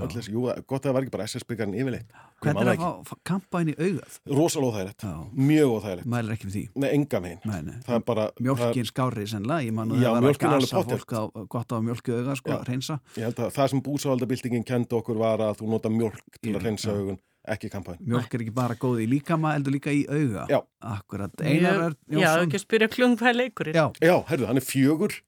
öll 0.03 0.11
þessi, 0.11 0.35
jú, 0.35 0.47
gott 0.67 0.83
að 0.83 0.89
það 0.89 0.95
var 0.97 1.05
ekki 1.05 1.15
bara 1.15 1.27
SS 1.29 1.47
byggarinn 1.47 1.77
yfirleitt. 1.79 2.09
Hvernig 2.43 2.65
það 2.65 2.71
er 2.71 2.81
að 2.83 2.97
fá 3.07 3.15
kampa 3.25 3.61
inn 3.63 3.69
í 3.71 3.75
augað? 3.79 4.15
Rosalega 4.27 4.71
óþægilegt, 4.71 5.05
mjög 5.39 5.73
óþægilegt. 5.75 6.07
Mælir 6.11 6.33
ekki 6.35 6.49
við 6.49 6.55
því? 6.55 6.63
Nei, 6.83 6.87
enga 6.91 7.21
megin. 7.23 7.39
Nei, 7.47 7.61
nei. 7.65 7.77
Það 7.85 7.95
er 7.97 8.03
bara... 8.09 8.25
Mjölkin 8.47 8.89
skári 8.89 9.27
sennilega, 9.31 9.65
ég 9.65 9.77
man 9.77 9.93
að 9.95 10.03
Já, 10.03 10.09
það 10.09 10.17
var 10.17 10.25
að 10.25 10.35
er 10.35 10.41
gasa 10.43 10.83
fólk 10.89 11.15
á, 11.15 11.23
gott 11.55 11.71
á 11.71 11.77
mjölki 11.85 12.17
auga, 12.17 12.35
sko, 12.41 12.51
Já. 12.51 12.57
að 12.59 12.69
reynsa. 12.73 12.99
Ég 13.15 13.29
held 13.29 13.41
að 13.45 13.55
það 13.55 13.71
sem 13.73 13.83
búsavaldabildingin 13.87 14.67
kendi 14.67 14.99
okkur 14.99 15.21
var 15.23 15.45
að 15.47 15.57
þú 15.61 15.71
nota 15.73 15.93
mjölk 15.95 16.39
til 16.41 16.53
að 16.53 16.67
reynsa 16.67 16.93
augun, 16.93 17.19
ekki 17.55 17.71
kampaðin. 17.73 18.05
Mjölk 18.13 18.37
er 18.37 18.45
ekki 18.45 18.55
bara 18.61 18.79
góð 18.83 19.03
í 19.05 19.09
líkama, 19.15 19.55
heldur 19.55 19.77
líka 19.79 19.95
í 19.95 20.05
auga. 20.11 20.45
Já. 20.51 20.59
Akkurat. 20.95 21.33
Einar 21.41 21.83
Örn 21.89 21.99
Já, 22.19 22.29
ekki 22.43 22.59
að 22.59 22.65
spyrja 22.67 22.91
klung 22.91 23.15
hvað 23.17 23.31
er 23.31 23.39
leikurinn. 23.45 23.79
Já. 23.79 23.85
Já, 24.03 24.15
herðu, 24.29 24.49
hann 24.51 24.61
er 24.61 24.65
fjögur, 24.67 25.21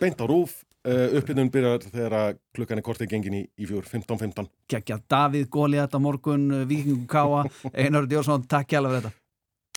beint 0.00 0.22
á 0.22 0.26
rúf, 0.30 0.62
uh, 0.88 1.16
uppbytun 1.18 1.50
byrjar 1.54 1.88
þegar 1.88 2.38
klukkan 2.56 2.80
er 2.80 2.86
kortið 2.86 3.12
gengin 3.14 3.40
í, 3.40 3.42
í 3.58 3.68
fjögur, 3.68 3.88
15.15. 3.90 4.48
Gekkja 4.70 5.00
Davíð 5.10 5.50
Góliat 5.52 5.96
á 5.96 5.98
morgun, 6.02 6.48
Víkingu 6.70 7.06
Káa, 7.10 7.44
Einar 7.74 8.04
Örn 8.04 8.16
Jónsson, 8.18 8.48
takk 8.48 8.72
hjá 8.72 8.82
alveg 8.82 9.00
þetta. 9.00 9.23